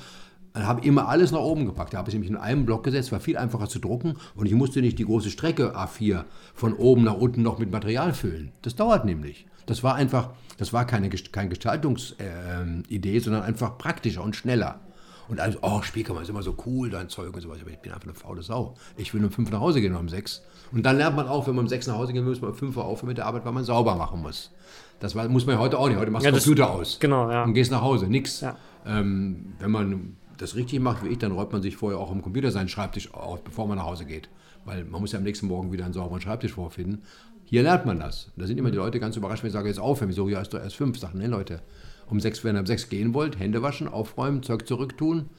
Dann 0.54 0.66
habe 0.66 0.82
ich 0.82 0.88
immer 0.88 1.08
alles 1.08 1.32
nach 1.32 1.40
oben 1.40 1.66
gepackt. 1.66 1.94
Da 1.94 2.00
habe 2.00 2.10
ich 2.10 2.14
nämlich 2.14 2.32
in 2.32 2.38
einem 2.38 2.66
Block 2.66 2.84
gesetzt, 2.84 3.12
war 3.12 3.20
viel 3.20 3.38
einfacher 3.38 3.68
zu 3.68 3.80
drucken 3.80 4.16
und 4.36 4.46
ich 4.46 4.54
musste 4.54 4.82
nicht 4.82 4.98
die 5.00 5.06
große 5.06 5.30
Strecke 5.30 5.76
A4 5.76 6.24
von 6.54 6.74
oben 6.74 7.04
nach 7.04 7.16
unten 7.16 7.44
noch 7.44 7.60
mit 7.60 7.72
Material 7.72 8.14
füllen. 8.14 8.52
Das 8.62 8.76
dauert 8.76 9.06
nämlich. 9.06 9.46
Das 9.68 9.84
war 9.84 9.96
einfach, 9.96 10.32
das 10.58 10.74
war 10.74 10.86
keine, 10.86 11.10
keine 11.10 11.50
Gestaltungsidee, 11.50 13.18
äh, 13.18 13.20
sondern 13.20 13.44
einfach 13.44 13.78
praktischer 13.78 14.24
und 14.24 14.36
schneller. 14.36 14.80
Und 15.28 15.40
also, 15.40 15.60
oh, 15.62 15.84
Spiekermann 15.84 16.24
ist 16.24 16.30
immer 16.30 16.42
so 16.42 16.56
cool, 16.66 16.90
dein 16.90 17.08
Zeug 17.08 17.36
und 17.36 17.42
so 17.42 17.50
weiter. 17.50 17.62
Aber 17.62 17.70
ich 17.70 17.78
bin 17.78 17.92
einfach 17.92 18.06
eine 18.06 18.16
faule 18.16 18.42
Sau. 18.42 18.74
Ich 18.98 19.14
will 19.14 19.24
um 19.24 19.30
fünf 19.30 19.52
nach 19.52 19.60
Hause 19.60 19.80
gehen, 19.80 19.96
um 19.96 20.10
sechs. 20.10 20.42
Und 20.72 20.84
dann 20.84 20.98
lernt 20.98 21.16
man 21.16 21.28
auch, 21.28 21.46
wenn 21.46 21.54
man 21.54 21.66
um 21.66 21.70
sechs 21.70 21.86
nach 21.86 21.96
Hause 21.96 22.14
gehen 22.14 22.24
will, 22.24 22.32
muss 22.32 22.42
man 22.42 22.50
um 22.50 22.58
fünf 22.58 22.76
Uhr 22.76 22.84
aufhören 22.84 23.10
mit 23.10 23.20
der 23.20 23.28
Arbeit, 23.28 23.46
weil 23.46 23.54
man 23.54 23.64
sauber 23.64 23.96
machen 23.96 24.24
muss. 24.24 24.52
Das 25.00 25.14
war, 25.14 25.30
muss 25.30 25.46
man 25.46 25.56
ja 25.56 25.62
heute 25.62 25.78
auch 25.78 25.88
nicht. 25.88 26.00
Heute 26.00 26.10
machst 26.10 26.26
du 26.26 26.32
ja, 26.32 26.36
Computer 26.36 26.72
aus. 26.72 26.98
Genau, 27.00 27.30
ja. 27.30 27.44
Und 27.44 27.54
gehst 27.54 27.72
nach 27.72 27.82
Hause. 27.82 28.08
Nix. 28.08 28.42
Ja. 28.42 28.58
Ähm, 28.88 29.54
wenn 29.60 29.70
man 29.70 30.18
das 30.40 30.56
richtig 30.56 30.80
macht 30.80 31.04
wie 31.04 31.10
ich, 31.10 31.18
dann 31.20 31.34
räumt 31.34 31.52
man 31.52 31.62
sich 31.62 31.76
vorher 31.76 32.00
auch 32.00 32.12
am 32.12 32.22
Computer 32.22 32.50
seinen 32.50 32.70
Schreibtisch 32.70 33.14
aus, 33.14 33.42
bevor 33.44 33.68
man 33.68 33.78
nach 33.78 33.86
Hause 33.86 34.06
geht. 34.06 34.30
Weil 34.66 34.86
man 34.86 35.02
muss 35.02 35.12
ja 35.12 35.20
am 35.20 35.24
nächsten 35.24 35.48
Morgen 35.48 35.72
wieder 35.72 35.86
einen 35.86 35.94
sauberen 35.94 36.22
Schreibtisch 36.22 36.54
vorfinden. 36.54 37.04
Hier 37.46 37.62
lernt 37.62 37.86
man 37.86 38.00
das. 38.00 38.32
Da 38.38 38.48
sind 38.48 38.58
immer 38.58 38.72
die 38.72 38.78
Leute 38.78 39.00
ganz 39.00 39.18
überrascht, 39.18 39.44
wenn 39.44 39.50
ich 39.50 39.54
sage, 39.54 39.68
jetzt 39.68 39.80
aufhören. 39.80 40.10
Wieso, 40.10 40.30
ja, 40.30 40.40
ist 40.40 40.54
doch 40.54 40.60
erst 40.60 40.78
fünf. 40.78 40.98
Sachen, 40.98 41.20
ne, 41.20 41.28
Leute. 41.28 41.62
Um 42.08 42.20
sechs, 42.20 42.44
wenn 42.44 42.56
ihr 42.56 42.62
um 42.62 42.66
sechs 42.66 42.90
gehen 42.90 43.14
wollt, 43.14 43.38
Hände 43.38 43.62
waschen, 43.62 43.88
aufräumen, 43.88 44.42
Zeug 44.42 44.66
zurücktun. 44.66 45.30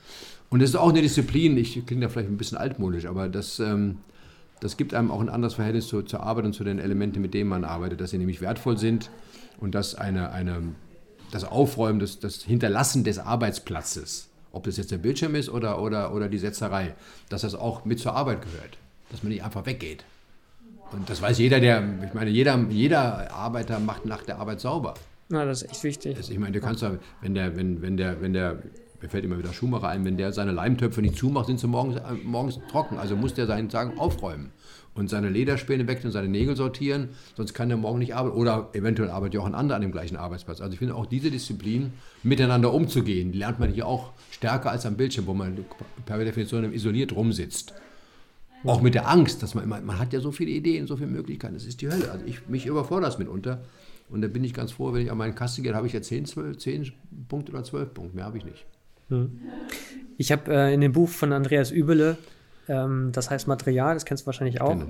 Und 0.51 0.61
das 0.61 0.71
ist 0.71 0.77
auch 0.77 0.91
eine 0.91 1.01
Disziplin. 1.01 1.57
Ich 1.57 1.87
klinge 1.87 2.03
da 2.03 2.09
vielleicht 2.09 2.29
ein 2.29 2.37
bisschen 2.37 2.59
altmodisch, 2.59 3.07
aber 3.07 3.29
das, 3.29 3.59
ähm, 3.59 3.99
das 4.61 4.77
gibt 4.77 4.93
einem 4.93 5.11
auch 5.11 5.21
ein 5.21 5.29
anderes 5.29 5.55
Verhältnis 5.55 5.89
zu, 5.89 6.03
zur 6.03 6.23
Arbeit 6.23 6.45
und 6.45 6.53
zu 6.53 6.65
den 6.65 6.79
Elementen, 6.79 7.23
mit 7.23 7.33
denen 7.33 7.49
man 7.49 7.65
arbeitet, 7.65 8.01
dass 8.01 8.11
sie 8.11 8.19
nämlich 8.19 8.41
wertvoll 8.41 8.77
sind 8.77 9.11
und 9.61 9.75
dass 9.75 9.95
eine, 9.95 10.33
eine, 10.33 10.63
das 11.31 11.45
Aufräumen, 11.45 12.01
das, 12.01 12.19
das 12.19 12.43
Hinterlassen 12.43 13.05
des 13.05 13.19
Arbeitsplatzes 13.19 14.30
ob 14.53 14.65
das 14.65 14.77
jetzt 14.77 14.91
der 14.91 14.99
Bildschirm 14.99 15.35
ist 15.35 15.49
oder, 15.49 15.81
oder, 15.81 16.15
oder 16.15 16.29
die 16.29 16.39
Setzerei, 16.39 16.95
dass 17.29 17.43
das 17.43 17.55
auch 17.55 17.85
mit 17.85 17.99
zur 17.99 18.15
Arbeit 18.15 18.43
gehört, 18.43 18.79
dass 19.11 19.23
man 19.23 19.33
nicht 19.33 19.45
einfach 19.45 19.67
weggeht. 19.67 20.05
Und 20.93 21.09
das 21.09 21.23
weiß 21.23 21.39
jeder, 21.39 21.61
der, 21.61 21.83
ich 22.05 22.15
meine, 22.15 22.31
jeder, 22.31 22.59
jeder 22.69 23.33
Arbeiter 23.33 23.79
macht 23.79 24.07
nach 24.07 24.23
der 24.23 24.39
Arbeit 24.39 24.61
sauber. 24.61 24.95
Na, 25.29 25.45
das 25.45 25.63
ist 25.63 25.71
echt 25.71 25.85
wichtig. 25.85 26.19
ich 26.29 26.39
meine, 26.39 26.53
du 26.53 26.61
kannst 26.61 26.83
ja, 26.83 26.97
wenn 27.21 27.35
der, 27.35 27.57
wenn, 27.57 27.81
wenn 27.81 27.97
der, 27.97 28.21
wenn 28.21 28.33
der, 28.33 28.59
mir 29.01 29.09
fällt 29.09 29.25
immer 29.25 29.39
wieder 29.39 29.53
Schuhmacher 29.53 29.89
ein, 29.89 30.05
wenn 30.05 30.17
der 30.17 30.33
seine 30.33 30.51
Leimtöpfe 30.51 31.01
nicht 31.01 31.17
zumacht, 31.17 31.47
sind 31.47 31.61
sie 31.61 31.69
morgens, 31.69 31.97
äh, 31.97 32.15
morgens 32.25 32.59
trocken. 32.71 32.99
Also 32.99 33.15
muss 33.15 33.35
der 33.35 33.47
seinen 33.47 33.71
Sagen 33.71 33.99
aufräumen 33.99 34.51
und 35.01 35.09
seine 35.09 35.31
Lederspäne 35.31 35.89
wechseln 35.89 36.09
und 36.09 36.13
seine 36.13 36.29
Nägel 36.29 36.57
sortieren, 36.57 37.09
sonst 37.35 37.55
kann 37.55 37.69
der 37.69 37.79
morgen 37.79 37.99
nicht 37.99 38.15
arbeiten. 38.15 38.37
Oder 38.37 38.69
eventuell 38.75 39.11
arbeitet 39.11 39.35
ja 39.35 39.41
auch 39.41 39.47
ein 39.47 39.55
anderer 39.55 39.77
an 39.77 39.83
dem 39.83 39.93
gleichen 39.93 40.17
Arbeitsplatz. 40.17 40.61
Also 40.61 40.75
ich 40.75 40.79
finde 40.79 40.95
auch 40.95 41.07
diese 41.07 41.31
Disziplin, 41.31 41.95
miteinander 42.23 42.73
umzugehen, 42.75 43.33
lernt 43.33 43.59
man 43.59 43.73
hier 43.73 43.87
auch 43.87 44.13
stärker 44.31 44.71
als 44.71 44.85
am 44.85 44.97
Bildschirm, 44.97 45.27
wo 45.27 45.35
man 45.35 45.65
per 46.05 46.23
Definition 46.23 46.71
isoliert 46.73 47.17
rumsitzt. 47.17 47.73
Auch 48.65 48.83
mit 48.83 48.95
der 48.95 49.09
Angst, 49.09 49.43
dass 49.43 49.55
man 49.55 49.65
immer, 49.65 49.81
man 49.81 49.99
hat 49.99 50.13
ja 50.13 50.21
so 50.21 50.33
viele 50.33 50.51
Ideen, 50.51 50.87
so 50.87 50.97
viele 50.97 51.09
Möglichkeiten, 51.09 51.55
das 51.55 51.65
ist 51.65 51.81
die 51.81 51.89
Hölle. 51.89 52.11
Also 52.11 52.27
ich, 52.27 52.47
mich 52.47 52.67
überfordert 52.67 53.09
das 53.09 53.19
mitunter. 53.19 53.63
Und 54.11 54.21
da 54.21 54.29
bin 54.29 54.45
ich 54.45 54.53
ganz 54.53 54.73
froh, 54.73 54.93
wenn 54.93 55.03
ich 55.03 55.11
an 55.11 55.17
meinen 55.17 55.35
Kasten 55.35 55.63
gehe, 55.63 55.73
habe 55.75 55.87
ich 55.87 55.95
ja 55.95 56.03
10, 56.03 56.27
12, 56.27 56.59
10 56.59 56.93
Punkte 57.29 57.53
oder 57.53 57.65
12 57.65 57.95
Punkte, 57.95 58.17
mehr 58.17 58.27
habe 58.27 58.37
ich 58.37 58.45
nicht. 58.45 58.67
Hm. 59.09 59.41
Ich 60.19 60.31
habe 60.31 60.53
äh, 60.53 60.75
in 60.75 60.83
dem 60.83 60.93
Buch 60.93 61.09
von 61.09 61.33
Andreas 61.33 61.71
Übele 61.71 62.19
ähm, 62.71 63.11
das 63.13 63.29
heißt 63.31 63.49
Material, 63.49 63.95
das 63.95 64.05
kennst 64.05 64.23
du 64.23 64.27
wahrscheinlich 64.27 64.61
auch. 64.61 64.71
Genau, 64.71 64.87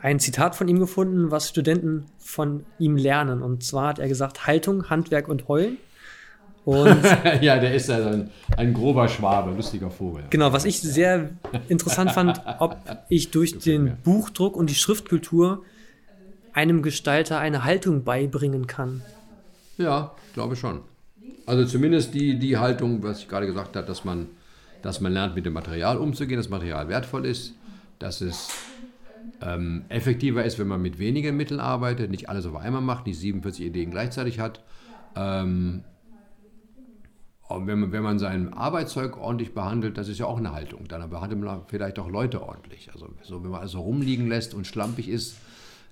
ein 0.00 0.18
Zitat 0.18 0.56
von 0.56 0.66
ihm 0.66 0.80
gefunden, 0.80 1.30
was 1.30 1.48
Studenten 1.48 2.06
von 2.18 2.64
ihm 2.78 2.96
lernen. 2.96 3.40
Und 3.42 3.62
zwar 3.62 3.88
hat 3.88 3.98
er 3.98 4.08
gesagt: 4.08 4.46
Haltung, 4.46 4.90
Handwerk 4.90 5.28
und 5.28 5.46
Heulen. 5.46 5.76
Und 6.64 7.02
ja, 7.40 7.58
der 7.58 7.74
ist 7.74 7.88
ja 7.88 8.06
ein, 8.06 8.30
ein, 8.56 8.72
grober 8.72 9.08
Schwabe, 9.08 9.52
lustiger 9.54 9.90
Vogel. 9.90 10.24
Genau, 10.30 10.52
was 10.52 10.64
ich 10.64 10.80
sehr 10.80 11.30
interessant 11.68 12.12
fand, 12.12 12.40
ob 12.60 12.78
ich 13.08 13.30
durch 13.30 13.58
den 13.58 13.96
Buchdruck 14.04 14.56
und 14.56 14.70
die 14.70 14.74
Schriftkultur 14.74 15.64
einem 16.52 16.82
Gestalter 16.82 17.38
eine 17.38 17.64
Haltung 17.64 18.04
beibringen 18.04 18.66
kann. 18.66 19.02
Ja, 19.78 20.12
glaube 20.34 20.54
schon. 20.54 20.80
Also 21.46 21.64
zumindest 21.64 22.14
die, 22.14 22.38
die 22.38 22.58
Haltung, 22.58 23.02
was 23.02 23.20
ich 23.20 23.28
gerade 23.28 23.46
gesagt 23.46 23.74
habe, 23.74 23.86
dass 23.86 24.04
man 24.04 24.28
dass 24.82 25.00
man 25.00 25.12
lernt, 25.12 25.34
mit 25.34 25.46
dem 25.46 25.52
Material 25.52 25.96
umzugehen, 25.96 26.38
dass 26.38 26.48
Material 26.48 26.88
wertvoll 26.88 27.24
ist, 27.26 27.54
dass 27.98 28.20
es 28.20 28.50
ähm, 29.40 29.84
effektiver 29.88 30.44
ist, 30.44 30.58
wenn 30.58 30.68
man 30.68 30.82
mit 30.82 30.98
wenigen 30.98 31.36
Mitteln 31.36 31.60
arbeitet, 31.60 32.10
nicht 32.10 32.28
alles 32.28 32.46
auf 32.46 32.56
einmal 32.56 32.82
macht, 32.82 33.06
nicht 33.06 33.18
47 33.18 33.66
Ideen 33.66 33.90
gleichzeitig 33.90 34.40
hat. 34.40 34.62
Ähm, 35.16 35.84
wenn 37.48 37.80
man, 37.80 37.92
wenn 37.92 38.02
man 38.02 38.18
sein 38.18 38.52
Arbeitszeug 38.52 39.18
ordentlich 39.18 39.52
behandelt, 39.52 39.98
das 39.98 40.08
ist 40.08 40.18
ja 40.18 40.26
auch 40.26 40.38
eine 40.38 40.52
Haltung. 40.52 40.88
Dann 40.88 41.08
behandelt 41.10 41.40
man 41.40 41.62
vielleicht 41.66 41.98
auch 41.98 42.08
Leute 42.08 42.42
ordentlich. 42.42 42.90
Also 42.92 43.10
so, 43.22 43.42
wenn 43.44 43.50
man 43.50 43.60
also 43.60 43.80
rumliegen 43.80 44.26
lässt 44.26 44.54
und 44.54 44.66
schlampig 44.66 45.08
ist, 45.08 45.36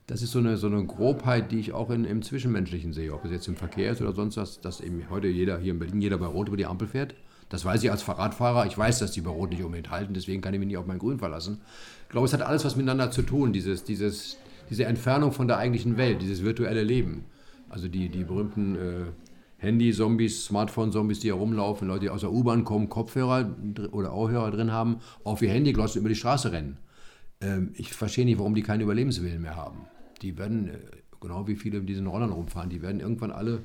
das 0.07 0.23
ist 0.23 0.33
so 0.33 0.39
eine, 0.39 0.57
so 0.57 0.67
eine 0.67 0.85
Grobheit, 0.85 1.53
die 1.53 1.61
ich 1.61 1.73
auch 1.73 1.91
in, 1.91 2.05
im 2.05 2.23
Zwischenmenschlichen 2.23 2.93
sehe, 2.93 3.13
ob 3.13 3.25
es 3.25 3.31
jetzt 3.31 3.47
im 3.47 3.57
Verkehr 3.57 3.93
ist 3.93 4.01
oder 4.01 4.13
sonst 4.13 4.37
was, 4.39 4.61
dass 4.61 4.81
eben 4.81 5.05
heute 5.11 5.29
jeder 5.29 5.59
hier 5.59 5.73
in 5.73 5.79
Berlin, 5.79 6.01
jeder 6.01 6.19
bei 6.19 6.27
Rot 6.27 6.49
über 6.49 6.57
die 6.57 6.67
Ampel 6.67 6.89
fährt. 6.89 7.15
Das 7.51 7.65
weiß 7.65 7.83
ich 7.83 7.91
als 7.91 8.03
Fahrradfahrer. 8.03 8.65
Ich 8.67 8.79
weiß, 8.79 9.01
dass 9.01 9.11
die 9.11 9.21
bei 9.21 9.31
Rot 9.31 9.51
nicht 9.51 9.63
unbedingt 9.63 9.91
halten, 9.91 10.15
deswegen 10.15 10.41
kann 10.41 10.55
ich 10.55 10.61
mich 10.61 10.69
nicht 10.69 10.79
auf 10.79 10.87
mein 10.87 10.99
Grün 10.99 11.19
verlassen. 11.19 11.61
Ich 12.05 12.09
glaube, 12.09 12.27
es 12.27 12.33
hat 12.33 12.43
alles 12.43 12.65
was 12.65 12.77
miteinander 12.77 13.11
zu 13.11 13.23
tun, 13.23 13.53
dieses, 13.53 13.85
dieses, 13.85 14.39
diese 14.71 14.87
Entfernung 14.87 15.33
von 15.33 15.49
der 15.49 15.59
eigentlichen 15.59 15.97
Welt, 15.97 16.23
dieses 16.23 16.43
virtuelle 16.43 16.83
Leben. 16.83 17.25
Also 17.69 17.89
die, 17.89 18.09
die 18.09 18.25
berühmten 18.25 18.77
äh, 18.77 19.05
Handy-Zombies, 19.59 20.47
Smartphone-Zombies, 20.47 21.21
die 21.21 21.29
herumlaufen, 21.29 21.89
Leute, 21.89 22.01
die 22.01 22.11
aus 22.11 22.21
der 22.21 22.33
U-Bahn 22.33 22.65
kommen, 22.65 22.89
Kopfhörer 22.89 23.55
oder 23.91 24.15
Ohrhörer 24.15 24.51
drin 24.53 24.73
haben, 24.73 25.01
auf 25.25 25.43
ihr 25.43 25.51
Handy 25.51 25.73
glotzen 25.73 26.01
über 26.01 26.09
die 26.09 26.15
Straße 26.15 26.53
rennen. 26.53 26.79
Ähm, 27.41 27.73
ich 27.75 27.93
verstehe 27.93 28.25
nicht, 28.25 28.39
warum 28.39 28.55
die 28.55 28.63
keinen 28.63 28.81
Überlebenswillen 28.81 29.43
mehr 29.43 29.57
haben. 29.57 29.87
Die 30.23 30.39
werden, 30.39 30.69
äh, 30.69 30.79
genau 31.21 31.49
wie 31.49 31.57
viele 31.57 31.79
in 31.79 31.87
diesen 31.87 32.07
Rollern 32.07 32.31
rumfahren, 32.31 32.71
die 32.71 32.81
werden 32.81 33.01
irgendwann 33.01 33.33
alle 33.33 33.63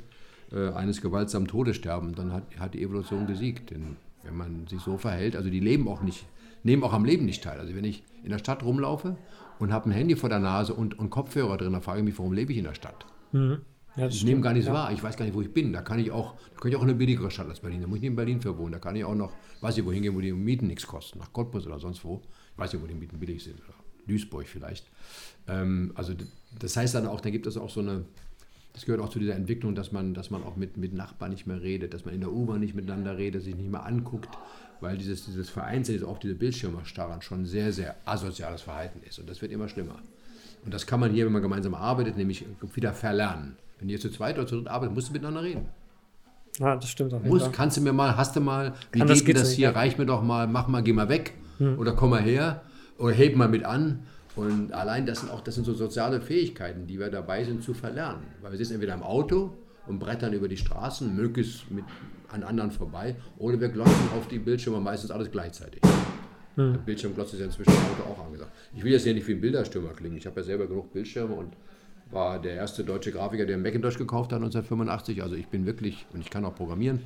äh, 0.51 0.69
eines 0.69 1.01
gewaltsamen 1.01 1.47
Todes 1.47 1.75
sterben, 1.75 2.15
dann 2.15 2.31
hat, 2.31 2.43
hat 2.59 2.73
die 2.73 2.83
Evolution 2.83 3.27
gesiegt. 3.27 3.71
Denn 3.71 3.97
wenn 4.23 4.35
man 4.35 4.67
sich 4.67 4.81
so 4.81 4.97
verhält, 4.97 5.35
also 5.35 5.49
die 5.49 5.59
leben 5.59 5.87
auch 5.87 6.01
nicht, 6.01 6.25
nehmen 6.63 6.83
auch 6.83 6.93
am 6.93 7.05
Leben 7.05 7.25
nicht 7.25 7.43
teil. 7.43 7.59
Also 7.59 7.75
wenn 7.75 7.85
ich 7.85 8.03
in 8.23 8.31
der 8.31 8.39
Stadt 8.39 8.63
rumlaufe 8.63 9.17
und 9.59 9.71
habe 9.71 9.89
ein 9.89 9.93
Handy 9.93 10.15
vor 10.15 10.29
der 10.29 10.39
Nase 10.39 10.73
und, 10.73 10.97
und 10.97 11.09
Kopfhörer 11.09 11.57
drin, 11.57 11.73
da 11.73 11.81
frage 11.81 11.99
ich 11.99 12.05
mich, 12.05 12.17
warum 12.17 12.33
lebe 12.33 12.51
ich 12.51 12.57
in 12.57 12.65
der 12.65 12.75
Stadt? 12.75 13.05
Mhm. 13.31 13.59
Ja, 13.95 14.07
ich 14.07 14.25
nehme 14.25 14.41
gar 14.41 14.51
nichts 14.51 14.67
ja. 14.67 14.73
wahr. 14.73 14.91
Ich 14.91 15.01
weiß 15.01 15.15
gar 15.15 15.23
nicht, 15.23 15.35
wo 15.35 15.41
ich 15.41 15.53
bin. 15.53 15.71
Da 15.71 15.81
kann 15.81 15.99
ich 15.99 16.11
auch, 16.11 16.35
da 16.53 16.59
kann 16.59 16.69
ich 16.69 16.75
auch 16.75 16.81
in 16.81 16.89
eine 16.89 16.97
billigere 16.97 17.31
Stadt 17.31 17.47
als 17.47 17.61
Berlin. 17.61 17.81
Da 17.81 17.87
muss 17.87 17.97
ich 17.97 18.01
nicht 18.01 18.09
in 18.09 18.15
Berlin 18.15 18.41
für 18.41 18.57
wohnen. 18.57 18.73
Da 18.73 18.79
kann 18.79 18.95
ich 18.95 19.05
auch 19.05 19.15
noch, 19.15 19.31
weiß 19.61 19.77
ich, 19.77 19.85
wohin 19.85 20.03
gehen, 20.03 20.15
wo 20.15 20.19
die 20.19 20.33
Mieten 20.33 20.67
nichts 20.67 20.85
kosten. 20.85 21.19
Nach 21.19 21.31
Cottbus 21.31 21.65
oder 21.65 21.79
sonst 21.79 22.03
wo. 22.03 22.21
Ich 22.51 22.57
weiß 22.57 22.73
nicht, 22.73 22.81
wo 22.83 22.87
die 22.87 22.93
Mieten 22.93 23.19
billig 23.19 23.41
sind. 23.43 23.55
Oder 23.55 23.73
Duisburg 24.05 24.47
vielleicht. 24.47 24.85
Ähm, 25.47 25.93
also 25.95 26.13
das 26.59 26.75
heißt 26.75 26.95
dann 26.95 27.07
auch, 27.07 27.21
da 27.21 27.29
gibt 27.29 27.47
es 27.47 27.55
auch 27.57 27.69
so 27.69 27.79
eine, 27.79 28.05
das 28.75 28.85
gehört 28.85 29.01
auch 29.01 29.09
zu 29.09 29.19
dieser 29.19 29.35
Entwicklung, 29.35 29.73
dass 29.73 29.93
man, 29.93 30.13
dass 30.13 30.31
man 30.31 30.43
auch 30.43 30.57
mit, 30.57 30.75
mit 30.75 30.93
Nachbarn 30.93 31.31
nicht 31.31 31.47
mehr 31.47 31.61
redet, 31.61 31.93
dass 31.93 32.03
man 32.03 32.13
in 32.13 32.19
der 32.19 32.33
U-Bahn 32.33 32.59
nicht 32.59 32.75
miteinander 32.75 33.17
redet, 33.17 33.41
sich 33.41 33.55
nicht 33.55 33.71
mehr 33.71 33.85
anguckt, 33.85 34.27
weil 34.81 34.97
dieses, 34.97 35.25
dieses 35.25 35.49
Vereinzelte, 35.49 36.05
auch 36.05 36.17
diese 36.17 36.35
Bildschirme 36.35 36.79
starren, 36.83 37.21
schon 37.21 37.45
sehr, 37.45 37.71
sehr 37.71 37.95
asoziales 38.03 38.63
Verhalten 38.63 38.99
ist. 39.07 39.17
Und 39.17 39.29
das 39.29 39.41
wird 39.41 39.53
immer 39.53 39.69
schlimmer. 39.69 39.95
Und 40.65 40.73
das 40.73 40.85
kann 40.85 40.99
man 40.99 41.11
hier, 41.11 41.25
wenn 41.25 41.31
man 41.31 41.41
gemeinsam 41.41 41.73
arbeitet, 41.73 42.17
nämlich 42.17 42.45
wieder 42.73 42.91
verlernen. 42.91 43.55
Wenn 43.79 43.87
ihr 43.87 43.97
zu 43.97 44.09
zweit 44.09 44.37
oder 44.37 44.45
zu 44.45 44.57
dritt 44.57 44.67
arbeitet, 44.67 44.93
musst 44.93 45.07
du 45.07 45.13
miteinander 45.13 45.43
reden. 45.43 45.67
Ja, 46.59 46.75
das 46.75 46.89
stimmt 46.89 47.13
auch. 47.13 47.23
Muss, 47.23 47.49
kannst 47.53 47.77
du 47.77 47.81
mir 47.81 47.93
mal, 47.93 48.17
hast 48.17 48.35
du 48.35 48.41
mal, 48.41 48.73
wie 48.91 48.99
Kann 48.99 49.07
geht 49.07 49.37
das, 49.37 49.43
das 49.43 49.51
hier, 49.53 49.69
reich 49.69 49.97
mir 49.97 50.05
doch 50.05 50.21
mal, 50.21 50.47
mach 50.47 50.67
mal, 50.67 50.83
geh 50.83 50.91
mal 50.91 51.07
weg 51.07 51.33
hm. 51.59 51.79
oder 51.79 51.93
komm 51.93 52.09
mal 52.09 52.21
her 52.21 52.61
oder 52.97 53.13
heb 53.13 53.37
mal 53.37 53.47
mit 53.47 53.63
an. 53.63 54.05
Und 54.35 54.73
allein 54.73 55.05
das 55.05 55.21
sind 55.21 55.31
auch 55.31 55.41
das 55.41 55.55
sind 55.55 55.63
so 55.63 55.73
soziale 55.73 56.19
Fähigkeiten, 56.19 56.87
die 56.87 56.99
wir 56.99 57.09
dabei 57.09 57.43
sind 57.43 57.63
zu 57.63 57.73
verlernen. 57.73 58.23
Weil 58.41 58.51
wir 58.51 58.57
sitzen 58.57 58.73
entweder 58.73 58.93
im 58.93 59.03
Auto 59.03 59.53
und 59.87 59.99
brettern 59.99 60.33
über 60.33 60.47
die 60.47 60.57
Straßen, 60.57 61.15
möglichst 61.15 61.69
mit, 61.71 61.85
an 62.29 62.43
anderen 62.43 62.71
vorbei, 62.71 63.15
oder 63.37 63.59
wir 63.59 63.69
glotzen 63.69 64.09
auf 64.17 64.27
die 64.27 64.39
Bildschirme 64.39 64.79
meistens 64.79 65.11
alles 65.11 65.31
gleichzeitig. 65.31 65.81
Hm. 66.55 66.73
Der 66.73 66.79
Bildschirmglotz 66.79 67.33
ist 67.33 67.39
ja 67.39 67.45
inzwischen 67.45 67.71
im 67.71 67.77
Auto 67.77 68.09
auch 68.11 68.25
angesagt. 68.25 68.51
Ich 68.75 68.83
will 68.83 68.91
jetzt 68.91 69.03
hier 69.03 69.13
nicht 69.13 69.27
wie 69.27 69.33
ein 69.33 69.41
Bilderstürmer 69.41 69.93
klingen. 69.93 70.17
Ich 70.17 70.25
habe 70.25 70.39
ja 70.39 70.43
selber 70.43 70.67
genug 70.67 70.91
Bildschirme 70.91 71.33
und 71.35 71.53
war 72.11 72.39
der 72.39 72.55
erste 72.55 72.83
deutsche 72.83 73.11
Grafiker, 73.11 73.45
der 73.45 73.55
einen 73.55 73.63
Macintosh 73.63 73.97
gekauft 73.97 74.31
hat 74.31 74.37
1985. 74.37 75.23
Also 75.23 75.35
ich 75.35 75.47
bin 75.47 75.65
wirklich, 75.65 76.05
und 76.13 76.21
ich 76.21 76.29
kann 76.29 76.45
auch 76.45 76.55
programmieren, 76.55 77.01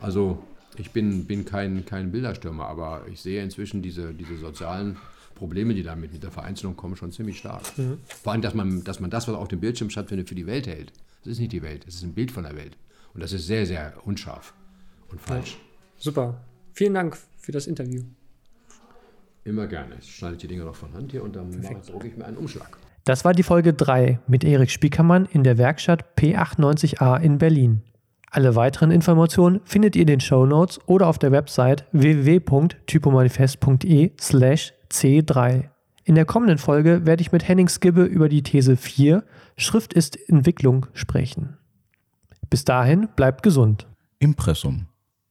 also 0.00 0.38
ich 0.76 0.90
bin, 0.90 1.26
bin 1.26 1.44
kein, 1.44 1.84
kein 1.84 2.10
Bilderstürmer, 2.12 2.66
aber 2.66 3.02
ich 3.10 3.20
sehe 3.20 3.42
inzwischen 3.42 3.82
diese, 3.82 4.12
diese 4.12 4.36
sozialen 4.36 4.96
Probleme, 5.34 5.74
die 5.74 5.82
damit 5.82 6.12
mit 6.12 6.22
der 6.22 6.30
Vereinzelung 6.30 6.76
kommen, 6.76 6.96
schon 6.96 7.12
ziemlich 7.12 7.38
stark. 7.38 7.62
Mhm. 7.76 7.98
Vor 8.04 8.32
allem, 8.32 8.42
dass 8.42 8.54
man, 8.54 8.84
dass 8.84 9.00
man 9.00 9.10
das, 9.10 9.28
was 9.28 9.34
auf 9.34 9.48
dem 9.48 9.60
Bildschirm 9.60 9.90
stattfindet, 9.90 10.28
für 10.28 10.34
die 10.34 10.46
Welt 10.46 10.66
hält. 10.66 10.92
Das 11.22 11.32
ist 11.32 11.38
nicht 11.38 11.52
die 11.52 11.62
Welt, 11.62 11.86
das 11.86 11.96
ist 11.96 12.02
ein 12.02 12.14
Bild 12.14 12.30
von 12.30 12.44
der 12.44 12.56
Welt. 12.56 12.76
Und 13.14 13.22
das 13.22 13.32
ist 13.32 13.46
sehr, 13.46 13.66
sehr 13.66 13.94
unscharf 14.04 14.54
und 15.08 15.20
falsch. 15.20 15.52
Ja. 15.52 15.58
Super. 15.96 16.40
Vielen 16.72 16.94
Dank 16.94 17.16
für 17.38 17.52
das 17.52 17.66
Interview. 17.66 18.02
Immer 19.44 19.66
gerne. 19.66 19.96
Ich 20.00 20.16
schneide 20.16 20.36
die 20.36 20.48
Dinge 20.48 20.64
noch 20.64 20.74
von 20.74 20.92
Hand 20.92 21.12
hier 21.12 21.22
und 21.22 21.36
dann 21.36 21.52
drucke 21.86 22.08
ich 22.08 22.16
mir 22.16 22.24
einen 22.24 22.36
Umschlag. 22.36 22.76
Das 23.04 23.24
war 23.24 23.32
die 23.34 23.42
Folge 23.42 23.74
3 23.74 24.20
mit 24.26 24.44
Erik 24.44 24.70
Spiekermann 24.70 25.26
in 25.26 25.44
der 25.44 25.58
Werkstatt 25.58 26.18
P98a 26.18 27.20
in 27.20 27.38
Berlin. 27.38 27.82
Alle 28.30 28.56
weiteren 28.56 28.90
Informationen 28.90 29.60
findet 29.64 29.94
ihr 29.94 30.02
in 30.02 30.08
den 30.08 30.20
Show 30.20 30.44
Notes 30.44 30.80
oder 30.86 31.06
auf 31.06 31.20
der 31.20 31.30
Website 31.30 31.84
www.typomanifest.de 31.92 34.10
slash 34.20 34.73
C3. 34.90 35.68
In 36.04 36.14
der 36.14 36.24
kommenden 36.24 36.58
Folge 36.58 37.06
werde 37.06 37.22
ich 37.22 37.32
mit 37.32 37.48
Henning 37.48 37.68
Skibbe 37.68 38.04
über 38.04 38.28
die 38.28 38.42
These 38.42 38.76
4 38.76 39.24
Schrift 39.56 39.94
ist 39.94 40.18
Entwicklung 40.28 40.86
sprechen. 40.92 41.56
Bis 42.50 42.64
dahin 42.64 43.08
bleibt 43.16 43.42
gesund. 43.42 43.88
Impressum. 44.18 44.86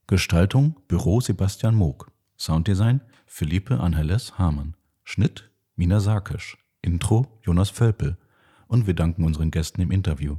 Gestaltung 0.06 0.76
Büro 0.88 1.20
Sebastian 1.20 1.74
Moog. 1.74 2.10
Sounddesign 2.36 3.00
Philippe 3.26 3.80
Angeles 3.80 4.38
Hamann. 4.38 4.76
Schnitt 5.04 5.50
Mina 5.76 6.00
Sarkisch. 6.00 6.58
Intro 6.82 7.26
Jonas 7.42 7.70
Völpel. 7.70 8.18
Und 8.66 8.86
wir 8.86 8.94
danken 8.94 9.24
unseren 9.24 9.50
Gästen 9.50 9.80
im 9.80 9.90
Interview. 9.90 10.36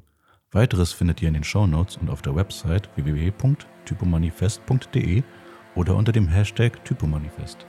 Weiteres 0.51 0.93
findet 0.93 1.21
ihr 1.21 1.27
in 1.27 1.33
den 1.33 1.43
Shownotes 1.43 1.97
und 1.97 2.09
auf 2.09 2.21
der 2.21 2.35
Website 2.35 2.89
www.typomanifest.de 2.95 5.23
oder 5.75 5.95
unter 5.95 6.11
dem 6.11 6.27
Hashtag 6.27 6.85
Typomanifest. 6.85 7.65